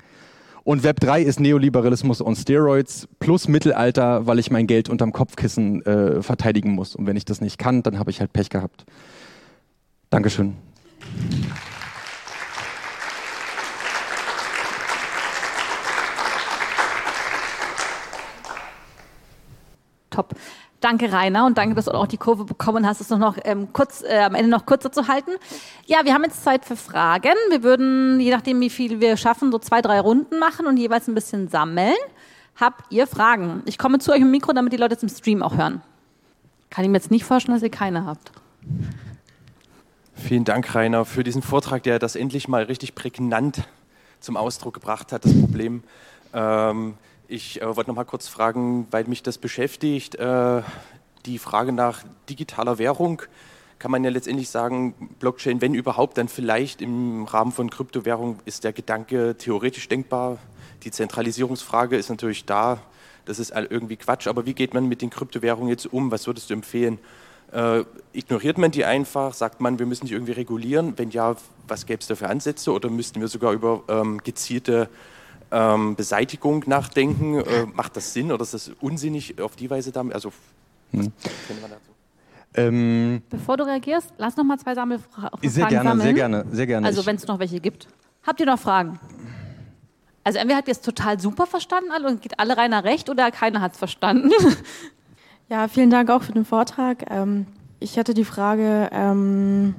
Und 0.64 0.84
Web 0.84 1.00
3 1.00 1.22
ist 1.22 1.40
Neoliberalismus 1.40 2.24
on 2.24 2.36
Steroids 2.36 3.08
plus 3.18 3.48
Mittelalter, 3.48 4.26
weil 4.26 4.38
ich 4.38 4.50
mein 4.50 4.68
Geld 4.68 4.88
unterm 4.88 5.12
Kopfkissen 5.12 5.84
äh, 5.84 6.22
verteidigen 6.22 6.70
muss. 6.72 6.94
Und 6.94 7.06
wenn 7.06 7.16
ich 7.16 7.24
das 7.24 7.40
nicht 7.40 7.58
kann, 7.58 7.82
dann 7.82 7.98
habe 7.98 8.10
ich 8.10 8.20
halt 8.20 8.32
Pech 8.32 8.48
gehabt. 8.48 8.84
Dankeschön. 10.10 10.54
Top. 20.10 20.34
Danke, 20.82 21.12
Rainer, 21.12 21.46
und 21.46 21.56
danke, 21.58 21.76
dass 21.76 21.84
du 21.84 21.92
auch 21.92 22.08
die 22.08 22.16
Kurve 22.16 22.44
bekommen 22.44 22.84
hast, 22.88 23.00
es 23.00 23.08
noch, 23.08 23.18
noch 23.18 23.36
ähm, 23.44 23.72
kurz, 23.72 24.02
äh, 24.02 24.18
am 24.18 24.34
Ende 24.34 24.50
noch 24.50 24.66
kürzer 24.66 24.90
zu 24.90 25.06
halten. 25.06 25.30
Ja, 25.86 26.00
wir 26.02 26.12
haben 26.12 26.24
jetzt 26.24 26.42
Zeit 26.42 26.64
für 26.64 26.74
Fragen. 26.74 27.36
Wir 27.50 27.62
würden, 27.62 28.18
je 28.18 28.32
nachdem, 28.32 28.58
wie 28.60 28.68
viel 28.68 29.00
wir 29.00 29.16
schaffen, 29.16 29.52
so 29.52 29.60
zwei, 29.60 29.80
drei 29.80 30.00
Runden 30.00 30.40
machen 30.40 30.66
und 30.66 30.78
jeweils 30.78 31.06
ein 31.06 31.14
bisschen 31.14 31.46
sammeln. 31.46 31.94
Habt 32.56 32.92
ihr 32.92 33.06
Fragen? 33.06 33.62
Ich 33.64 33.78
komme 33.78 34.00
zu 34.00 34.10
euch 34.10 34.22
im 34.22 34.32
Mikro, 34.32 34.52
damit 34.54 34.72
die 34.72 34.76
Leute 34.76 34.96
im 35.00 35.08
Stream 35.08 35.44
auch 35.44 35.56
hören. 35.56 35.82
Kann 36.68 36.84
ich 36.84 36.90
mir 36.90 36.96
jetzt 36.96 37.12
nicht 37.12 37.24
vorstellen, 37.24 37.54
dass 37.54 37.62
ihr 37.62 37.70
keine 37.70 38.04
habt. 38.04 38.32
Vielen 40.14 40.44
Dank, 40.44 40.74
Rainer, 40.74 41.04
für 41.04 41.22
diesen 41.22 41.42
Vortrag, 41.42 41.84
der 41.84 42.00
das 42.00 42.16
endlich 42.16 42.48
mal 42.48 42.64
richtig 42.64 42.96
prägnant 42.96 43.62
zum 44.18 44.36
Ausdruck 44.36 44.74
gebracht 44.74 45.12
hat, 45.12 45.24
das 45.24 45.32
Problem. 45.40 45.84
Ähm, 46.34 46.94
ich 47.32 47.62
äh, 47.62 47.76
wollte 47.76 47.90
noch 47.90 47.96
mal 47.96 48.04
kurz 48.04 48.28
fragen, 48.28 48.86
weil 48.90 49.04
mich 49.04 49.22
das 49.22 49.38
beschäftigt, 49.38 50.14
äh, 50.16 50.62
die 51.24 51.38
Frage 51.38 51.72
nach 51.72 52.04
digitaler 52.28 52.78
Währung. 52.78 53.22
Kann 53.78 53.90
man 53.90 54.04
ja 54.04 54.10
letztendlich 54.10 54.50
sagen, 54.50 54.94
Blockchain, 55.18 55.60
wenn 55.60 55.74
überhaupt, 55.74 56.18
dann 56.18 56.28
vielleicht 56.28 56.82
im 56.82 57.24
Rahmen 57.24 57.50
von 57.50 57.70
Kryptowährung 57.70 58.38
ist 58.44 58.64
der 58.64 58.72
Gedanke 58.72 59.36
theoretisch 59.36 59.88
denkbar. 59.88 60.38
Die 60.84 60.90
Zentralisierungsfrage 60.90 61.96
ist 61.96 62.10
natürlich 62.10 62.44
da. 62.44 62.78
Das 63.24 63.38
ist 63.38 63.50
irgendwie 63.50 63.96
Quatsch. 63.96 64.26
Aber 64.26 64.46
wie 64.46 64.54
geht 64.54 64.74
man 64.74 64.88
mit 64.88 65.00
den 65.00 65.10
Kryptowährungen 65.10 65.68
jetzt 65.68 65.86
um? 65.86 66.10
Was 66.10 66.26
würdest 66.26 66.50
du 66.50 66.54
empfehlen? 66.54 66.98
Äh, 67.52 67.84
ignoriert 68.12 68.58
man 68.58 68.70
die 68.70 68.84
einfach? 68.84 69.34
Sagt 69.34 69.60
man, 69.60 69.78
wir 69.78 69.86
müssen 69.86 70.06
die 70.06 70.12
irgendwie 70.12 70.32
regulieren? 70.32 70.94
Wenn 70.96 71.10
ja, 71.10 71.36
was 71.66 71.86
gäbe 71.86 72.00
es 72.00 72.06
da 72.06 72.14
für 72.14 72.28
Ansätze? 72.28 72.72
Oder 72.72 72.90
müssten 72.90 73.20
wir 73.20 73.28
sogar 73.28 73.52
über 73.52 73.82
ähm, 73.88 74.18
gezielte 74.22 74.88
ähm, 75.52 75.94
Beseitigung 75.94 76.64
nachdenken. 76.66 77.40
Äh, 77.40 77.66
macht 77.72 77.96
das 77.96 78.12
Sinn 78.12 78.32
oder 78.32 78.42
ist 78.42 78.54
das 78.54 78.70
unsinnig 78.80 79.40
auf 79.40 79.54
die 79.56 79.70
Weise 79.70 79.92
damit? 79.92 80.14
Also, 80.14 80.32
hm. 80.92 81.12
Ähm, 82.54 83.22
Bevor 83.30 83.56
du 83.56 83.64
reagierst, 83.64 84.12
lass 84.18 84.36
noch 84.36 84.44
mal 84.44 84.58
zwei 84.58 84.74
Sammelfragen 84.74 85.48
Sehr 85.48 85.66
gerne, 85.66 85.88
sammeln. 85.90 86.04
sehr 86.04 86.12
gerne, 86.14 86.44
sehr 86.50 86.66
gerne. 86.66 86.86
Also 86.86 87.06
wenn 87.06 87.16
es 87.16 87.26
noch 87.26 87.38
welche 87.38 87.60
gibt. 87.60 87.88
Habt 88.26 88.40
ihr 88.40 88.46
noch 88.46 88.58
Fragen? 88.58 88.98
Also 90.24 90.38
entweder 90.38 90.58
habt 90.58 90.68
ihr 90.68 90.72
es 90.72 90.80
total 90.82 91.18
super 91.18 91.46
verstanden 91.46 91.90
alle 91.90 92.08
und 92.08 92.22
geht 92.22 92.38
alle 92.38 92.56
rein 92.56 92.70
nach 92.70 92.84
recht 92.84 93.08
oder 93.08 93.30
keiner 93.30 93.60
hat 93.60 93.72
es 93.72 93.78
verstanden. 93.78 94.30
Ja, 95.48 95.68
vielen 95.68 95.90
Dank 95.90 96.08
auch 96.08 96.22
für 96.22 96.32
den 96.32 96.46
Vortrag. 96.46 97.04
Ähm, 97.10 97.44
ich 97.78 97.98
hätte 97.98 98.14
die 98.14 98.24
Frage, 98.24 98.88
ähm, 98.90 99.74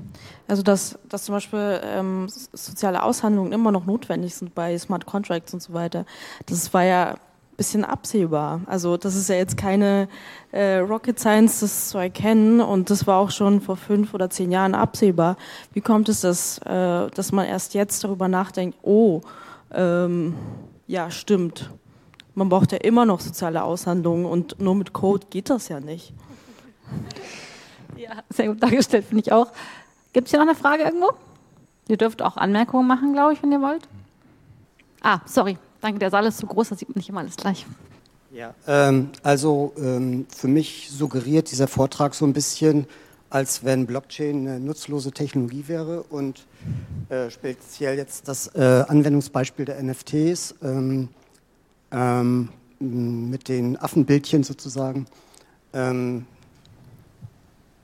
also 0.47 0.63
dass, 0.63 0.97
dass 1.07 1.23
zum 1.23 1.35
Beispiel 1.35 1.81
ähm, 1.83 2.27
soziale 2.27 3.03
Aushandlungen 3.03 3.51
immer 3.53 3.71
noch 3.71 3.85
notwendig 3.85 4.35
sind 4.35 4.53
bei 4.53 4.77
Smart 4.77 5.05
Contracts 5.05 5.53
und 5.53 5.61
so 5.61 5.73
weiter. 5.73 6.05
Das 6.45 6.73
war 6.73 6.83
ja 6.83 7.11
ein 7.11 7.57
bisschen 7.57 7.85
absehbar. 7.85 8.61
Also 8.65 8.97
das 8.97 9.15
ist 9.15 9.29
ja 9.29 9.35
jetzt 9.35 9.57
keine 9.57 10.07
äh, 10.51 10.77
Rocket 10.77 11.19
Science, 11.19 11.61
das 11.61 11.89
zu 11.89 11.97
erkennen 11.97 12.61
und 12.61 12.89
das 12.89 13.07
war 13.07 13.19
auch 13.19 13.31
schon 13.31 13.61
vor 13.61 13.77
fünf 13.77 14.13
oder 14.13 14.29
zehn 14.29 14.51
Jahren 14.51 14.75
absehbar. 14.75 15.37
Wie 15.73 15.81
kommt 15.81 16.09
es, 16.09 16.21
dass, 16.21 16.57
äh, 16.59 17.09
dass 17.09 17.31
man 17.31 17.45
erst 17.45 17.73
jetzt 17.73 18.03
darüber 18.03 18.27
nachdenkt, 18.27 18.77
oh, 18.81 19.21
ähm, 19.71 20.35
ja, 20.87 21.09
stimmt. 21.09 21.69
Man 22.35 22.49
braucht 22.49 22.71
ja 22.71 22.79
immer 22.79 23.05
noch 23.05 23.19
soziale 23.19 23.63
Aushandlungen 23.63 24.25
und 24.25 24.59
nur 24.59 24.75
mit 24.75 24.91
Code 24.91 25.27
geht 25.29 25.49
das 25.49 25.69
ja 25.69 25.79
nicht. 25.79 26.13
Ja, 27.95 28.23
sehr 28.29 28.47
gut 28.47 28.61
dargestellt, 28.61 29.05
finde 29.05 29.21
ich 29.21 29.31
auch. 29.31 29.51
Gibt 30.13 30.27
es 30.27 30.31
hier 30.31 30.39
noch 30.39 30.47
eine 30.47 30.55
Frage 30.55 30.83
irgendwo? 30.83 31.11
Ihr 31.87 31.97
dürft 31.97 32.21
auch 32.21 32.37
Anmerkungen 32.37 32.87
machen, 32.87 33.13
glaube 33.13 33.33
ich, 33.33 33.43
wenn 33.43 33.51
ihr 33.51 33.61
wollt. 33.61 33.87
Ah, 35.01 35.19
sorry. 35.25 35.57
Danke, 35.81 35.99
der 35.99 36.11
Saal 36.11 36.25
ist 36.25 36.37
zu 36.37 36.47
groß, 36.47 36.69
da 36.69 36.75
sieht 36.75 36.87
man 36.87 36.95
nicht 36.97 37.09
immer 37.09 37.19
alles 37.19 37.35
gleich. 37.35 37.65
Ja, 38.31 38.55
ähm, 38.67 39.09
also 39.21 39.73
ähm, 39.77 40.25
für 40.33 40.47
mich 40.47 40.89
suggeriert 40.89 41.51
dieser 41.51 41.67
Vortrag 41.67 42.15
so 42.15 42.25
ein 42.25 42.31
bisschen, 42.31 42.87
als 43.29 43.65
wenn 43.65 43.85
Blockchain 43.85 44.47
eine 44.47 44.59
nutzlose 44.59 45.11
Technologie 45.11 45.65
wäre 45.67 46.03
und 46.03 46.45
äh, 47.09 47.29
speziell 47.29 47.97
jetzt 47.97 48.27
das 48.27 48.47
äh, 48.55 48.85
Anwendungsbeispiel 48.87 49.65
der 49.65 49.83
NFTs 49.83 50.55
ähm, 50.63 51.09
ähm, 51.91 52.49
mit 52.79 53.49
den 53.49 53.77
Affenbildchen 53.77 54.43
sozusagen. 54.43 55.05
Ähm, 55.73 56.25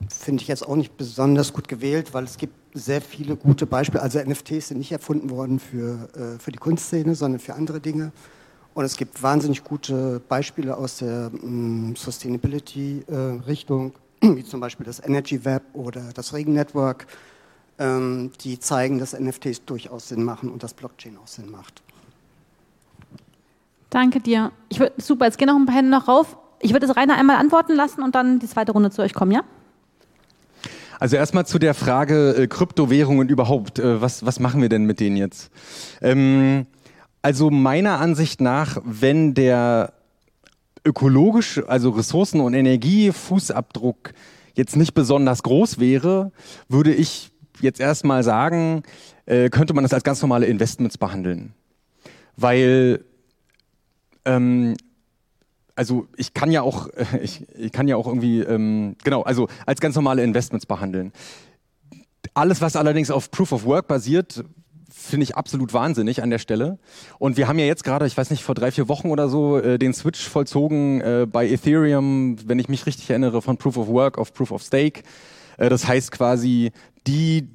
finde 0.08 0.41
ich 0.41 0.47
jetzt 0.47 0.68
auch 0.68 0.76
nicht 0.76 0.95
besonders 0.97 1.54
gut 1.54 1.68
gewählt, 1.68 2.14
weil 2.14 2.24
es 2.24 2.38
gibt 2.38 2.54
sehr 2.74 3.02
viele 3.02 3.36
gute 3.36 3.66
Beispiele. 3.66 4.02
Also 4.02 4.20
NFTs 4.20 4.70
sind 4.70 4.78
nicht 4.78 4.91
erfunden 4.91 5.30
worden 5.30 5.60
für, 5.60 6.10
äh, 6.16 6.39
für 6.39 6.52
die 6.52 6.60
Kunstszene, 6.60 7.16
sondern 7.16 7.39
für 7.39 7.56
andere 7.56 7.80
Dinge. 7.80 8.12
Und 8.74 8.86
es 8.86 8.95
gibt 8.95 9.22
wahnsinnig 9.22 9.64
gute 9.64 10.22
Beispiele 10.28 10.78
aus 10.78 11.00
der 11.00 11.32
ähm, 11.43 11.95
Sustainability-Richtung, 11.95 13.93
äh, 14.22 14.28
wie 14.36 14.43
zum 14.43 14.60
Beispiel 14.60 14.86
das 14.86 15.00
Energy 15.04 15.43
Web 15.43 15.64
oder 15.74 16.14
das 16.14 16.34
Regen 16.34 16.54
Network, 16.54 17.08
ähm, 17.78 18.32
die 18.41 18.60
zeigen, 18.60 19.00
dass 19.00 19.20
NFTs 19.20 19.66
durchaus 19.66 20.10
Sinn 20.10 20.24
machen 20.24 20.50
und 20.50 20.64
dass 20.64 20.74
Blockchain 20.74 21.18
auch 21.18 21.28
Sinn 21.28 21.50
macht. 21.52 21.82
Danke 23.89 24.20
dir. 24.20 24.52
Ich 24.70 24.80
würd, 24.80 24.93
super, 25.02 25.26
jetzt 25.26 25.38
gehen 25.38 25.47
noch 25.47 25.56
ein 25.56 25.66
paar 25.66 25.76
Hände 25.76 25.91
noch 25.91 26.08
rauf. 26.08 26.38
Ich 26.60 26.74
würde 26.74 26.86
es 26.86 26.95
Rainer 26.95 27.18
einmal 27.18 27.38
antworten 27.38 27.74
lassen 27.74 28.04
und 28.04 28.16
dann 28.16 28.39
die 28.39 28.47
zweite 28.47 28.72
Runde 28.72 28.91
zu 28.91 29.02
euch 29.02 29.14
kommen, 29.14 29.32
ja? 29.32 29.43
Also 31.00 31.16
erstmal 31.16 31.45
zu 31.45 31.60
der 31.60 31.74
Frage 31.74 32.36
äh, 32.36 32.47
Kryptowährungen 32.47 33.30
überhaupt. 33.30 33.80
Äh, 33.80 34.02
was, 34.02 34.26
was 34.26 34.39
machen 34.39 34.62
wir 34.62 34.70
denn 34.70 34.84
mit 34.84 35.00
denen 35.00 35.16
jetzt? 35.16 35.50
Ähm, 36.02 36.68
also 37.22 37.50
meiner 37.50 38.00
Ansicht 38.00 38.41
nach, 38.41 38.78
wenn 38.84 39.34
der 39.34 39.93
ökologisch, 40.86 41.62
also 41.68 41.91
Ressourcen- 41.91 42.41
und 42.41 42.54
Energiefußabdruck 42.54 44.14
jetzt 44.56 44.76
nicht 44.76 44.93
besonders 44.93 45.43
groß 45.43 45.80
wäre, 45.80 46.32
würde 46.68 46.93
ich 46.93 47.32
jetzt 47.62 47.80
erstmal 47.80 48.24
sagen, 48.24 48.84
äh, 49.26 49.50
könnte 49.50 49.74
man 49.74 49.84
das 49.84 49.93
als 49.93 50.04
ganz 50.04 50.22
normale 50.22 50.47
Investments 50.47 50.97
behandeln. 50.97 51.54
Weil 52.36 53.06
ähm, 54.26 54.76
also 55.80 56.07
ich 56.17 56.34
kann 56.34 56.51
ja 56.51 56.61
auch, 56.61 56.89
ich, 57.21 57.47
ich 57.57 57.71
kann 57.71 57.88
ja 57.88 57.95
auch 57.95 58.05
irgendwie, 58.05 58.41
ähm, 58.41 58.97
genau, 59.01 59.21
also 59.21 59.47
als 59.65 59.80
ganz 59.80 59.95
normale 59.95 60.21
Investments 60.25 60.65
behandeln. 60.65 61.13
Alles, 62.34 62.59
was 62.59 62.75
allerdings 62.75 63.09
auf 63.09 63.32
Proof 63.32 63.53
of 63.53 63.63
Work 63.63 63.88
basiert, 63.88 64.43
finde 64.91 65.23
ich 65.23 65.38
absolut 65.38 65.73
wahnsinnig 65.73 66.21
an 66.21 66.32
der 66.32 66.39
Stelle. 66.39 66.80
Und 67.17 67.38
wir 67.38 67.47
haben 67.47 67.57
ja 67.59 67.65
jetzt 67.65 67.86
gerade, 67.86 68.05
ich 68.07 68.17
weiß 68.17 68.30
nicht, 68.30 68.43
vor 68.43 68.55
drei, 68.55 68.71
vier 68.71 68.89
Wochen 68.89 69.09
oder 69.09 69.30
so, 69.30 69.57
äh, 69.57 69.80
den 69.80 69.93
Switch 69.93 70.27
vollzogen 70.27 70.99
äh, 70.99 71.25
bei 71.32 71.47
Ethereum, 71.47 72.36
wenn 72.45 72.59
ich 72.59 72.67
mich 72.67 72.86
richtig 72.86 73.09
erinnere, 73.09 73.41
von 73.41 73.55
Proof 73.55 73.77
of 73.77 73.88
Work 73.88 74.17
auf 74.17 74.34
Proof 74.34 74.51
of 74.51 74.61
Stake. 74.61 75.03
Äh, 75.57 75.69
das 75.69 75.88
heißt 75.88 76.11
quasi, 76.11 76.73
die 77.07 77.47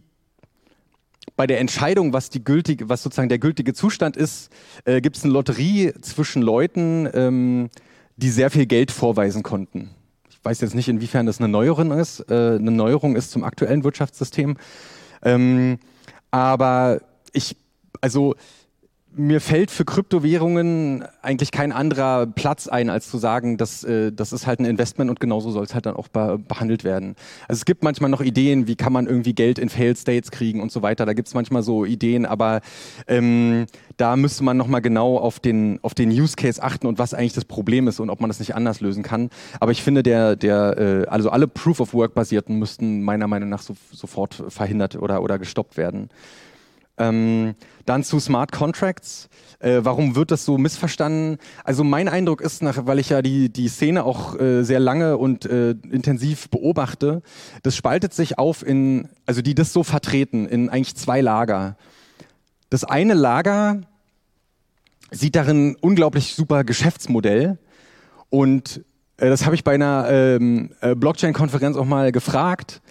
bei 1.37 1.47
der 1.47 1.61
Entscheidung, 1.61 2.15
was 2.15 2.31
die 2.31 2.43
gültige, 2.43 2.89
was 2.89 3.03
sozusagen 3.03 3.29
der 3.29 3.39
gültige 3.39 3.75
Zustand 3.75 4.17
ist, 4.17 4.51
äh, 4.87 5.03
gibt 5.03 5.19
es 5.19 5.25
eine 5.25 5.33
Lotterie 5.35 5.93
zwischen 6.01 6.41
Leuten, 6.41 7.07
ähm, 7.13 7.71
die 8.17 8.31
sehr 8.31 8.51
viel 8.51 8.67
Geld 8.67 8.91
vorweisen 8.91 9.43
konnten. 9.43 9.91
Ich 10.29 10.39
weiß 10.43 10.61
jetzt 10.61 10.75
nicht, 10.75 10.89
inwiefern 10.89 11.27
das 11.27 11.39
eine 11.39 11.49
Neuerung 11.49 11.93
ist, 11.93 12.21
äh, 12.31 12.57
eine 12.57 12.71
Neuerung 12.71 13.17
ist 13.17 13.31
zum 13.31 13.45
aktuellen 13.45 13.85
Wirtschaftssystem. 13.85 14.57
Ähm, 15.23 15.79
aber 16.31 17.01
ich, 17.33 17.57
also 18.01 18.35
mir 19.17 19.41
fällt 19.41 19.71
für 19.71 19.85
Kryptowährungen 19.85 21.05
eigentlich 21.23 21.53
kein 21.53 21.73
anderer 21.73 22.27
Platz 22.27 22.69
ein, 22.69 22.91
als 22.91 23.09
zu 23.09 23.19
sagen, 23.19 23.57
dass, 23.57 23.85
äh, 23.85 24.13
das 24.13 24.33
ist 24.33 24.47
halt 24.47 24.61
ein 24.61 24.65
Investment 24.65 25.11
und 25.11 25.21
genauso 25.21 25.51
soll 25.51 25.65
es 25.65 25.75
halt 25.75 25.87
dann 25.87 25.97
auch 25.97 26.09
be 26.09 26.39
behandelt 26.49 26.85
werden. 26.85 27.15
Also 27.49 27.61
es 27.61 27.65
gibt 27.65 27.85
manchmal 27.85 28.11
noch 28.11 28.21
Ideen, 28.21 28.67
wie 28.67 28.77
kann 28.77 28.93
man 28.93 29.07
irgendwie 29.07 29.35
Geld 29.35 29.59
in 29.59 29.69
Failed 29.69 29.99
States 29.99 30.31
kriegen 30.31 30.61
und 30.61 30.73
so 30.73 30.83
weiter. 30.83 31.07
Da 31.07 31.13
gibt 31.13 31.29
es 31.29 31.35
manchmal 31.35 31.63
so 31.63 31.85
Ideen, 31.85 32.27
aber 32.27 32.61
ähm, 33.07 33.67
da 33.97 34.17
müsste 34.17 34.43
man 34.43 34.57
nochmal 34.57 34.81
genau 34.81 35.17
auf 35.17 35.39
den, 35.39 35.79
auf 35.83 35.95
den 35.95 36.11
Use 36.11 36.35
Case 36.37 36.63
achten 36.63 36.87
und 36.87 36.99
was 36.99 37.15
eigentlich 37.15 37.35
das 37.35 37.45
Problem 37.45 37.87
ist 37.89 38.01
und 38.01 38.11
ob 38.11 38.21
man 38.21 38.31
das 38.31 38.41
nicht 38.41 38.55
anders 38.55 38.81
lösen 38.81 39.03
kann. 39.03 39.31
Aber 39.61 39.73
ich 39.73 39.83
finde, 39.83 40.03
der, 40.03 40.37
der, 40.37 40.79
äh, 40.79 41.07
also 41.07 41.31
alle 41.31 41.47
Proof 41.47 41.81
of 41.81 41.95
Work 41.95 42.15
basierten 42.15 42.59
müssten 42.59 43.03
meiner 43.03 43.29
Meinung 43.29 43.49
nach 43.49 43.63
so, 43.63 43.77
sofort 43.93 44.43
verhindert 44.49 44.97
oder, 44.97 45.23
oder 45.23 45.39
gestoppt 45.39 45.77
werden. 45.77 46.11
Ähm, 46.97 47.55
dann 47.87 48.05
zu 48.05 48.21
Smart 48.21 48.53
Contracts. 48.53 49.29
Äh, 49.59 49.81
warum 49.83 50.15
wird 50.15 50.31
das 50.31 50.45
so 50.45 50.59
missverstanden? 50.59 51.39
Also 51.65 51.83
mein 51.83 52.09
Eindruck 52.09 52.41
ist, 52.41 52.63
nach, 52.63 52.87
weil 52.87 52.99
ich 52.99 53.09
ja 53.09 53.21
die, 53.21 53.53
die 53.53 53.69
Szene 53.69 54.05
auch 54.05 54.39
äh, 54.39 54.63
sehr 54.63 54.79
lange 54.79 55.17
und 55.17 55.45
äh, 55.45 55.71
intensiv 55.91 56.49
beobachte, 56.51 57.23
das 57.63 57.77
spaltet 57.77 58.15
sich 58.15 58.39
auf 58.39 58.65
in, 58.65 59.09
also 59.27 59.43
die 59.43 59.55
das 59.55 59.73
so 59.73 59.83
vertreten, 59.83 60.47
in 60.47 60.69
eigentlich 60.69 60.95
zwei 60.95 61.21
Lager. 61.21 61.77
Das 62.71 62.85
eine 62.85 63.15
Lager 63.15 63.81
sieht 65.11 65.37
darin 65.37 65.77
unglaublich 65.81 66.35
super 66.35 66.65
Geschäftsmodell 66.65 67.59
und 68.31 68.85
äh, 69.17 69.29
das 69.29 69.45
habe 69.45 69.55
ich 69.55 69.65
bei 69.65 69.75
einer 69.75 70.09
ähm, 70.11 70.71
äh, 70.81 70.95
Blockchain-Konferenz 70.95 71.77
auch 71.77 71.85
mal 71.85 72.13
gefragt. 72.13 72.83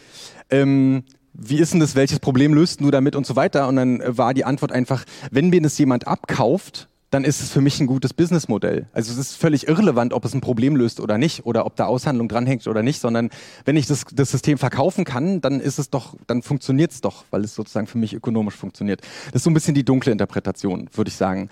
Ähm, 0.49 1.04
wie 1.34 1.57
ist 1.57 1.73
denn 1.73 1.79
das, 1.79 1.95
welches 1.95 2.19
Problem 2.19 2.53
löst 2.53 2.81
du 2.81 2.91
damit 2.91 3.15
und 3.15 3.25
so 3.25 3.36
weiter? 3.36 3.67
Und 3.67 3.75
dann 3.75 4.01
äh, 4.01 4.17
war 4.17 4.34
die 4.34 4.45
Antwort 4.45 4.71
einfach, 4.71 5.03
wenn 5.31 5.49
mir 5.49 5.61
das 5.61 5.77
jemand 5.77 6.07
abkauft, 6.07 6.88
dann 7.09 7.25
ist 7.25 7.41
es 7.41 7.51
für 7.51 7.61
mich 7.61 7.79
ein 7.79 7.86
gutes 7.86 8.11
Businessmodell. 8.11 8.88
Also 8.91 9.11
es 9.11 9.19
ist 9.19 9.36
völlig 9.36 9.67
irrelevant, 9.67 10.13
ob 10.13 10.25
es 10.25 10.34
ein 10.34 10.41
Problem 10.41 10.75
löst 10.75 10.99
oder 10.99 11.19
nicht 11.19 11.45
oder 11.45 11.67
ob 11.67 11.75
da 11.75 11.86
Aushandlung 11.86 12.27
dranhängt 12.27 12.65
oder 12.67 12.81
nicht, 12.81 12.99
sondern 12.99 13.29
wenn 13.65 13.77
ich 13.77 13.86
das, 13.86 14.05
das 14.11 14.31
System 14.31 14.57
verkaufen 14.57 15.05
kann, 15.05 15.39
dann 15.39 15.59
ist 15.59 15.77
es 15.77 15.91
doch, 15.91 16.15
dann 16.25 16.41
funktioniert 16.41 16.91
es 16.91 17.01
doch, 17.01 17.25
weil 17.29 17.43
es 17.43 17.53
sozusagen 17.53 17.86
für 17.86 17.99
mich 17.99 18.15
ökonomisch 18.15 18.55
funktioniert. 18.55 19.01
Das 19.27 19.36
ist 19.41 19.43
so 19.43 19.51
ein 19.51 19.53
bisschen 19.53 19.75
die 19.75 19.86
dunkle 19.86 20.11
Interpretation, 20.11 20.89
würde 20.93 21.09
ich 21.09 21.15
sagen. 21.15 21.49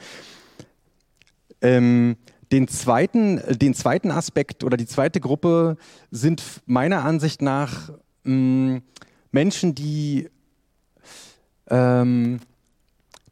Ähm, 1.62 2.16
den 2.52 2.68
zweiten, 2.68 3.40
den 3.48 3.76
zweiten 3.76 4.10
Aspekt 4.10 4.64
oder 4.64 4.78
die 4.78 4.88
zweite 4.88 5.20
Gruppe 5.20 5.78
sind 6.10 6.42
meiner 6.66 7.06
Ansicht 7.06 7.44
nach 7.44 7.92
mh, 8.24 8.34
mm, 8.34 8.82
Menschen, 9.32 9.76
die 9.76 10.30
ähm, 11.70 12.40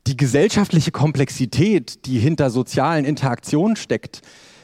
die 0.08 0.18
gesellschaftliche 0.18 0.92
Komplexität, 0.92 2.06
die 2.06 2.20
hinter 2.20 2.50
sozialen 2.50 3.06
Interaktionen 3.06 3.76
steckt, 3.76 4.22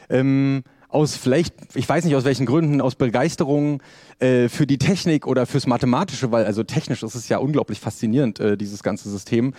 ähm, 0.09 0.63
aus 0.89 1.17
vielleicht, 1.17 1.53
ich 1.73 1.88
weiß 1.88 2.05
nicht 2.05 2.15
aus 2.15 2.23
welchen 2.23 2.45
Gründen, 2.45 2.79
aus 2.79 2.95
Begeisterung 2.95 3.83
äh, 4.19 4.47
für 4.47 4.65
die 4.65 4.77
Technik 4.77 5.27
oder 5.27 5.45
fürs 5.45 5.67
Mathematische, 5.67 6.31
weil 6.31 6.45
also 6.45 6.63
technisch 6.63 7.03
ist 7.03 7.15
es 7.15 7.27
ja 7.27 7.38
unglaublich 7.38 7.79
faszinierend, 7.79 8.39
äh, 8.39 8.57
dieses 8.57 8.81
ganze 8.81 9.09
System, 9.09 9.53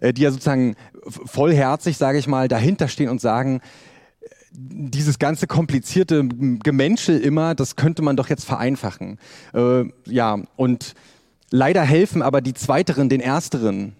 äh, 0.00 0.12
die 0.12 0.22
ja 0.22 0.30
sozusagen 0.30 0.76
vollherzig, 1.06 1.96
sage 1.96 2.18
ich 2.18 2.28
mal, 2.28 2.46
dahinter 2.46 2.88
stehen 2.88 3.08
und 3.08 3.20
sagen, 3.20 3.60
dieses 4.54 5.18
ganze 5.18 5.46
komplizierte 5.46 6.28
Gemenschel 6.28 7.18
immer, 7.18 7.54
das 7.54 7.76
könnte 7.76 8.02
man 8.02 8.16
doch 8.16 8.28
jetzt 8.28 8.44
vereinfachen. 8.44 9.18
Äh, 9.54 9.84
ja, 10.04 10.42
und 10.56 10.94
Leider 11.54 11.82
helfen 11.82 12.22
aber 12.22 12.40
die 12.40 12.54
zweiteren 12.54 13.10
den 13.10 13.20
ersteren 13.20 13.94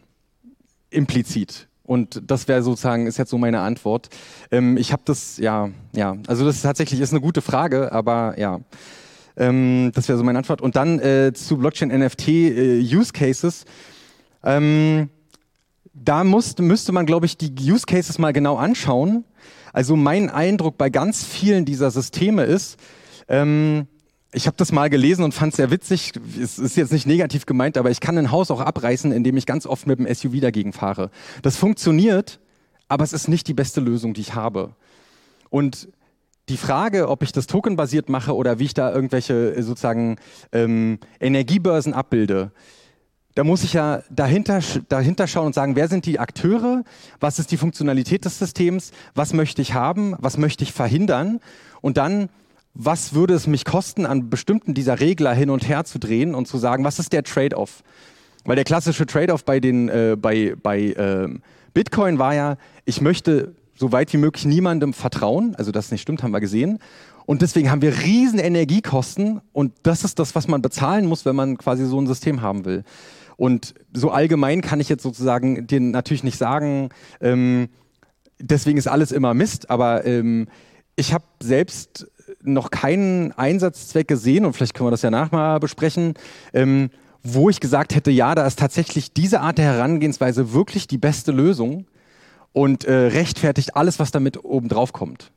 implizit. 0.89 1.69
Und 1.85 2.23
das 2.27 2.49
wäre 2.49 2.63
sozusagen, 2.63 3.07
ist 3.07 3.19
jetzt 3.19 3.29
so 3.29 3.37
meine 3.37 3.61
Antwort. 3.61 4.09
Ähm, 4.51 4.79
ich 4.79 4.91
habe 4.91 5.03
das, 5.05 5.37
ja, 5.37 5.69
ja, 5.95 6.17
also 6.27 6.47
das 6.47 6.57
ist 6.57 6.63
tatsächlich 6.63 6.99
ist 6.99 7.13
eine 7.13 7.21
gute 7.21 7.43
Frage, 7.43 7.93
aber 7.93 8.39
ja, 8.39 8.61
ähm, 9.37 9.93
das 9.95 10.09
wäre 10.09 10.17
so 10.17 10.25
meine 10.25 10.39
Antwort. 10.39 10.63
Und 10.63 10.77
dann 10.77 10.99
äh, 11.01 11.35
zu 11.35 11.59
Blockchain 11.59 11.89
NFT 11.89 12.29
äh, 12.29 12.81
Use 12.81 13.13
Cases. 13.13 13.67
Ähm, 14.43 15.11
da 15.93 16.25
muss, 16.25 16.57
müsste 16.57 16.93
man, 16.93 17.05
glaube 17.05 17.27
ich, 17.27 17.37
die 17.37 17.53
Use 17.71 17.85
Cases 17.85 18.19
mal 18.19 18.33
genau 18.33 18.57
anschauen. 18.57 19.25
Also 19.75 19.95
mein 19.95 20.31
Eindruck 20.31 20.79
bei 20.79 20.89
ganz 20.89 21.23
vielen 21.23 21.67
dieser 21.67 21.91
Systeme 21.91 22.45
ist, 22.45 22.79
ähm, 23.29 23.89
ich 24.33 24.47
habe 24.47 24.57
das 24.57 24.73
mal 24.73 24.89
gelesen 24.89 25.25
und 25.25 25.33
fand 25.33 25.53
es 25.53 25.59
sehr 25.59 25.71
witzig. 25.71 26.13
Es 26.41 26.59
ist 26.59 26.77
jetzt 26.77 26.93
nicht 26.93 27.07
negativ 27.07 27.47
gemeint, 27.47 27.77
aber 27.77 27.91
ich 27.91 28.01
kann 28.01 28.17
ein 28.17 28.31
Haus 28.31 28.51
auch 28.51 28.61
abreißen, 28.61 29.13
indem 29.13 29.37
ich 29.37 29.47
ganz 29.47 29.67
oft 29.67 29.87
mit 29.87 29.99
dem 29.99 30.13
SUV 30.13 30.41
dagegen 30.41 30.73
fahre. 30.73 31.11
Das 31.43 31.57
funktioniert, 31.57 32.41
aber 32.89 33.05
es 33.05 33.13
ist 33.13 33.29
nicht 33.29 33.47
die 33.47 33.55
beste 33.55 33.81
Lösung, 33.81 34.15
die 34.15 34.23
ich 34.23 34.35
habe. 34.35 34.75
Und 35.51 35.89
die 36.49 36.57
Frage, 36.57 37.09
ob 37.09 37.23
ich 37.23 37.33
das 37.33 37.47
tokenbasiert 37.47 38.09
mache 38.09 38.35
oder 38.35 38.59
wie 38.59 38.65
ich 38.65 38.75
da 38.75 38.93
irgendwelche 38.93 39.55
äh, 39.55 39.63
sozusagen 39.63 40.17
ähm, 40.53 40.99
Energiebörsen 41.21 41.93
abbilde, 41.93 42.53
da 43.35 43.45
muss 43.45 43.65
ich 43.65 43.73
ja 43.73 44.03
dahinter, 44.11 44.61
dahinter 44.89 45.27
schauen 45.27 45.47
und 45.47 45.55
sagen, 45.55 45.77
wer 45.77 45.89
sind 45.89 46.05
die 46.05 46.19
Akteure, 46.19 46.85
was 47.21 47.39
ist 47.39 47.51
die 47.51 47.57
Funktionalität 47.57 48.25
des 48.25 48.39
Systems, 48.39 48.93
was 49.15 49.33
möchte 49.33 49.63
ich 49.63 49.73
haben, 49.73 50.17
was 50.19 50.37
möchte 50.37 50.65
ich 50.65 50.73
verhindern 50.73 51.41
und 51.81 51.97
dann 51.97 52.29
was 52.75 53.15
würde 53.15 53.35
es 53.35 53.47
mich 53.47 53.65
kosten, 53.65 54.07
an 54.07 54.31
bestimmten 54.31 54.75
dieser 54.75 55.01
Regler 55.01 55.35
hin 55.35 55.51
und 55.51 55.69
her 55.69 55.85
zu 55.85 55.99
drehen 55.99 56.35
und 56.35 56.49
zu 56.49 56.59
sagen, 56.59 56.85
was 56.85 56.99
ist 56.99 57.13
der 57.13 57.23
Trade-off? 57.23 57.83
Weil 58.45 58.57
der 58.57 58.65
klassische 58.65 59.07
Trade-off 59.07 59.45
bei, 59.45 59.61
den, 59.61 59.89
äh, 59.89 60.17
bei, 60.19 60.55
bei 60.61 60.81
äh, 60.81 61.29
Bitcoin 61.75 62.19
war 62.19 62.35
ja, 62.35 62.57
ich 62.85 63.01
möchte 63.01 63.55
so 63.75 63.93
weit 63.93 64.13
wie 64.13 64.19
möglich 64.19 64.45
niemandem 64.45 64.93
vertrauen, 64.93 65.55
also 65.57 65.73
das 65.73 65.91
nicht 65.91 66.03
stimmt, 66.03 66.23
haben 66.23 66.33
wir 66.33 66.41
gesehen. 66.41 66.79
Und 67.25 67.43
deswegen 67.43 67.71
haben 67.71 67.83
wir 67.83 67.99
riesen 68.03 68.39
Energiekosten 68.39 69.41
und 69.53 69.73
das 69.83 70.05
ist 70.05 70.19
das, 70.19 70.35
was 70.35 70.49
man 70.49 70.61
bezahlen 70.61 71.07
muss, 71.07 71.25
wenn 71.25 71.37
man 71.37 71.57
quasi 71.57 71.87
so 71.87 72.01
ein 72.01 72.07
System 72.07 72.43
haben 72.43 72.65
will. 72.65 72.85
Und 73.37 73.75
so 73.93 74.11
allgemein 74.11 74.61
kann 74.61 74.81
ich 74.81 74.89
jetzt 74.89 75.03
sozusagen 75.03 75.67
dir 75.67 75.81
natürlich 75.81 76.25
nicht 76.25 76.39
sagen, 76.39 76.91
ähm, 77.21 77.69
deswegen 78.39 78.79
ist 78.79 78.89
alles 78.89 79.13
immer 79.13 79.35
Mist, 79.35 79.71
aber 79.71 80.05
ähm, 80.05 80.49
ich 80.97 81.15
habe 81.15 81.25
selbst 81.41 82.07
noch 82.43 82.71
keinen 82.71 83.33
Einsatzzweck 83.33 84.09
gesehen, 84.09 84.45
und 84.45 84.53
vielleicht 84.53 84.75
können 84.75 84.87
wir 84.87 84.91
das 84.93 85.03
ja 85.03 85.11
nachher 85.11 85.37
mal 85.37 85.61
besprechen, 85.61 86.15
ähm, 86.53 86.91
wo 87.23 87.49
ich 87.51 87.61
gesagt 87.61 87.95
hätte, 87.95 88.11
ja, 88.11 88.35
da 88.35 88.47
ist 88.47 88.59
tatsächlich 88.59 89.13
diese 89.13 89.41
Art 89.41 89.59
der 89.59 89.67
Herangehensweise 89.67 90.53
wirklich 90.53 90.89
die 90.89 90.99
beste 90.99 91.31
Lösung 91.33 91.87
und 92.53 92.85
äh, 92.85 92.93
rechtfertigt 92.93 93.77
alles, 93.77 93.99
was 93.99 94.11
damit 94.11 94.45
oben 94.45 94.69
drauf 94.69 94.93
kommt. 94.93 95.31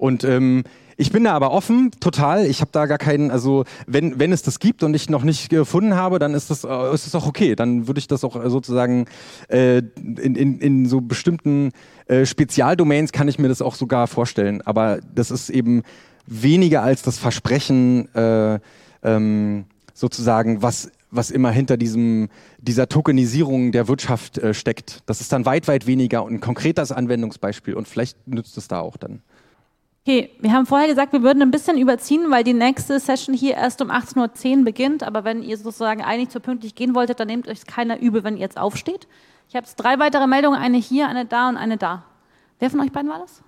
Und 0.00 0.24
ähm, 0.24 0.64
ich 0.96 1.12
bin 1.12 1.24
da 1.24 1.34
aber 1.34 1.50
offen, 1.50 1.90
total. 2.00 2.46
Ich 2.46 2.62
habe 2.62 2.70
da 2.72 2.86
gar 2.86 2.96
keinen, 2.96 3.30
also 3.30 3.64
wenn, 3.86 4.18
wenn 4.18 4.32
es 4.32 4.42
das 4.42 4.58
gibt 4.58 4.82
und 4.82 4.94
ich 4.94 5.10
noch 5.10 5.22
nicht 5.24 5.50
gefunden 5.50 5.94
habe, 5.94 6.18
dann 6.18 6.32
ist 6.32 6.48
das, 6.48 6.64
äh, 6.64 6.94
ist 6.94 7.06
das 7.06 7.14
auch 7.14 7.26
okay. 7.26 7.54
Dann 7.54 7.86
würde 7.86 7.98
ich 7.98 8.08
das 8.08 8.24
auch 8.24 8.42
äh, 8.42 8.48
sozusagen 8.48 9.04
äh, 9.48 9.78
in, 9.78 10.36
in, 10.36 10.58
in 10.58 10.86
so 10.86 11.02
bestimmten 11.02 11.72
äh, 12.06 12.24
Spezialdomains 12.24 13.12
kann 13.12 13.28
ich 13.28 13.38
mir 13.38 13.48
das 13.48 13.60
auch 13.60 13.74
sogar 13.74 14.06
vorstellen. 14.06 14.62
Aber 14.62 15.00
das 15.14 15.30
ist 15.30 15.50
eben 15.50 15.82
weniger 16.26 16.82
als 16.82 17.02
das 17.02 17.18
Versprechen 17.18 18.14
äh, 18.14 18.58
ähm, 19.02 19.66
sozusagen, 19.92 20.62
was 20.62 20.90
was 21.12 21.32
immer 21.32 21.50
hinter 21.50 21.76
diesem, 21.76 22.28
dieser 22.58 22.88
Tokenisierung 22.88 23.72
der 23.72 23.88
Wirtschaft 23.88 24.38
äh, 24.38 24.54
steckt. 24.54 25.00
Das 25.06 25.20
ist 25.20 25.32
dann 25.32 25.44
weit, 25.44 25.66
weit 25.66 25.88
weniger 25.88 26.22
und 26.22 26.34
ein 26.34 26.40
konkretes 26.40 26.92
Anwendungsbeispiel 26.92 27.74
und 27.74 27.88
vielleicht 27.88 28.28
nützt 28.28 28.56
es 28.56 28.68
da 28.68 28.78
auch 28.78 28.96
dann. 28.96 29.20
Okay, 30.02 30.30
wir 30.40 30.52
haben 30.52 30.64
vorher 30.64 30.88
gesagt, 30.88 31.12
wir 31.12 31.22
würden 31.22 31.42
ein 31.42 31.50
bisschen 31.50 31.76
überziehen, 31.76 32.30
weil 32.30 32.42
die 32.42 32.54
nächste 32.54 32.98
Session 32.98 33.34
hier 33.34 33.54
erst 33.54 33.82
um 33.82 33.90
18.10 33.90 34.58
Uhr 34.58 34.64
beginnt. 34.64 35.02
Aber 35.02 35.24
wenn 35.24 35.42
ihr 35.42 35.58
sozusagen 35.58 36.02
eigentlich 36.02 36.30
zu 36.30 36.40
pünktlich 36.40 36.74
gehen 36.74 36.94
wolltet, 36.94 37.20
dann 37.20 37.28
nehmt 37.28 37.46
euch 37.48 37.66
keiner 37.66 38.00
übel, 38.00 38.24
wenn 38.24 38.34
ihr 38.34 38.40
jetzt 38.40 38.58
aufsteht. 38.58 39.06
Ich 39.48 39.56
habe 39.56 39.66
drei 39.76 39.98
weitere 39.98 40.26
Meldungen, 40.26 40.58
eine 40.58 40.78
hier, 40.78 41.08
eine 41.08 41.26
da 41.26 41.50
und 41.50 41.58
eine 41.58 41.76
da. 41.76 42.04
Wer 42.60 42.70
von 42.70 42.80
euch 42.80 42.92
beiden 42.92 43.10
war 43.10 43.18
das? 43.18 43.42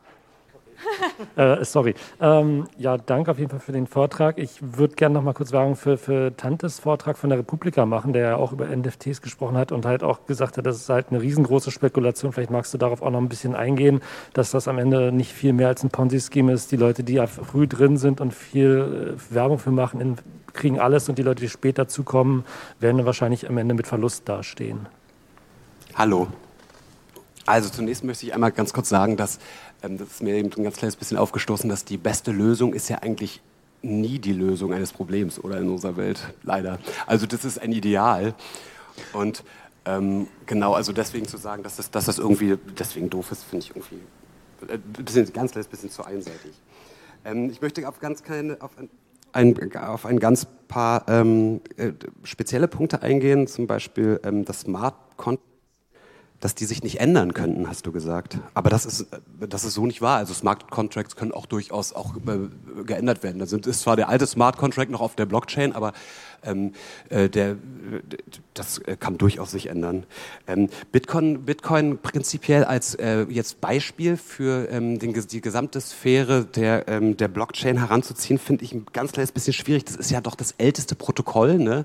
äh, 1.37 1.65
sorry. 1.65 1.95
Ähm, 2.21 2.67
ja, 2.79 2.97
danke 2.99 3.31
auf 3.31 3.39
jeden 3.39 3.51
Fall 3.51 3.61
für 3.61 3.73
den 3.73 3.87
Vortrag. 3.87 4.39
Ich 4.39 4.59
würde 4.61 4.95
gerne 4.95 5.15
noch 5.15 5.23
mal 5.23 5.33
kurz 5.33 5.53
Werbung 5.53 5.77
für, 5.77 5.99
für 5.99 6.37
Tantes 6.37 6.81
Vortrag 6.81 7.19
von 7.19 7.31
der 7.31 7.39
Republika 7.39 7.87
machen, 7.87 8.13
der 8.13 8.23
ja 8.23 8.37
auch 8.37 8.53
über 8.53 8.67
NFTs 8.67 9.23
gesprochen 9.23 9.57
hat 9.57 9.73
und 9.73 9.87
halt 9.87 10.03
auch 10.03 10.27
gesagt 10.27 10.59
hat, 10.59 10.67
das 10.67 10.77
ist 10.77 10.89
halt 10.89 11.09
eine 11.11 11.23
riesengroße 11.23 11.71
Spekulation. 11.71 12.33
Vielleicht 12.33 12.51
magst 12.51 12.73
du 12.75 12.79
darauf 12.79 13.03
auch 13.03 13.11
noch 13.11 13.21
ein 13.21 13.29
bisschen 13.29 13.55
eingehen, 13.55 14.01
dass 14.33 14.51
das 14.51 14.69
am 14.69 14.79
Ende 14.79 15.13
nicht 15.13 15.33
viel 15.33 15.53
mehr 15.53 15.69
als 15.69 15.83
ein 15.83 15.91
Ponzi-Scheme 15.91 16.53
ist. 16.53 16.73
Die 16.73 16.77
Leute, 16.77 17.05
die 17.05 17.15
ja 17.15 17.27
früh 17.27 17.67
drin 17.67 17.97
sind 17.97 18.21
und 18.21 18.35
viel 18.35 19.17
äh, 19.17 19.35
Werbung 19.35 19.59
für 19.59 19.71
machen, 19.71 20.19
kriegen 20.53 20.79
alles 20.79 21.09
und 21.09 21.19
die 21.19 21.23
Leute, 21.23 21.41
die 21.41 21.49
später 21.49 21.89
zukommen, 21.89 22.45
werden 22.81 23.05
wahrscheinlich 23.05 23.49
am 23.49 23.57
Ende 23.59 23.75
mit 23.75 23.87
Verlust 23.87 24.29
dastehen. 24.29 24.87
Hallo. 25.95 26.29
Also 27.45 27.69
zunächst 27.71 28.05
möchte 28.05 28.27
ich 28.27 28.35
einmal 28.35 28.53
ganz 28.53 28.73
kurz 28.73 28.89
sagen, 28.89 29.17
dass 29.17 29.39
ähm, 29.83 29.99
das 29.99 30.09
ist 30.09 30.23
mir 30.23 30.35
eben 30.35 30.51
ein 30.53 30.65
ganz 30.65 30.77
kleines 30.77 30.97
bisschen 30.97 31.17
aufgestoßen, 31.17 31.69
dass 31.69 31.85
die 31.85 31.97
beste 31.97 32.33
Lösung 32.33 32.75
ist 32.75 32.89
ja 32.89 32.99
eigentlich 32.99 33.41
nie 33.83 34.19
die 34.19 34.33
Lösung 34.33 34.73
eines 34.73 34.93
Problems 34.93 35.43
oder 35.43 35.59
in 35.59 35.69
unserer 35.69 35.97
Welt, 35.97 36.33
leider. 36.43 36.79
Also 37.07 37.27
das 37.27 37.45
ist 37.45 37.61
ein 37.61 37.73
Ideal. 37.73 38.35
Und 39.13 39.43
ähm, 39.85 40.29
genau, 40.47 40.75
also 40.75 40.93
deswegen 40.93 41.27
zu 41.27 41.37
sagen, 41.37 41.63
dass 41.63 41.77
das, 41.77 41.91
dass 41.91 42.05
das 42.05 42.19
irgendwie 42.19 42.57
deswegen 42.79 43.11
doof 43.11 43.33
ist, 43.33 43.43
finde 43.43 43.65
ich 43.65 43.71
irgendwie 43.71 43.97
äh, 44.69 44.75
ein 44.75 45.05
bisschen, 45.05 45.33
ganz 45.33 45.51
kleines 45.51 45.67
bisschen 45.67 45.91
zu 45.91 46.05
einseitig. 46.05 46.53
Ähm, 47.25 47.51
ich 47.51 47.61
möchte 47.61 47.87
auf 47.89 47.99
ganz 47.99 48.23
keine, 48.23 48.59
auf 48.61 48.71
ein, 48.79 48.89
auf 49.75 50.07
ein 50.07 50.21
ganz 50.21 50.47
paar 50.69 51.09
ähm, 51.09 51.61
äh, 51.77 51.93
spezielle 52.23 52.69
Punkte 52.69 53.03
eingehen, 53.03 53.49
zum 53.49 53.67
Beispiel 53.67 54.21
ähm, 54.23 54.45
das 54.45 54.61
Smart 54.61 54.95
Contract 55.17 55.52
dass 56.43 56.57
die 56.57 56.65
sich 56.65 56.83
nicht 56.83 56.99
ändern 56.99 57.35
könnten, 57.35 57.69
hast 57.69 57.87
du 57.87 57.93
gesagt. 57.93 58.37
Aber 58.53 58.69
das 58.69 58.85
ist, 58.85 59.07
das 59.39 59.63
ist 59.63 59.75
so 59.75 59.87
nicht 59.87 60.03
wahr. 60.03 60.17
Also 60.17 60.35
Smart 60.35 60.73
Contracts 60.73 61.15
können 61.15 61.31
auch 61.31 61.47
durchaus 61.47 61.93
auch 61.93 62.17
äh, 62.17 62.83
geändert 62.83 63.23
werden. 63.23 63.39
Da 63.39 63.45
ist 63.45 63.81
zwar 63.81 63.95
der 63.95 64.09
alte 64.09 64.27
Smart 64.27 64.57
Contract 64.57 64.91
noch 64.91 65.01
auf 65.01 65.15
der 65.15 65.25
Blockchain, 65.25 65.73
aber 65.73 65.93
Ähm, 66.45 66.73
äh, 67.09 67.29
der, 67.29 67.57
das 68.55 68.81
kann 69.01 69.19
durchaus 69.19 69.51
sich 69.53 69.67
ändern. 69.69 70.05
Ähm, 70.47 70.69
Bitcoin, 70.91 71.45
Bitcoin 71.45 71.99
prinzipiell 71.99 72.65
als 72.65 72.95
äh, 72.95 73.23
jetzt 73.29 73.61
Beispiel 73.61 74.17
für 74.17 74.69
ähm, 74.71 74.99
den, 74.99 75.13
die 75.13 75.41
gesamte 75.41 75.81
Sphäre 75.81 76.45
der, 76.45 76.89
ähm, 76.89 77.17
der 77.17 77.29
Blockchain 77.29 77.79
heranzuziehen, 77.79 78.39
finde 78.39 78.65
ich 78.65 78.73
ein 78.73 78.87
ganz 78.93 79.13
kleines 79.13 79.33
bisschen 79.33 79.53
schwierig. 79.53 79.85
Das 79.85 79.97
ist 79.97 80.11
ja 80.11 80.21
doch 80.21 80.35
das 80.35 80.53
älteste 80.59 80.95
Protokoll 80.95 81.59
ne? 81.59 81.85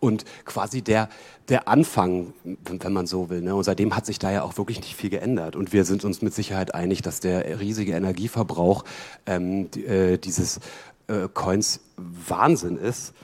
und 0.00 0.24
quasi 0.44 0.82
der, 0.82 1.08
der 1.48 1.68
Anfang, 1.68 2.32
wenn 2.44 2.92
man 2.92 3.06
so 3.06 3.30
will. 3.30 3.40
Ne? 3.40 3.54
Und 3.54 3.64
seitdem 3.64 3.96
hat 3.96 4.06
sich 4.06 4.18
da 4.18 4.30
ja 4.30 4.42
auch 4.42 4.56
wirklich 4.58 4.80
nicht 4.80 4.96
viel 4.96 5.10
geändert. 5.10 5.56
Und 5.56 5.72
wir 5.72 5.84
sind 5.84 6.04
uns 6.04 6.22
mit 6.22 6.34
Sicherheit 6.34 6.74
einig, 6.74 7.02
dass 7.02 7.20
der 7.20 7.60
riesige 7.60 7.92
Energieverbrauch 7.92 8.84
ähm, 9.26 9.70
die, 9.70 9.86
äh, 9.86 10.18
dieses 10.18 10.60
äh, 11.08 11.28
Coins 11.32 11.80
Wahnsinn 11.96 12.76
ist. 12.76 13.14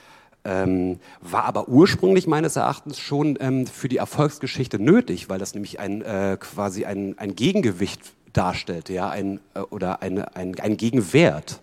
Ähm, 0.45 0.99
war 1.21 1.45
aber 1.45 1.67
ursprünglich 1.67 2.27
meines 2.27 2.55
Erachtens 2.55 2.99
schon 2.99 3.35
ähm, 3.39 3.65
für 3.65 3.89
die 3.89 3.97
Erfolgsgeschichte 3.97 4.77
nötig, 4.77 5.27
weil 5.27 5.39
das 5.39 5.55
nämlich 5.55 5.79
ein 5.79 6.03
äh, 6.03 6.37
quasi 6.39 6.85
ein, 6.85 7.17
ein 7.17 7.35
Gegengewicht 7.35 8.13
darstellt, 8.31 8.89
ja, 8.89 9.09
ein, 9.09 9.39
äh, 9.55 9.61
oder 9.61 10.03
eine, 10.03 10.35
ein, 10.35 10.59
ein 10.59 10.77
Gegenwert. 10.77 11.61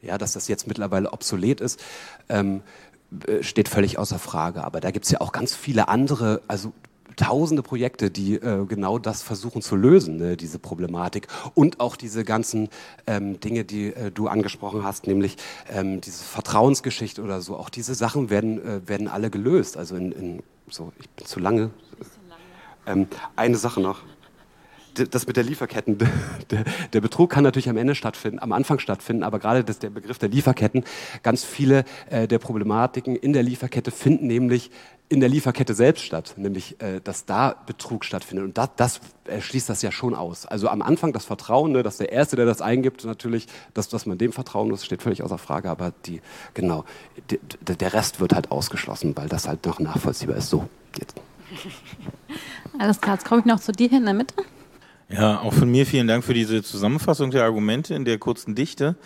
Ja, 0.00 0.16
dass 0.16 0.34
das 0.34 0.48
jetzt 0.48 0.68
mittlerweile 0.68 1.12
obsolet 1.12 1.60
ist, 1.60 1.82
ähm, 2.28 2.62
äh, 3.26 3.42
steht 3.42 3.68
völlig 3.68 3.98
außer 3.98 4.18
Frage. 4.18 4.62
Aber 4.62 4.80
da 4.80 4.90
gibt 4.92 5.06
es 5.06 5.10
ja 5.10 5.20
auch 5.20 5.32
ganz 5.32 5.54
viele 5.56 5.88
andere, 5.88 6.40
also 6.46 6.72
tausende 7.16 7.62
Projekte, 7.62 8.10
die 8.10 8.34
äh, 8.34 8.64
genau 8.66 8.98
das 8.98 9.22
versuchen 9.22 9.62
zu 9.62 9.76
lösen, 9.76 10.16
ne, 10.16 10.36
diese 10.36 10.58
Problematik. 10.58 11.28
Und 11.54 11.80
auch 11.80 11.96
diese 11.96 12.24
ganzen 12.24 12.68
ähm, 13.06 13.40
Dinge, 13.40 13.64
die 13.64 13.94
äh, 13.94 14.10
du 14.10 14.28
angesprochen 14.28 14.84
hast, 14.84 15.06
nämlich 15.06 15.36
ähm, 15.70 16.00
diese 16.00 16.24
Vertrauensgeschichte 16.24 17.22
oder 17.22 17.40
so. 17.40 17.56
Auch 17.56 17.70
diese 17.70 17.94
Sachen 17.94 18.30
werden, 18.30 18.58
äh, 18.64 18.88
werden 18.88 19.08
alle 19.08 19.30
gelöst. 19.30 19.76
Also 19.76 19.96
in, 19.96 20.12
in 20.12 20.42
so, 20.68 20.92
ich 20.98 21.08
bin 21.10 21.26
zu 21.26 21.40
lange. 21.40 21.70
Ähm, 22.86 23.06
eine 23.36 23.56
Sache 23.56 23.80
noch 23.80 24.02
das 24.94 25.26
mit 25.26 25.36
der 25.36 25.44
Lieferketten, 25.44 25.98
der, 26.50 26.64
der, 26.92 27.00
Betrug 27.00 27.30
kann 27.30 27.44
natürlich 27.44 27.68
am 27.68 27.76
Ende 27.76 27.94
stattfinden, 27.94 28.38
am 28.38 28.52
Anfang 28.52 28.78
stattfinden, 28.78 29.22
aber 29.22 29.38
gerade 29.38 29.64
das, 29.64 29.78
der 29.78 29.90
Begriff 29.90 30.18
der 30.18 30.28
Lieferketten, 30.28 30.84
ganz 31.22 31.44
viele 31.44 31.84
äh, 32.10 32.28
der 32.28 32.38
Problematiken 32.38 33.16
in 33.16 33.32
der 33.32 33.42
Lieferkette 33.42 33.90
finden 33.90 34.26
nämlich 34.26 34.70
in 35.14 35.20
der 35.20 35.28
Lieferkette 35.28 35.74
selbst 35.74 36.04
statt, 36.04 36.34
nämlich 36.36 36.80
äh, 36.82 37.00
dass 37.02 37.24
da 37.24 37.54
Betrug 37.66 38.04
stattfindet. 38.04 38.44
Und 38.44 38.58
das, 38.58 38.70
das 38.76 39.00
schließt 39.40 39.68
das 39.68 39.80
ja 39.80 39.90
schon 39.90 40.14
aus. 40.14 40.44
Also 40.44 40.68
am 40.68 40.82
Anfang 40.82 41.12
das 41.12 41.24
Vertrauen, 41.24 41.72
ne, 41.72 41.82
dass 41.82 41.96
der 41.96 42.12
Erste, 42.12 42.36
der 42.36 42.44
das 42.44 42.60
eingibt, 42.60 43.04
natürlich, 43.04 43.46
dass, 43.72 43.88
dass 43.88 44.06
man 44.06 44.18
dem 44.18 44.32
vertrauen 44.32 44.68
muss, 44.68 44.84
steht 44.84 45.02
völlig 45.02 45.22
außer 45.22 45.38
Frage. 45.38 45.70
Aber 45.70 45.92
die, 46.04 46.20
genau, 46.52 46.84
die, 47.30 47.38
der 47.74 47.94
Rest 47.94 48.20
wird 48.20 48.34
halt 48.34 48.50
ausgeschlossen, 48.50 49.16
weil 49.16 49.28
das 49.28 49.48
halt 49.48 49.64
noch 49.64 49.80
nachvollziehbar 49.80 50.36
ist. 50.36 50.50
So, 50.50 50.68
jetzt. 50.98 51.14
Alles 52.78 53.00
klar, 53.00 53.14
jetzt 53.14 53.24
komme 53.24 53.40
ich 53.40 53.46
noch 53.46 53.60
zu 53.60 53.72
dir 53.72 53.88
hin 53.88 53.98
in 53.98 54.04
der 54.04 54.14
Mitte. 54.14 54.34
Ja, 55.08 55.40
auch 55.40 55.52
von 55.52 55.70
mir 55.70 55.86
vielen 55.86 56.08
Dank 56.08 56.24
für 56.24 56.34
diese 56.34 56.62
Zusammenfassung 56.62 57.30
der 57.30 57.44
Argumente 57.44 57.94
in 57.94 58.04
der 58.04 58.18
kurzen 58.18 58.54
Dichte. 58.54 58.96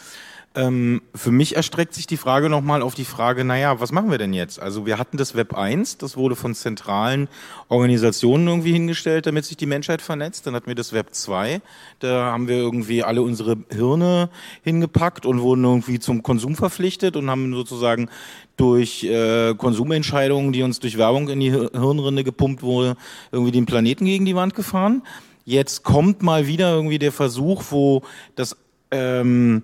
Ähm, 0.59 1.03
für 1.15 1.31
mich 1.31 1.55
erstreckt 1.55 1.95
sich 1.95 2.09
die 2.09 2.17
Frage 2.17 2.49
nochmal 2.49 2.83
auf 2.83 2.97
die 2.97 3.05
Frage, 3.05 3.45
naja, 3.45 3.79
was 3.79 3.93
machen 3.93 4.11
wir 4.11 4.19
denn 4.19 4.33
jetzt? 4.33 4.59
Also 4.61 4.87
wir 4.87 4.99
hatten 4.99 5.17
das 5.17 5.37
Web 5.37 5.55
1, 5.57 5.99
das 5.99 6.17
wurde 6.17 6.35
von 6.35 6.53
zentralen 6.53 7.29
Organisationen 7.69 8.49
irgendwie 8.49 8.73
hingestellt, 8.73 9.27
damit 9.27 9.45
sich 9.45 9.57
die 9.57 9.67
Menschheit 9.67 10.03
vernetzt. 10.03 10.49
Dann 10.49 10.57
hatten 10.57 10.67
wir 10.67 10.75
das 10.75 10.93
Web 10.93 11.11
2, 11.15 11.61
da 12.01 12.33
haben 12.33 12.49
wir 12.49 12.57
irgendwie 12.57 13.05
alle 13.05 13.23
unsere 13.23 13.59
Hirne 13.71 14.31
hingepackt 14.65 15.27
und 15.27 15.43
wurden 15.43 15.63
irgendwie 15.63 16.01
zum 16.01 16.25
Konsum 16.25 16.57
verpflichtet 16.57 17.15
und 17.15 17.31
haben 17.31 17.55
sozusagen 17.55 18.11
durch 18.57 19.05
äh, 19.05 19.55
Konsumentscheidungen, 19.55 20.53
die 20.53 20.65
uns 20.65 20.81
durch 20.81 20.99
Werbung 20.99 21.29
in 21.29 21.39
die 21.39 21.53
Hirnrinde 21.53 22.25
gepumpt 22.25 22.65
wurde, 22.65 22.97
irgendwie 23.31 23.53
den 23.53 23.67
Planeten 23.67 24.07
gegen 24.07 24.25
die 24.25 24.35
Wand 24.35 24.57
gefahren. 24.57 25.03
Jetzt 25.45 25.85
kommt 25.85 26.25
mal 26.25 26.49
wieder 26.49 26.75
irgendwie 26.75 26.99
der 26.99 27.13
Versuch, 27.13 27.63
wo 27.71 28.03
das 28.35 28.57
ähm, 28.91 29.63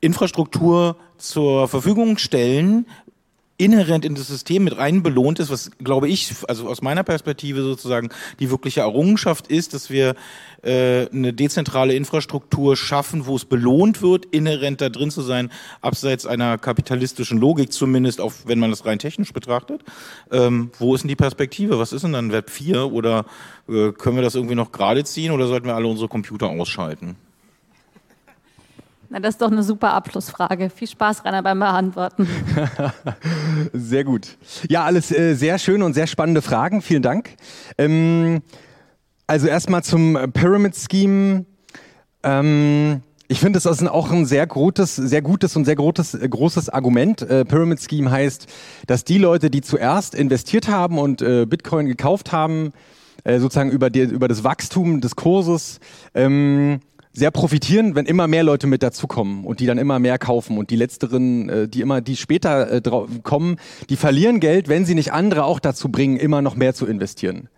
Infrastruktur 0.00 0.96
zur 1.18 1.68
Verfügung 1.68 2.18
stellen, 2.18 2.86
inhärent 3.60 4.06
in 4.06 4.14
das 4.14 4.26
System 4.26 4.64
mit 4.64 4.78
rein 4.78 5.02
belohnt 5.02 5.38
ist, 5.38 5.50
was 5.50 5.70
glaube 5.84 6.08
ich, 6.08 6.32
also 6.48 6.66
aus 6.66 6.80
meiner 6.80 7.04
Perspektive 7.04 7.62
sozusagen 7.62 8.08
die 8.38 8.50
wirkliche 8.50 8.80
Errungenschaft 8.80 9.48
ist, 9.48 9.74
dass 9.74 9.90
wir 9.90 10.14
äh, 10.62 11.06
eine 11.10 11.34
dezentrale 11.34 11.92
Infrastruktur 11.92 12.74
schaffen, 12.74 13.26
wo 13.26 13.36
es 13.36 13.44
belohnt 13.44 14.00
wird, 14.00 14.24
inhärent 14.24 14.80
da 14.80 14.88
drin 14.88 15.10
zu 15.10 15.20
sein, 15.20 15.50
abseits 15.82 16.24
einer 16.24 16.56
kapitalistischen 16.56 17.38
Logik 17.38 17.70
zumindest, 17.70 18.22
auch 18.22 18.32
wenn 18.46 18.58
man 18.58 18.70
das 18.70 18.86
rein 18.86 18.98
technisch 18.98 19.34
betrachtet. 19.34 19.82
Ähm, 20.32 20.70
wo 20.78 20.94
ist 20.94 21.02
denn 21.02 21.08
die 21.08 21.16
Perspektive? 21.16 21.78
Was 21.78 21.92
ist 21.92 22.02
denn 22.02 22.14
dann 22.14 22.32
Web 22.32 22.48
4? 22.48 22.90
Oder 22.90 23.26
äh, 23.68 23.92
können 23.92 24.16
wir 24.16 24.22
das 24.22 24.36
irgendwie 24.36 24.54
noch 24.54 24.72
gerade 24.72 25.04
ziehen 25.04 25.32
oder 25.32 25.46
sollten 25.46 25.66
wir 25.66 25.74
alle 25.74 25.86
unsere 25.86 26.08
Computer 26.08 26.48
ausschalten? 26.48 27.16
Na, 29.12 29.18
das 29.18 29.34
ist 29.34 29.42
doch 29.42 29.50
eine 29.50 29.64
super 29.64 29.92
Abschlussfrage. 29.92 30.70
Viel 30.70 30.86
Spaß, 30.86 31.24
Rainer, 31.24 31.42
beim 31.42 31.58
Beantworten. 31.58 32.28
sehr 33.72 34.04
gut. 34.04 34.38
Ja, 34.68 34.84
alles 34.84 35.10
äh, 35.10 35.34
sehr 35.34 35.58
schöne 35.58 35.84
und 35.84 35.94
sehr 35.94 36.06
spannende 36.06 36.42
Fragen. 36.42 36.80
Vielen 36.80 37.02
Dank. 37.02 37.30
Ähm, 37.76 38.40
also 39.26 39.48
erstmal 39.48 39.82
zum 39.82 40.16
Pyramid 40.32 40.76
Scheme. 40.76 41.44
Ähm, 42.22 43.02
ich 43.26 43.40
finde, 43.40 43.58
das 43.58 43.66
ist 43.66 43.88
auch 43.88 44.12
ein 44.12 44.26
sehr 44.26 44.46
gutes, 44.46 44.94
sehr 44.94 45.22
gutes 45.22 45.56
und 45.56 45.64
sehr 45.64 45.74
großes, 45.74 46.16
großes 46.30 46.68
Argument. 46.68 47.22
Äh, 47.22 47.44
Pyramid 47.44 47.80
Scheme 47.80 48.12
heißt, 48.12 48.46
dass 48.86 49.02
die 49.02 49.18
Leute, 49.18 49.50
die 49.50 49.60
zuerst 49.60 50.14
investiert 50.14 50.68
haben 50.68 51.00
und 51.00 51.20
äh, 51.20 51.46
Bitcoin 51.46 51.86
gekauft 51.86 52.30
haben, 52.30 52.70
äh, 53.24 53.40
sozusagen 53.40 53.70
über, 53.70 53.90
die, 53.90 54.02
über 54.02 54.28
das 54.28 54.44
Wachstum 54.44 55.00
des 55.00 55.16
Kurses, 55.16 55.80
ähm, 56.14 56.80
sehr 57.12 57.30
profitieren, 57.30 57.94
wenn 57.94 58.06
immer 58.06 58.28
mehr 58.28 58.44
Leute 58.44 58.66
mit 58.66 58.82
dazukommen 58.82 59.44
und 59.44 59.60
die 59.60 59.66
dann 59.66 59.78
immer 59.78 59.98
mehr 59.98 60.18
kaufen 60.18 60.58
und 60.58 60.70
die 60.70 60.76
letzteren, 60.76 61.48
äh, 61.48 61.68
die 61.68 61.80
immer, 61.80 62.00
die 62.00 62.16
später 62.16 62.72
äh, 62.72 62.82
kommen, 63.22 63.56
die 63.88 63.96
verlieren 63.96 64.40
Geld, 64.40 64.68
wenn 64.68 64.84
sie 64.84 64.94
nicht 64.94 65.12
andere 65.12 65.44
auch 65.44 65.60
dazu 65.60 65.88
bringen, 65.88 66.16
immer 66.16 66.42
noch 66.42 66.54
mehr 66.54 66.74
zu 66.74 66.86
investieren. 66.86 67.48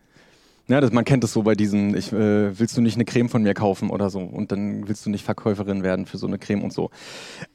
Ja, 0.68 0.80
das, 0.80 0.92
man 0.92 1.04
kennt 1.04 1.24
es 1.24 1.32
so 1.32 1.42
bei 1.42 1.54
diesen, 1.54 1.94
ich, 1.96 2.12
äh, 2.12 2.58
willst 2.58 2.76
du 2.76 2.80
nicht 2.80 2.94
eine 2.94 3.04
Creme 3.04 3.28
von 3.28 3.42
mir 3.42 3.52
kaufen 3.52 3.90
oder 3.90 4.10
so 4.10 4.20
und 4.20 4.52
dann 4.52 4.88
willst 4.88 5.04
du 5.04 5.10
nicht 5.10 5.24
Verkäuferin 5.24 5.82
werden 5.82 6.06
für 6.06 6.18
so 6.18 6.26
eine 6.26 6.38
Creme 6.38 6.62
und 6.62 6.72
so. 6.72 6.90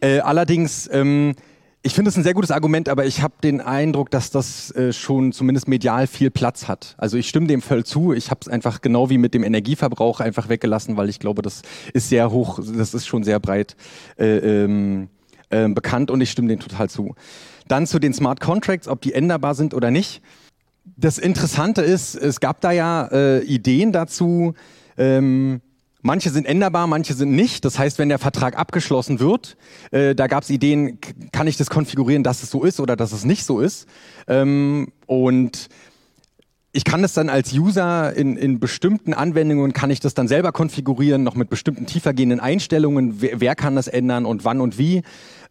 Äh, 0.02 0.20
allerdings 0.20 0.90
ähm, 0.92 1.34
ich 1.88 1.94
finde 1.94 2.10
es 2.10 2.18
ein 2.18 2.24
sehr 2.24 2.34
gutes 2.34 2.52
Argument, 2.52 2.90
aber 2.90 3.06
ich 3.06 3.22
habe 3.22 3.36
den 3.42 3.62
Eindruck, 3.62 4.12
dass 4.12 4.30
das 4.30 4.72
äh, 4.72 4.92
schon 4.92 5.32
zumindest 5.32 5.70
medial 5.70 6.06
viel 6.06 6.30
Platz 6.30 6.68
hat. 6.68 6.96
Also 6.98 7.16
ich 7.16 7.30
stimme 7.30 7.48
dem 7.48 7.62
voll 7.62 7.86
zu. 7.86 8.12
Ich 8.12 8.30
habe 8.30 8.42
es 8.42 8.50
einfach 8.50 8.82
genau 8.82 9.10
wie 9.10 9.18
mit 9.18 9.34
dem 9.34 9.42
Energieverbrauch 9.42 10.20
einfach 10.20 10.50
weggelassen, 10.50 10.98
weil 10.98 11.08
ich 11.08 11.20
glaube, 11.20 11.42
das 11.42 11.62
ist 11.94 12.10
sehr 12.10 12.30
hoch, 12.30 12.60
das 12.60 12.94
ist 12.94 13.08
schon 13.08 13.24
sehr 13.24 13.40
breit 13.40 13.78
äh, 14.20 14.66
ähm, 14.66 15.08
äh, 15.50 15.70
bekannt 15.70 16.12
und 16.12 16.20
ich 16.20 16.30
stimme 16.30 16.50
dem 16.50 16.60
total 16.60 16.90
zu. 16.90 17.16
Dann 17.70 17.88
zu 17.88 18.00
den 18.00 18.14
Smart 18.14 18.42
Contracts, 18.42 18.90
ob 18.90 19.00
die 19.00 19.14
änderbar 19.14 19.56
sind 19.56 19.74
oder 19.74 19.90
nicht. 19.90 20.22
Das 20.98 21.18
Interessante 21.18 21.84
ist, 21.84 22.16
es 22.16 22.42
gab 22.42 22.60
da 22.60 22.74
ja 22.74 23.08
äh, 23.14 23.44
Ideen 23.46 23.94
dazu. 23.94 24.56
Ähm, 24.98 25.62
Manche 26.08 26.30
sind 26.30 26.46
änderbar, 26.46 26.88
manche 26.88 27.14
sind 27.14 27.32
nicht. 27.32 27.66
Das 27.66 27.78
heißt, 27.78 28.00
wenn 28.00 28.08
der 28.08 28.18
Vertrag 28.18 28.58
abgeschlossen 28.58 29.20
wird, 29.20 29.58
äh, 29.92 30.16
da 30.16 30.28
gab 30.28 30.44
es 30.44 30.50
Ideen, 30.50 31.00
kann 31.34 31.48
ich 31.48 31.58
das 31.58 31.70
konfigurieren, 31.70 32.24
dass 32.24 32.44
es 32.44 32.50
so 32.50 32.64
ist 32.64 32.80
oder 32.80 32.96
dass 32.96 33.12
es 33.12 33.26
nicht 33.26 33.44
so 33.44 33.60
ist. 33.60 33.88
Ähm, 34.26 34.94
und 35.06 35.68
ich 36.72 36.86
kann 36.86 37.02
das 37.02 37.14
dann 37.14 37.28
als 37.28 37.52
User 37.52 38.16
in, 38.16 38.38
in 38.38 38.62
bestimmten 38.62 39.14
Anwendungen, 39.14 39.74
kann 39.74 39.92
ich 39.92 40.00
das 40.00 40.14
dann 40.14 40.30
selber 40.30 40.54
konfigurieren, 40.54 41.24
noch 41.24 41.36
mit 41.36 41.50
bestimmten 41.50 41.86
tiefergehenden 41.88 42.40
Einstellungen. 42.40 43.20
Wer, 43.20 43.42
wer 43.42 43.56
kann 43.56 43.76
das 43.76 43.90
ändern 43.90 44.26
und 44.26 44.46
wann 44.46 44.62
und 44.62 44.78
wie? 44.78 45.02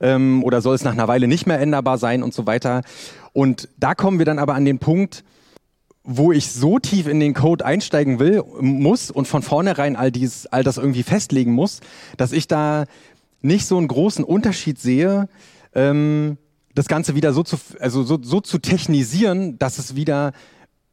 Ähm, 0.01 0.43
oder 0.43 0.63
soll 0.63 0.75
es 0.75 0.85
nach 0.85 0.93
einer 0.93 1.07
Weile 1.07 1.29
nicht 1.29 1.47
mehr 1.47 1.61
änderbar 1.61 1.99
sein 1.99 2.23
und 2.23 2.33
so 2.33 2.47
weiter? 2.47 2.81
Und 3.35 3.69
da 3.77 3.95
kommen 3.95 4.17
wir 4.17 4.25
dann 4.25 4.39
aber 4.39 4.55
an 4.55 4.65
den 4.65 4.79
Punkt, 4.79 5.23
wo 6.07 6.33
ich 6.33 6.53
so 6.53 6.79
tief 6.79 7.09
in 7.09 7.19
den 7.21 7.35
Code 7.35 7.65
einsteigen 7.65 8.19
will, 8.21 8.45
muss 8.61 9.11
und 9.11 9.27
von 9.27 9.43
vornherein 9.43 9.97
all, 9.97 10.13
dies, 10.13 10.47
all 10.47 10.63
das 10.63 10.79
irgendwie 10.79 11.03
festlegen 11.03 11.53
muss, 11.53 11.81
dass 12.17 12.33
ich 12.33 12.47
da 12.47 12.85
nicht 13.43 13.67
so 13.67 13.77
einen 13.77 13.89
großen 13.89 14.25
Unterschied 14.25 14.79
sehe, 14.79 15.29
ähm, 15.75 16.39
das 16.75 16.87
Ganze 16.87 17.15
wieder 17.15 17.33
so 17.33 17.43
zu, 17.43 17.57
also 17.81 18.05
so, 18.05 18.19
so 18.23 18.41
zu 18.41 18.59
technisieren, 18.59 19.59
dass 19.59 19.79
es 19.79 19.97
wieder 19.97 20.33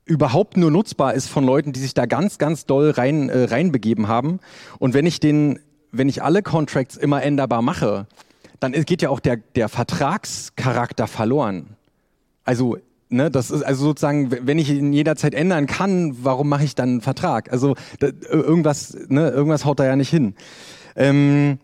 überhaupt 0.05 0.57
nur 0.57 0.71
nutzbar 0.71 1.13
ist 1.13 1.27
von 1.27 1.45
Leuten, 1.45 1.73
die 1.73 1.79
sich 1.79 1.93
da 1.93 2.05
ganz, 2.05 2.37
ganz 2.37 2.65
doll 2.65 2.89
rein, 2.89 3.29
äh, 3.29 3.43
reinbegeben 3.43 4.07
haben. 4.07 4.39
Und 4.79 4.93
wenn 4.93 5.05
ich 5.05 5.19
den, 5.19 5.59
wenn 5.91 6.09
ich 6.09 6.23
alle 6.23 6.41
Contracts 6.41 6.97
immer 6.97 7.21
änderbar 7.21 7.61
mache, 7.61 8.07
dann 8.59 8.71
geht 8.71 9.01
ja 9.01 9.09
auch 9.09 9.19
der, 9.19 9.37
der 9.37 9.69
Vertragscharakter 9.69 11.07
verloren. 11.07 11.75
Also 12.45 12.77
Ne, 13.13 13.29
das 13.29 13.51
ist 13.51 13.61
also 13.61 13.83
sozusagen, 13.85 14.31
wenn 14.31 14.57
ich 14.57 14.71
ihn 14.71 14.91
jederzeit 14.91 15.35
ändern 15.35 15.67
kann, 15.67 16.17
warum 16.23 16.49
mache 16.49 16.63
ich 16.63 16.73
dann 16.73 16.89
einen 16.89 17.01
Vertrag? 17.01 17.51
Also 17.51 17.75
da, 17.99 18.07
irgendwas, 18.27 18.97
ne, 19.07 19.29
irgendwas 19.29 19.65
haut 19.65 19.79
da 19.79 19.85
ja 19.85 19.95
nicht 19.95 20.09
hin. 20.09 20.33
Ähm, 20.95 21.59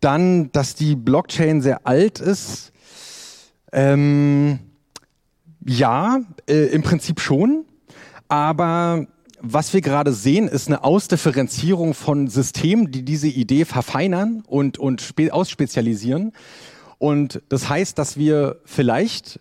dann, 0.00 0.52
dass 0.52 0.74
die 0.74 0.94
Blockchain 0.94 1.62
sehr 1.62 1.86
alt 1.86 2.20
ist. 2.20 2.72
Ähm, 3.72 4.58
Ja, 5.66 6.20
äh, 6.46 6.66
im 6.66 6.82
Prinzip 6.82 7.20
schon. 7.20 7.64
Aber 8.28 9.06
was 9.40 9.72
wir 9.72 9.80
gerade 9.80 10.12
sehen, 10.12 10.48
ist 10.48 10.68
eine 10.68 10.84
Ausdifferenzierung 10.84 11.94
von 11.94 12.28
Systemen, 12.28 12.90
die 12.90 13.06
diese 13.06 13.28
Idee 13.28 13.64
verfeinern 13.64 14.42
und, 14.46 14.78
und 14.78 15.02
ausspezialisieren. 15.30 16.32
Und 16.98 17.40
das 17.48 17.70
heißt, 17.70 17.98
dass 17.98 18.18
wir 18.18 18.60
vielleicht 18.66 19.40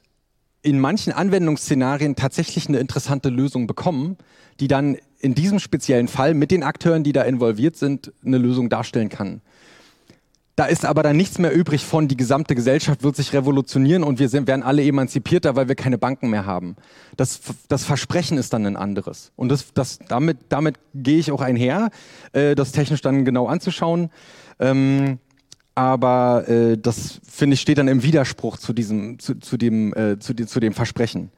in 0.63 0.79
manchen 0.79 1.13
Anwendungsszenarien 1.13 2.15
tatsächlich 2.15 2.67
eine 2.67 2.79
interessante 2.79 3.29
Lösung 3.29 3.67
bekommen, 3.67 4.17
die 4.59 4.67
dann 4.67 4.97
in 5.19 5.35
diesem 5.35 5.59
speziellen 5.59 6.07
Fall 6.07 6.33
mit 6.33 6.51
den 6.51 6.63
Akteuren, 6.63 7.03
die 7.03 7.11
da 7.11 7.23
involviert 7.23 7.75
sind, 7.75 8.11
eine 8.25 8.37
Lösung 8.37 8.69
darstellen 8.69 9.09
kann. 9.09 9.41
Da 10.55 10.65
ist 10.65 10.85
aber 10.85 11.01
dann 11.01 11.17
nichts 11.17 11.39
mehr 11.39 11.51
übrig 11.51 11.83
von, 11.83 12.07
die 12.07 12.15
gesamte 12.15 12.53
Gesellschaft 12.53 13.01
wird 13.01 13.15
sich 13.15 13.33
revolutionieren 13.33 14.03
und 14.03 14.19
wir 14.19 14.29
sind, 14.29 14.47
werden 14.47 14.61
alle 14.61 14.83
emanzipierter, 14.83 15.55
weil 15.55 15.67
wir 15.67 15.75
keine 15.75 15.97
Banken 15.97 16.29
mehr 16.29 16.45
haben. 16.45 16.75
Das, 17.17 17.41
das 17.67 17.85
Versprechen 17.85 18.37
ist 18.37 18.53
dann 18.53 18.65
ein 18.67 18.77
anderes. 18.77 19.31
Und 19.35 19.49
das, 19.49 19.73
das, 19.73 19.97
damit, 20.07 20.37
damit 20.49 20.75
gehe 20.93 21.17
ich 21.17 21.31
auch 21.31 21.41
einher, 21.41 21.89
äh, 22.33 22.53
das 22.53 22.71
technisch 22.71 23.01
dann 23.01 23.25
genau 23.25 23.47
anzuschauen. 23.47 24.11
Ähm, 24.59 25.17
aber 25.75 26.47
äh, 26.47 26.77
das, 26.77 27.19
finde 27.27 27.55
ich, 27.55 27.61
steht 27.61 27.77
dann 27.77 27.87
im 27.87 28.03
Widerspruch 28.03 28.57
zu 28.57 28.73
diesem, 28.73 29.19
zu, 29.19 29.39
zu, 29.39 29.57
dem, 29.57 29.93
äh, 29.93 30.19
zu, 30.19 30.35
zu 30.35 30.59
dem 30.59 30.73
Versprechen. 30.73 31.31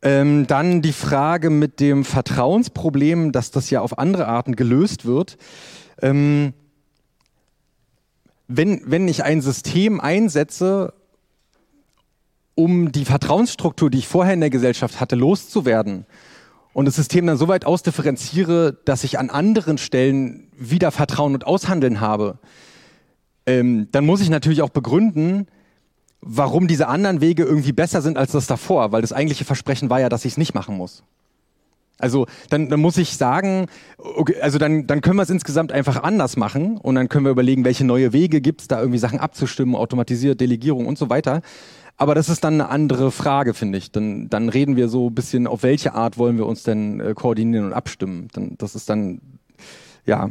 Ähm, 0.00 0.46
dann 0.46 0.80
die 0.80 0.92
Frage 0.92 1.50
mit 1.50 1.80
dem 1.80 2.04
Vertrauensproblem, 2.04 3.32
dass 3.32 3.50
das 3.50 3.70
ja 3.70 3.80
auf 3.80 3.98
andere 3.98 4.28
Arten 4.28 4.54
gelöst 4.54 5.04
wird. 5.04 5.36
Ähm, 6.00 6.52
wenn, 8.46 8.80
wenn 8.86 9.08
ich 9.08 9.24
ein 9.24 9.40
System 9.40 10.00
einsetze, 10.00 10.94
um 12.54 12.92
die 12.92 13.04
Vertrauensstruktur, 13.04 13.90
die 13.90 13.98
ich 13.98 14.08
vorher 14.08 14.34
in 14.34 14.40
der 14.40 14.50
Gesellschaft 14.50 15.00
hatte, 15.00 15.16
loszuwerden 15.16 16.06
und 16.72 16.86
das 16.86 16.96
System 16.96 17.26
dann 17.26 17.36
so 17.36 17.48
weit 17.48 17.64
ausdifferenziere, 17.64 18.76
dass 18.84 19.04
ich 19.04 19.18
an 19.18 19.30
anderen 19.30 19.78
Stellen 19.78 20.48
wieder 20.56 20.90
Vertrauen 20.90 21.34
und 21.34 21.46
Aushandeln 21.46 22.00
habe, 22.00 22.38
ähm, 23.48 23.88
dann 23.92 24.04
muss 24.04 24.20
ich 24.20 24.30
natürlich 24.30 24.62
auch 24.62 24.68
begründen, 24.68 25.46
warum 26.20 26.68
diese 26.68 26.88
anderen 26.88 27.20
Wege 27.20 27.44
irgendwie 27.44 27.72
besser 27.72 28.02
sind 28.02 28.18
als 28.18 28.32
das 28.32 28.46
davor, 28.46 28.92
weil 28.92 29.00
das 29.00 29.12
eigentliche 29.12 29.44
Versprechen 29.44 29.88
war 29.88 30.00
ja, 30.00 30.08
dass 30.08 30.24
ich 30.24 30.32
es 30.32 30.38
nicht 30.38 30.54
machen 30.54 30.76
muss. 30.76 31.02
Also 31.98 32.26
dann, 32.50 32.68
dann 32.68 32.78
muss 32.78 32.96
ich 32.96 33.16
sagen, 33.16 33.66
okay, 33.96 34.40
also 34.40 34.58
dann, 34.58 34.86
dann 34.86 35.00
können 35.00 35.16
wir 35.16 35.22
es 35.22 35.30
insgesamt 35.30 35.72
einfach 35.72 36.02
anders 36.02 36.36
machen 36.36 36.76
und 36.76 36.94
dann 36.94 37.08
können 37.08 37.24
wir 37.24 37.32
überlegen, 37.32 37.64
welche 37.64 37.84
neue 37.84 38.12
Wege 38.12 38.40
gibt 38.40 38.60
es, 38.60 38.68
da 38.68 38.78
irgendwie 38.78 38.98
Sachen 38.98 39.18
abzustimmen, 39.18 39.74
automatisiert, 39.74 40.40
Delegierung 40.40 40.86
und 40.86 40.96
so 40.96 41.10
weiter. 41.10 41.40
Aber 41.96 42.14
das 42.14 42.28
ist 42.28 42.44
dann 42.44 42.54
eine 42.54 42.68
andere 42.68 43.10
Frage, 43.10 43.54
finde 43.54 43.78
ich. 43.78 43.90
Dann, 43.90 44.28
dann 44.28 44.48
reden 44.48 44.76
wir 44.76 44.88
so 44.88 45.08
ein 45.08 45.14
bisschen, 45.14 45.48
auf 45.48 45.64
welche 45.64 45.94
Art 45.94 46.18
wollen 46.18 46.36
wir 46.36 46.46
uns 46.46 46.62
denn 46.62 47.00
äh, 47.00 47.14
koordinieren 47.14 47.66
und 47.66 47.72
abstimmen. 47.72 48.28
Dann, 48.32 48.54
das 48.58 48.76
ist 48.76 48.88
dann, 48.88 49.20
ja. 50.06 50.30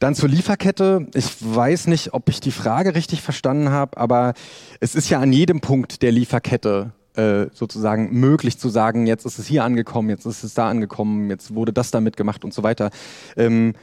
Dann 0.00 0.14
zur 0.14 0.28
Lieferkette. 0.28 1.06
Ich 1.14 1.36
weiß 1.40 1.86
nicht, 1.86 2.14
ob 2.14 2.28
ich 2.28 2.40
die 2.40 2.50
Frage 2.50 2.94
richtig 2.94 3.22
verstanden 3.22 3.70
habe, 3.70 3.96
aber 3.96 4.34
es 4.80 4.94
ist 4.94 5.08
ja 5.08 5.20
an 5.20 5.32
jedem 5.32 5.60
Punkt 5.60 6.02
der 6.02 6.12
Lieferkette 6.12 6.92
äh, 7.16 7.46
sozusagen 7.52 8.12
möglich 8.12 8.58
zu 8.58 8.68
sagen, 8.68 9.06
jetzt 9.06 9.24
ist 9.24 9.38
es 9.38 9.46
hier 9.46 9.62
angekommen, 9.64 10.08
jetzt 10.08 10.26
ist 10.26 10.42
es 10.42 10.54
da 10.54 10.68
angekommen, 10.68 11.30
jetzt 11.30 11.54
wurde 11.54 11.72
das 11.72 11.90
damit 11.90 12.16
gemacht 12.16 12.44
und 12.44 12.52
so 12.52 12.62
weiter. 12.62 12.90
Ähm, 13.36 13.74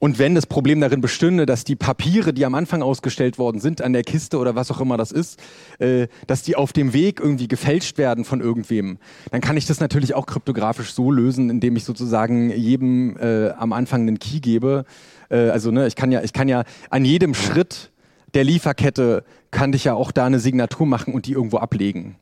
und 0.00 0.18
wenn 0.18 0.34
das 0.34 0.46
Problem 0.46 0.80
darin 0.80 1.00
bestünde, 1.00 1.44
dass 1.44 1.64
die 1.64 1.74
Papiere, 1.74 2.32
die 2.32 2.44
am 2.44 2.54
Anfang 2.54 2.82
ausgestellt 2.82 3.38
worden 3.38 3.60
sind 3.60 3.82
an 3.82 3.92
der 3.92 4.04
Kiste 4.04 4.38
oder 4.38 4.54
was 4.54 4.70
auch 4.70 4.80
immer 4.80 4.96
das 4.96 5.10
ist, 5.10 5.40
äh, 5.80 6.06
dass 6.26 6.42
die 6.42 6.54
auf 6.54 6.72
dem 6.72 6.92
Weg 6.92 7.18
irgendwie 7.18 7.48
gefälscht 7.48 7.98
werden 7.98 8.24
von 8.24 8.40
irgendwem, 8.40 8.98
dann 9.32 9.40
kann 9.40 9.56
ich 9.56 9.66
das 9.66 9.80
natürlich 9.80 10.14
auch 10.14 10.26
kryptografisch 10.26 10.92
so 10.92 11.10
lösen, 11.10 11.50
indem 11.50 11.74
ich 11.74 11.84
sozusagen 11.84 12.50
jedem 12.50 13.16
äh, 13.16 13.50
am 13.50 13.72
Anfang 13.72 14.02
einen 14.02 14.20
Key 14.20 14.38
gebe. 14.40 14.84
Äh, 15.30 15.48
also 15.50 15.72
ne, 15.72 15.86
ich 15.88 15.96
kann 15.96 16.12
ja, 16.12 16.22
ich 16.22 16.32
kann 16.32 16.48
ja 16.48 16.62
an 16.90 17.04
jedem 17.04 17.34
Schritt 17.34 17.90
der 18.34 18.44
Lieferkette 18.44 19.24
kann 19.50 19.72
ich 19.72 19.84
ja 19.84 19.94
auch 19.94 20.12
da 20.12 20.26
eine 20.26 20.38
Signatur 20.38 20.86
machen 20.86 21.14
und 21.14 21.26
die 21.26 21.32
irgendwo 21.32 21.58
ablegen 21.58 22.16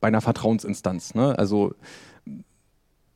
bei 0.00 0.08
einer 0.08 0.20
Vertrauensinstanz. 0.20 1.14
Ne? 1.14 1.38
Also 1.38 1.74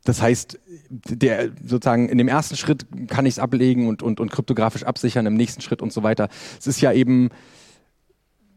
das 0.03 0.21
heißt, 0.21 0.59
der 0.89 1.51
sozusagen 1.65 2.09
in 2.09 2.17
dem 2.17 2.27
ersten 2.27 2.57
Schritt 2.57 2.85
kann 3.07 3.25
ich 3.25 3.35
es 3.35 3.39
ablegen 3.39 3.87
und, 3.87 4.03
und, 4.03 4.19
und 4.19 4.31
kryptografisch 4.31 4.83
absichern, 4.83 5.25
im 5.25 5.35
nächsten 5.35 5.61
Schritt 5.61 5.81
und 5.81 5.93
so 5.93 6.03
weiter. 6.03 6.27
Es 6.59 6.67
ist 6.67 6.81
ja 6.81 6.91
eben, 6.91 7.29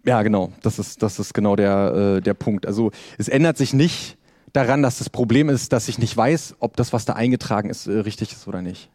ja 0.04 0.22
genau, 0.22 0.52
das 0.62 0.78
ist, 0.78 1.02
das 1.02 1.18
ist 1.18 1.34
genau 1.34 1.54
der, 1.54 2.16
äh, 2.16 2.20
der 2.20 2.34
Punkt. 2.34 2.66
Also 2.66 2.90
es 3.16 3.28
ändert 3.28 3.56
sich 3.56 3.72
nicht 3.72 4.18
daran, 4.52 4.82
dass 4.82 4.98
das 4.98 5.08
Problem 5.08 5.48
ist, 5.48 5.72
dass 5.72 5.88
ich 5.88 5.98
nicht 5.98 6.16
weiß, 6.16 6.56
ob 6.58 6.76
das, 6.76 6.92
was 6.92 7.04
da 7.04 7.12
eingetragen 7.12 7.70
ist, 7.70 7.86
äh, 7.86 7.92
richtig 7.98 8.32
ist 8.32 8.48
oder 8.48 8.62
nicht. 8.62 8.90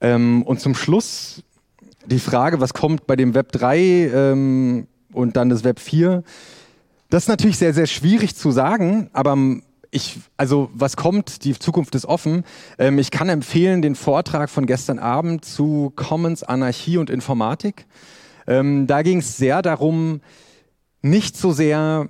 Ähm, 0.00 0.42
und 0.44 0.60
zum 0.60 0.74
Schluss 0.74 1.42
die 2.06 2.20
Frage, 2.20 2.60
was 2.60 2.72
kommt 2.72 3.06
bei 3.06 3.16
dem 3.16 3.34
Web 3.34 3.52
3 3.52 3.78
ähm, 3.78 4.86
und 5.12 5.36
dann 5.36 5.50
das 5.50 5.64
Web 5.64 5.80
4? 5.80 6.22
Das 7.10 7.24
ist 7.24 7.28
natürlich 7.28 7.58
sehr, 7.58 7.74
sehr 7.74 7.86
schwierig 7.86 8.36
zu 8.36 8.50
sagen, 8.50 9.10
aber 9.12 9.36
ich, 9.90 10.18
also 10.36 10.70
was 10.74 10.96
kommt, 10.96 11.44
die 11.44 11.58
Zukunft 11.58 11.94
ist 11.94 12.06
offen. 12.06 12.44
Ähm, 12.78 12.98
ich 12.98 13.10
kann 13.10 13.28
empfehlen 13.28 13.82
den 13.82 13.94
Vortrag 13.94 14.50
von 14.50 14.66
gestern 14.66 14.98
Abend 14.98 15.44
zu 15.44 15.92
Commons, 15.96 16.42
Anarchie 16.42 16.98
und 16.98 17.10
Informatik. 17.10 17.86
Ähm, 18.46 18.86
da 18.86 19.02
ging 19.02 19.18
es 19.18 19.36
sehr 19.36 19.62
darum, 19.62 20.20
nicht 21.02 21.36
so 21.36 21.52
sehr 21.52 22.08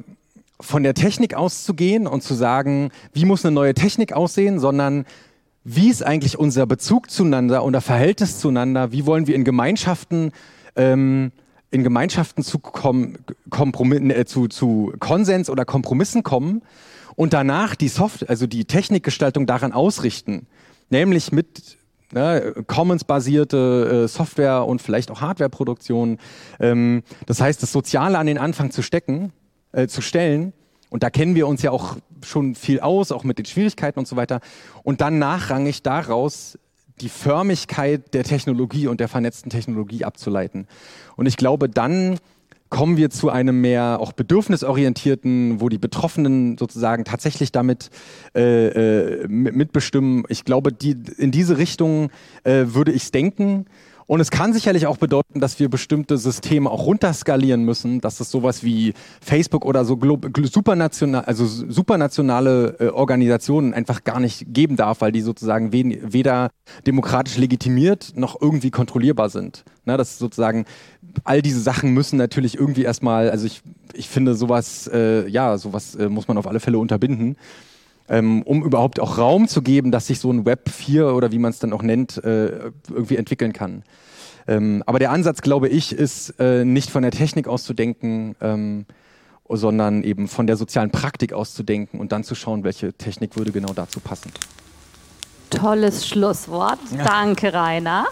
von 0.61 0.83
der 0.83 0.95
Technik 0.95 1.35
auszugehen 1.35 2.07
und 2.07 2.22
zu 2.22 2.35
sagen, 2.35 2.91
wie 3.12 3.24
muss 3.24 3.45
eine 3.45 3.55
neue 3.55 3.74
Technik 3.74 4.12
aussehen, 4.12 4.59
sondern 4.59 5.05
wie 5.62 5.89
ist 5.89 6.03
eigentlich 6.03 6.39
unser 6.39 6.66
Bezug 6.66 7.11
zueinander, 7.11 7.62
unser 7.62 7.81
Verhältnis 7.81 8.41
zueinander, 8.41 8.91
wie 8.91 9.07
wollen 9.07 9.26
wir 9.26 9.37
in 9.37 9.45
Gemeinschaften 9.45 10.33
ähm, 10.74 11.33
in 11.70 11.85
Gemeinschaften 11.85 12.43
zu, 12.43 12.59
Kom 12.59 13.18
äh, 13.51 14.24
zu, 14.24 14.49
zu 14.49 14.93
Konsens 14.99 15.51
oder 15.51 15.66
Kompromissen 15.66 16.22
kommen 16.22 16.62
und 17.19 17.33
danach 17.33 17.75
die 17.75 17.89
Software, 17.89 18.31
also 18.31 18.47
die 18.47 18.64
Technikgestaltung 18.64 19.45
daran 19.45 19.73
ausrichten, 19.73 20.47
nämlich 20.89 21.33
mit 21.33 21.77
ne, 22.12 22.55
Commons-basierte 22.69 24.05
äh, 24.05 24.09
Software 24.09 24.64
und 24.64 24.81
vielleicht 24.81 25.11
auch 25.11 25.21
Hardwareproduktion. 25.21 26.19
Ähm, 26.61 27.03
das 27.27 27.41
heißt, 27.41 27.61
das 27.61 27.73
Soziale 27.73 28.19
an 28.19 28.29
den 28.29 28.39
Anfang 28.39 28.71
zu 28.71 28.83
stecken, 28.83 29.33
äh, 29.73 29.89
zu 29.89 30.01
stellen. 30.01 30.53
Und 30.91 31.03
da 31.03 31.11
kennen 31.11 31.35
wir 31.35 31.49
uns 31.49 31.61
ja 31.61 31.73
auch 31.73 31.97
schon 32.25 32.55
viel 32.55 32.79
aus, 32.79 33.11
auch 33.11 33.25
mit 33.25 33.39
den 33.39 33.47
Schwierigkeiten 33.47 33.99
und 33.99 34.07
so 34.07 34.14
weiter. 34.14 34.39
Und 34.85 35.01
dann 35.01 35.19
nachrangig 35.19 35.83
daraus 35.83 36.57
die 37.01 37.09
Förmigkeit 37.09 38.14
der 38.14 38.23
Technologie 38.23 38.87
und 38.87 39.01
der 39.01 39.09
vernetzten 39.09 39.51
Technologie 39.51 40.05
abzuleiten. 40.05 40.69
Und 41.16 41.27
ich 41.27 41.37
glaube, 41.37 41.69
dann 41.69 42.21
kommen 42.71 42.97
wir 42.97 43.11
zu 43.11 43.31
einem 43.31 43.61
mehr 43.61 43.99
auch 44.01 44.12
bedürfnisorientierten, 44.12 45.61
wo 45.61 45.69
die 45.69 45.79
Betroffenen 45.79 46.59
sozusagen 46.59 47.05
tatsächlich 47.05 47.53
damit 47.53 47.91
äh, 48.35 49.23
äh, 49.23 49.29
mitbestimmen. 49.29 50.25
Ich 50.29 50.45
glaube, 50.45 50.73
die, 50.73 50.97
in 51.16 51.31
diese 51.31 51.59
Richtung 51.59 52.11
äh, 52.45 52.64
würde 52.69 52.93
ich 52.93 53.05
es 53.05 53.11
denken. 53.11 53.66
Und 54.09 54.21
es 54.21 54.31
kann 54.31 54.55
sicherlich 54.55 54.87
auch 54.87 54.97
bedeuten, 54.97 55.39
dass 55.39 55.61
wir 55.61 55.69
bestimmte 55.69 56.16
Systeme 56.16 56.71
auch 56.71 56.87
runterskalieren 56.87 57.62
müssen, 57.62 58.01
dass 58.01 58.21
es 58.21 58.31
sowas 58.31 58.64
wie 58.64 58.95
Facebook 59.21 59.66
oder 59.66 59.85
so 59.85 59.99
supranational, 60.45 61.27
also 61.27 61.45
supranationale 61.45 62.77
äh, 62.81 62.89
Organisationen 62.89 63.75
einfach 63.75 64.05
gar 64.05 64.19
nicht 64.19 64.47
geben 64.49 64.77
darf, 64.77 65.03
weil 65.03 65.12
die 65.12 65.21
sozusagen 65.21 65.75
weder 65.75 66.49
demokratisch 66.87 67.37
legitimiert 67.37 68.14
noch 68.16 68.41
irgendwie 68.41 68.71
kontrollierbar 68.71 69.29
sind. 69.29 69.64
Na, 69.85 69.99
das 69.99 70.19
sozusagen 70.19 70.64
all 71.25 71.43
diese 71.43 71.61
Sachen 71.61 71.93
müssen 71.95 72.16
natürlich 72.16 72.59
irgendwie 72.59 72.83
erstmal, 72.83 73.31
also 73.31 73.47
ich, 73.47 73.62
ich 73.95 74.09
finde 74.09 74.35
sowas, 74.35 74.89
äh, 74.93 75.29
ja, 75.29 75.59
sowas 75.59 75.95
äh, 75.95 76.09
muss 76.09 76.29
man 76.29 76.39
auf 76.39 76.47
alle 76.47 76.61
Fälle 76.61 76.79
unterbinden 76.79 77.37
ähm, 78.09 78.43
um 78.43 78.62
überhaupt 78.62 79.01
auch 79.01 79.19
Raum 79.19 79.49
zu 79.49 79.62
geben, 79.62 79.93
dass 79.93 80.07
sich 80.07 80.19
so 80.21 80.33
ein 80.33 80.45
Web 80.45 80.71
4 80.71 81.14
oder 81.14 81.31
wie 81.33 81.39
man 81.39 81.51
es 81.51 81.59
dann 81.59 81.73
auch 81.73 81.83
nennt, 81.83 82.23
äh, 82.25 82.71
irgendwie 82.89 83.16
entwickeln 83.16 83.53
kann. 83.53 83.83
Ähm, 84.47 84.83
aber 84.87 84.99
der 84.99 85.11
Ansatz, 85.11 85.43
glaube 85.43 85.69
ich, 85.69 85.93
ist 85.93 86.35
äh, 86.39 86.64
nicht 86.64 86.91
von 86.91 87.03
der 87.03 87.12
Technik 87.12 87.49
auszudenken, 87.49 88.35
ähm, 88.41 88.87
sondern 89.49 90.03
eben 90.03 90.29
von 90.29 90.47
der 90.47 90.57
sozialen 90.57 90.91
Praktik 90.91 91.33
auszudenken 91.33 92.01
und 92.01 92.12
dann 92.12 92.25
zu 92.25 92.35
schauen, 92.35 92.64
welche 92.64 92.93
Technik 92.95 93.37
würde 93.37 93.53
genau 93.53 93.73
dazu 93.75 94.01
passen. 94.01 94.33
Tolles 95.51 96.07
Schlusswort. 96.07 96.79
Ja. 96.97 97.05
Danke, 97.05 97.53
Rainer. 97.53 98.07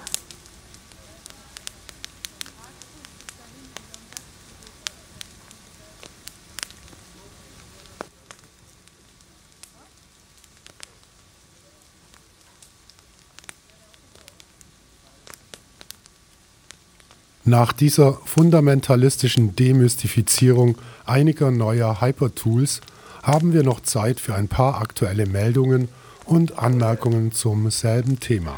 Nach 17.48 17.72
dieser 17.72 18.14
fundamentalistischen 18.24 19.54
Demystifizierung 19.54 20.76
einiger 21.04 21.52
neuer 21.52 22.00
Hypertools 22.00 22.80
haben 23.22 23.52
wir 23.52 23.62
noch 23.62 23.78
Zeit 23.82 24.18
für 24.18 24.34
ein 24.34 24.48
paar 24.48 24.80
aktuelle 24.80 25.26
Meldungen 25.26 25.88
und 26.24 26.58
Anmerkungen 26.58 27.30
zum 27.30 27.70
selben 27.70 28.18
Thema. 28.18 28.56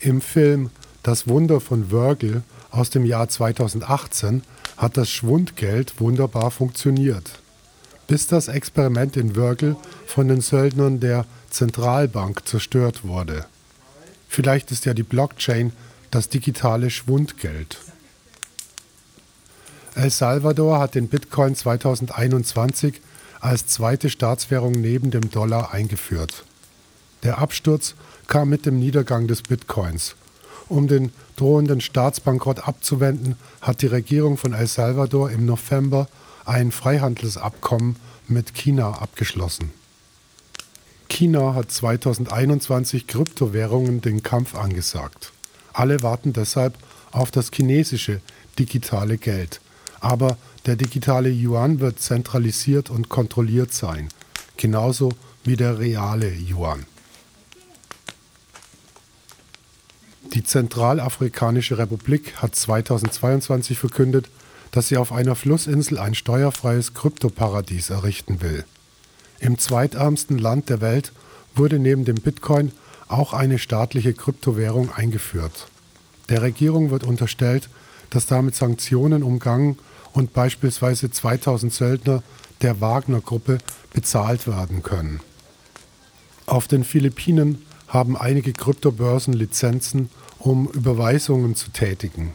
Im 0.00 0.22
Film 0.22 0.70
Das 1.02 1.28
Wunder 1.28 1.60
von 1.60 1.90
Wörgl 1.92 2.42
aus 2.70 2.88
dem 2.88 3.04
Jahr 3.04 3.28
2018 3.28 4.42
hat 4.78 4.96
das 4.96 5.10
Schwundgeld 5.10 6.00
wunderbar 6.00 6.50
funktioniert, 6.50 7.38
bis 8.06 8.28
das 8.28 8.48
Experiment 8.48 9.18
in 9.18 9.36
Wörgl 9.36 9.76
von 10.06 10.28
den 10.28 10.40
Söldnern 10.40 11.00
der 11.00 11.26
Zentralbank 11.50 12.48
zerstört 12.48 13.04
wurde. 13.04 13.44
Vielleicht 14.26 14.70
ist 14.70 14.86
ja 14.86 14.94
die 14.94 15.02
Blockchain 15.02 15.72
das 16.10 16.28
digitale 16.28 16.90
Schwundgeld. 16.90 17.78
El 19.94 20.10
Salvador 20.10 20.78
hat 20.78 20.94
den 20.94 21.08
Bitcoin 21.08 21.54
2021 21.54 23.00
als 23.40 23.66
zweite 23.66 24.10
Staatswährung 24.10 24.72
neben 24.72 25.10
dem 25.10 25.30
Dollar 25.30 25.72
eingeführt. 25.72 26.44
Der 27.22 27.38
Absturz 27.38 27.94
kam 28.28 28.48
mit 28.48 28.66
dem 28.66 28.78
Niedergang 28.78 29.26
des 29.26 29.42
Bitcoins. 29.42 30.14
Um 30.68 30.86
den 30.86 31.12
drohenden 31.36 31.80
Staatsbankrott 31.80 32.66
abzuwenden, 32.68 33.36
hat 33.60 33.82
die 33.82 33.88
Regierung 33.88 34.36
von 34.36 34.52
El 34.52 34.68
Salvador 34.68 35.30
im 35.30 35.44
November 35.44 36.08
ein 36.44 36.70
Freihandelsabkommen 36.70 37.96
mit 38.28 38.54
China 38.54 38.92
abgeschlossen. 38.92 39.72
China 41.08 41.54
hat 41.54 41.72
2021 41.72 43.08
Kryptowährungen 43.08 44.00
den 44.00 44.22
Kampf 44.22 44.54
angesagt. 44.54 45.32
Alle 45.72 46.02
warten 46.02 46.32
deshalb 46.32 46.76
auf 47.12 47.30
das 47.30 47.50
chinesische 47.52 48.20
digitale 48.58 49.18
Geld. 49.18 49.60
Aber 50.00 50.36
der 50.66 50.76
digitale 50.76 51.30
Yuan 51.30 51.80
wird 51.80 52.00
zentralisiert 52.00 52.90
und 52.90 53.08
kontrolliert 53.08 53.72
sein, 53.72 54.08
genauso 54.56 55.10
wie 55.44 55.56
der 55.56 55.78
reale 55.78 56.32
Yuan. 56.32 56.86
Die 60.34 60.44
Zentralafrikanische 60.44 61.78
Republik 61.78 62.36
hat 62.36 62.54
2022 62.54 63.78
verkündet, 63.78 64.28
dass 64.70 64.88
sie 64.88 64.96
auf 64.96 65.12
einer 65.12 65.34
Flussinsel 65.34 65.98
ein 65.98 66.14
steuerfreies 66.14 66.94
Kryptoparadies 66.94 67.90
errichten 67.90 68.40
will. 68.40 68.64
Im 69.40 69.58
zweitärmsten 69.58 70.38
Land 70.38 70.68
der 70.68 70.80
Welt 70.80 71.12
wurde 71.56 71.78
neben 71.78 72.04
dem 72.04 72.16
Bitcoin 72.16 72.70
auch 73.10 73.32
eine 73.32 73.58
staatliche 73.58 74.14
Kryptowährung 74.14 74.92
eingeführt. 74.92 75.68
Der 76.28 76.42
Regierung 76.42 76.90
wird 76.90 77.04
unterstellt, 77.04 77.68
dass 78.10 78.26
damit 78.26 78.54
Sanktionen 78.54 79.22
umgangen 79.22 79.78
und 80.12 80.32
beispielsweise 80.32 81.10
2000 81.10 81.72
Söldner 81.72 82.22
der 82.62 82.80
Wagner-Gruppe 82.80 83.58
bezahlt 83.92 84.46
werden 84.46 84.82
können. 84.82 85.20
Auf 86.46 86.68
den 86.68 86.84
Philippinen 86.84 87.64
haben 87.88 88.16
einige 88.16 88.52
Kryptobörsen 88.52 89.32
Lizenzen, 89.32 90.10
um 90.38 90.68
Überweisungen 90.68 91.54
zu 91.54 91.70
tätigen. 91.70 92.32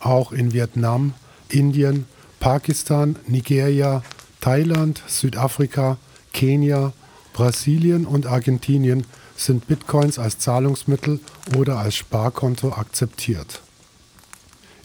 Auch 0.00 0.32
in 0.32 0.52
Vietnam, 0.52 1.14
Indien, 1.48 2.06
Pakistan, 2.40 3.16
Nigeria, 3.26 4.02
Thailand, 4.40 5.02
Südafrika, 5.06 5.98
Kenia, 6.32 6.92
Brasilien 7.32 8.06
und 8.06 8.26
Argentinien 8.26 9.04
sind 9.36 9.66
Bitcoins 9.66 10.18
als 10.18 10.38
Zahlungsmittel 10.38 11.20
oder 11.56 11.78
als 11.78 11.94
Sparkonto 11.94 12.72
akzeptiert. 12.72 13.60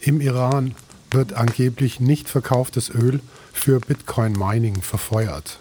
Im 0.00 0.20
Iran 0.20 0.74
wird 1.10 1.34
angeblich 1.34 2.00
nicht 2.00 2.28
verkauftes 2.28 2.90
Öl 2.90 3.20
für 3.52 3.80
Bitcoin-Mining 3.80 4.82
verfeuert. 4.82 5.58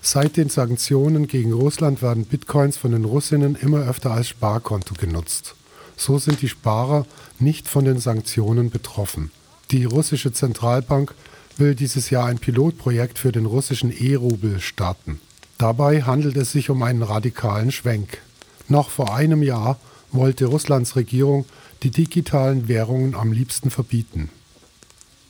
Seit 0.00 0.36
den 0.36 0.48
Sanktionen 0.48 1.28
gegen 1.28 1.52
Russland 1.52 2.02
werden 2.02 2.24
Bitcoins 2.24 2.76
von 2.76 2.90
den 2.90 3.04
Russinnen 3.04 3.54
immer 3.54 3.88
öfter 3.88 4.10
als 4.10 4.28
Sparkonto 4.28 4.94
genutzt. 4.94 5.54
So 5.96 6.18
sind 6.18 6.42
die 6.42 6.48
Sparer 6.48 7.06
nicht 7.38 7.68
von 7.68 7.84
den 7.84 7.98
Sanktionen 7.98 8.70
betroffen. 8.70 9.30
Die 9.70 9.84
russische 9.84 10.32
Zentralbank 10.32 11.14
will 11.56 11.76
dieses 11.76 12.10
Jahr 12.10 12.26
ein 12.26 12.38
Pilotprojekt 12.38 13.18
für 13.18 13.30
den 13.30 13.46
russischen 13.46 13.92
E-Rubel 13.92 14.60
starten. 14.60 15.20
Dabei 15.62 16.02
handelt 16.02 16.36
es 16.36 16.50
sich 16.50 16.70
um 16.70 16.82
einen 16.82 17.04
radikalen 17.04 17.70
Schwenk. 17.70 18.18
Noch 18.66 18.90
vor 18.90 19.14
einem 19.14 19.44
Jahr 19.44 19.78
wollte 20.10 20.46
Russlands 20.46 20.96
Regierung 20.96 21.44
die 21.84 21.92
digitalen 21.92 22.66
Währungen 22.66 23.14
am 23.14 23.30
liebsten 23.30 23.70
verbieten. 23.70 24.28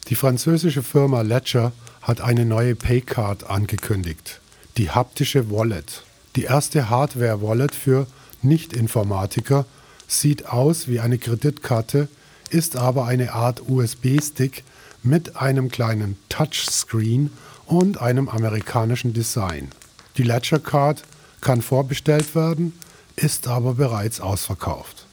Die 0.08 0.14
französische 0.14 0.82
Firma 0.82 1.20
Ledger 1.20 1.72
hat 2.00 2.22
eine 2.22 2.46
neue 2.46 2.74
Paycard 2.74 3.50
angekündigt, 3.50 4.40
die 4.78 4.88
haptische 4.88 5.50
Wallet. 5.50 6.02
Die 6.34 6.44
erste 6.44 6.88
Hardware-Wallet 6.88 7.74
für 7.74 8.06
Nicht-Informatiker 8.40 9.66
sieht 10.08 10.46
aus 10.46 10.88
wie 10.88 11.00
eine 11.00 11.18
Kreditkarte, 11.18 12.08
ist 12.48 12.76
aber 12.76 13.04
eine 13.04 13.34
Art 13.34 13.68
USB-Stick 13.68 14.64
mit 15.02 15.36
einem 15.36 15.70
kleinen 15.70 16.16
Touchscreen 16.30 17.30
und 17.66 18.00
einem 18.00 18.30
amerikanischen 18.30 19.12
Design. 19.12 19.68
Die 20.16 20.22
Ledger 20.22 20.58
Card 20.58 21.02
kann 21.40 21.62
vorbestellt 21.62 22.34
werden, 22.34 22.72
ist 23.16 23.48
aber 23.48 23.74
bereits 23.74 24.20
ausverkauft. 24.20 25.06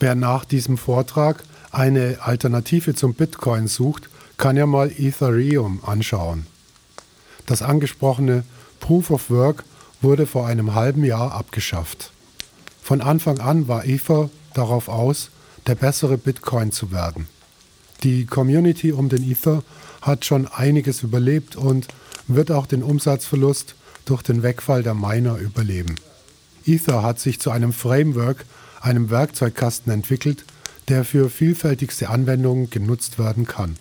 Wer 0.00 0.14
nach 0.14 0.44
diesem 0.44 0.76
Vortrag 0.76 1.42
eine 1.70 2.18
Alternative 2.20 2.94
zum 2.94 3.14
Bitcoin 3.14 3.68
sucht, 3.68 4.08
kann 4.36 4.56
ja 4.56 4.66
mal 4.66 4.90
Ethereum 4.90 5.80
anschauen. 5.84 6.46
Das 7.46 7.62
angesprochene 7.62 8.44
Proof 8.80 9.10
of 9.10 9.30
Work 9.30 9.64
wurde 10.02 10.26
vor 10.26 10.46
einem 10.46 10.74
halben 10.74 11.04
Jahr 11.04 11.32
abgeschafft. 11.32 12.12
Von 12.82 13.00
Anfang 13.00 13.38
an 13.40 13.68
war 13.68 13.84
Ether 13.84 14.30
darauf 14.54 14.88
aus, 14.88 15.30
der 15.66 15.74
bessere 15.74 16.18
Bitcoin 16.18 16.72
zu 16.72 16.92
werden. 16.92 17.26
Die 18.02 18.26
Community 18.26 18.92
um 18.92 19.08
den 19.08 19.28
Ether 19.28 19.62
hat 20.02 20.24
schon 20.24 20.46
einiges 20.46 21.02
überlebt 21.02 21.56
und 21.56 21.88
wird 22.28 22.50
auch 22.50 22.66
den 22.66 22.82
Umsatzverlust 22.82 23.74
durch 24.04 24.22
den 24.22 24.42
Wegfall 24.42 24.82
der 24.82 24.94
Miner 24.94 25.38
überleben. 25.38 25.96
Ether 26.64 27.02
hat 27.02 27.20
sich 27.20 27.40
zu 27.40 27.50
einem 27.50 27.72
Framework, 27.72 28.44
einem 28.80 29.10
Werkzeugkasten 29.10 29.92
entwickelt, 29.92 30.44
der 30.88 31.04
für 31.04 31.30
vielfältigste 31.30 32.08
Anwendungen 32.08 32.70
genutzt 32.70 33.18
werden 33.18 33.46
kann. 33.46 33.76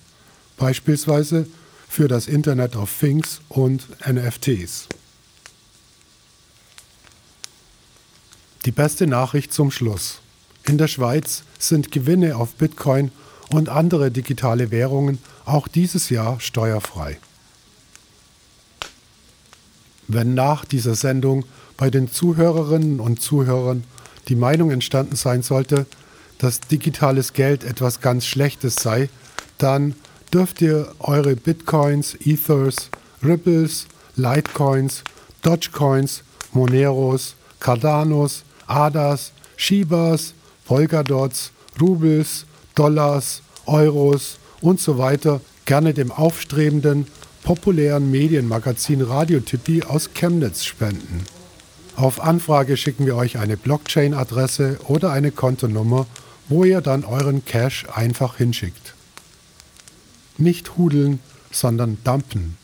Beispielsweise 0.57 1.47
für 1.87 2.07
das 2.07 2.27
Internet 2.27 2.75
of 2.75 2.91
Things 2.99 3.41
und 3.49 3.87
NFTs. 4.07 4.87
Die 8.65 8.71
beste 8.71 9.05
Nachricht 9.05 9.53
zum 9.53 9.69
Schluss. 9.69 10.21
In 10.67 10.79
der 10.79 10.87
Schweiz 10.87 11.43
sind 11.59 11.91
Gewinne 11.91 12.35
auf 12.35 12.55
Bitcoin 12.55 13.11
und 13.51 13.69
andere 13.69 14.09
digitale 14.09 14.71
Währungen 14.71 15.19
auch 15.45 15.67
dieses 15.67 16.09
Jahr 16.09 16.39
steuerfrei. 16.39 17.19
Wenn 20.07 20.33
nach 20.33 20.65
dieser 20.65 20.95
Sendung 20.95 21.45
bei 21.77 21.89
den 21.89 22.09
Zuhörerinnen 22.11 22.99
und 22.99 23.21
Zuhörern 23.21 23.83
die 24.27 24.35
Meinung 24.35 24.71
entstanden 24.71 25.15
sein 25.15 25.41
sollte, 25.41 25.85
dass 26.37 26.59
digitales 26.59 27.33
Geld 27.33 27.63
etwas 27.63 28.01
ganz 28.01 28.25
Schlechtes 28.25 28.75
sei, 28.75 29.09
dann 29.57 29.95
dürft 30.33 30.61
ihr 30.61 30.91
eure 30.99 31.35
Bitcoins, 31.35 32.15
Ethers, 32.19 32.89
Ripples, 33.23 33.87
Litecoins, 34.15 35.03
Dogecoins, 35.41 36.23
Moneros, 36.51 37.35
Cardanos, 37.59 38.43
ADAs, 38.67 39.31
Shibas, 39.55 40.33
Polkadots, 40.65 41.51
Rubels, 41.79 42.45
Dollars, 42.73 43.41
Euros 43.65 44.37
und 44.61 44.79
so 44.79 44.97
weiter 44.97 45.41
gerne 45.65 45.93
dem 45.93 46.11
aufstrebenden 46.11 47.07
populären 47.45 48.09
Medienmagazin 48.09 49.03
Radiotippi 49.03 49.83
aus 49.83 50.15
Chemnitz 50.15 50.65
spenden. 50.65 51.23
Auf 51.95 52.19
Anfrage 52.19 52.75
schicken 52.75 53.05
wir 53.05 53.15
euch 53.15 53.37
eine 53.37 53.55
Blockchain-Adresse 53.55 54.79
oder 54.87 55.11
eine 55.11 55.29
Kontonummer, 55.29 56.07
wo 56.49 56.63
ihr 56.63 56.81
dann 56.81 57.05
euren 57.05 57.45
Cash 57.45 57.85
einfach 57.93 58.37
hinschickt. 58.37 58.95
Nicht 60.39 60.75
hudeln, 60.75 61.19
sondern 61.51 61.99
dumpen. 62.03 62.57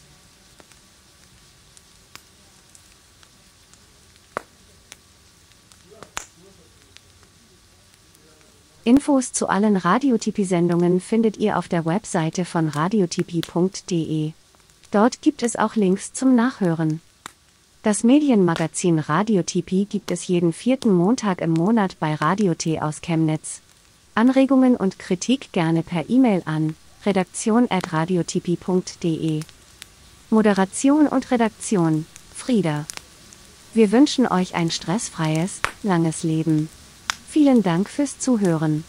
Infos 8.84 9.32
zu 9.32 9.48
allen 9.48 9.78
Radiotipi-Sendungen 9.78 11.00
findet 11.02 11.38
ihr 11.38 11.60
auf 11.60 11.68
der 11.68 11.86
Webseite 11.86 12.46
von 12.46 12.68
radiotipi.de. 12.68 14.34
Dort 14.92 15.22
gibt 15.22 15.42
es 15.42 15.56
auch 15.56 15.76
Links 15.76 16.12
zum 16.12 16.36
Nachhören. 16.36 17.00
Das 17.82 18.04
Medienmagazin 18.04 19.00
Radio 19.00 19.42
Tipi 19.42 19.86
gibt 19.86 20.12
es 20.12 20.28
jeden 20.28 20.52
vierten 20.52 20.94
Montag 20.94 21.40
im 21.40 21.52
Monat 21.52 21.98
bei 22.00 22.14
Radio 22.14 22.56
T 22.56 22.82
aus 22.82 23.00
Chemnitz. 23.02 23.62
Anregungen 24.16 24.76
und 24.76 25.00
Kritik 25.00 25.54
gerne 25.54 25.82
per 25.82 26.10
E-Mail 26.10 26.42
an 26.44 26.76
redaktion@radiotipi.de. 27.06 29.40
Moderation 30.30 31.08
und 31.08 31.32
Redaktion 31.32 32.06
Frieda. 32.36 32.86
Wir 33.74 33.94
wünschen 33.94 34.28
euch 34.28 34.56
ein 34.56 34.72
stressfreies, 34.72 35.62
langes 35.84 36.24
Leben. 36.24 36.68
Vielen 37.30 37.64
Dank 37.64 37.90
fürs 37.90 38.20
Zuhören. 38.20 38.84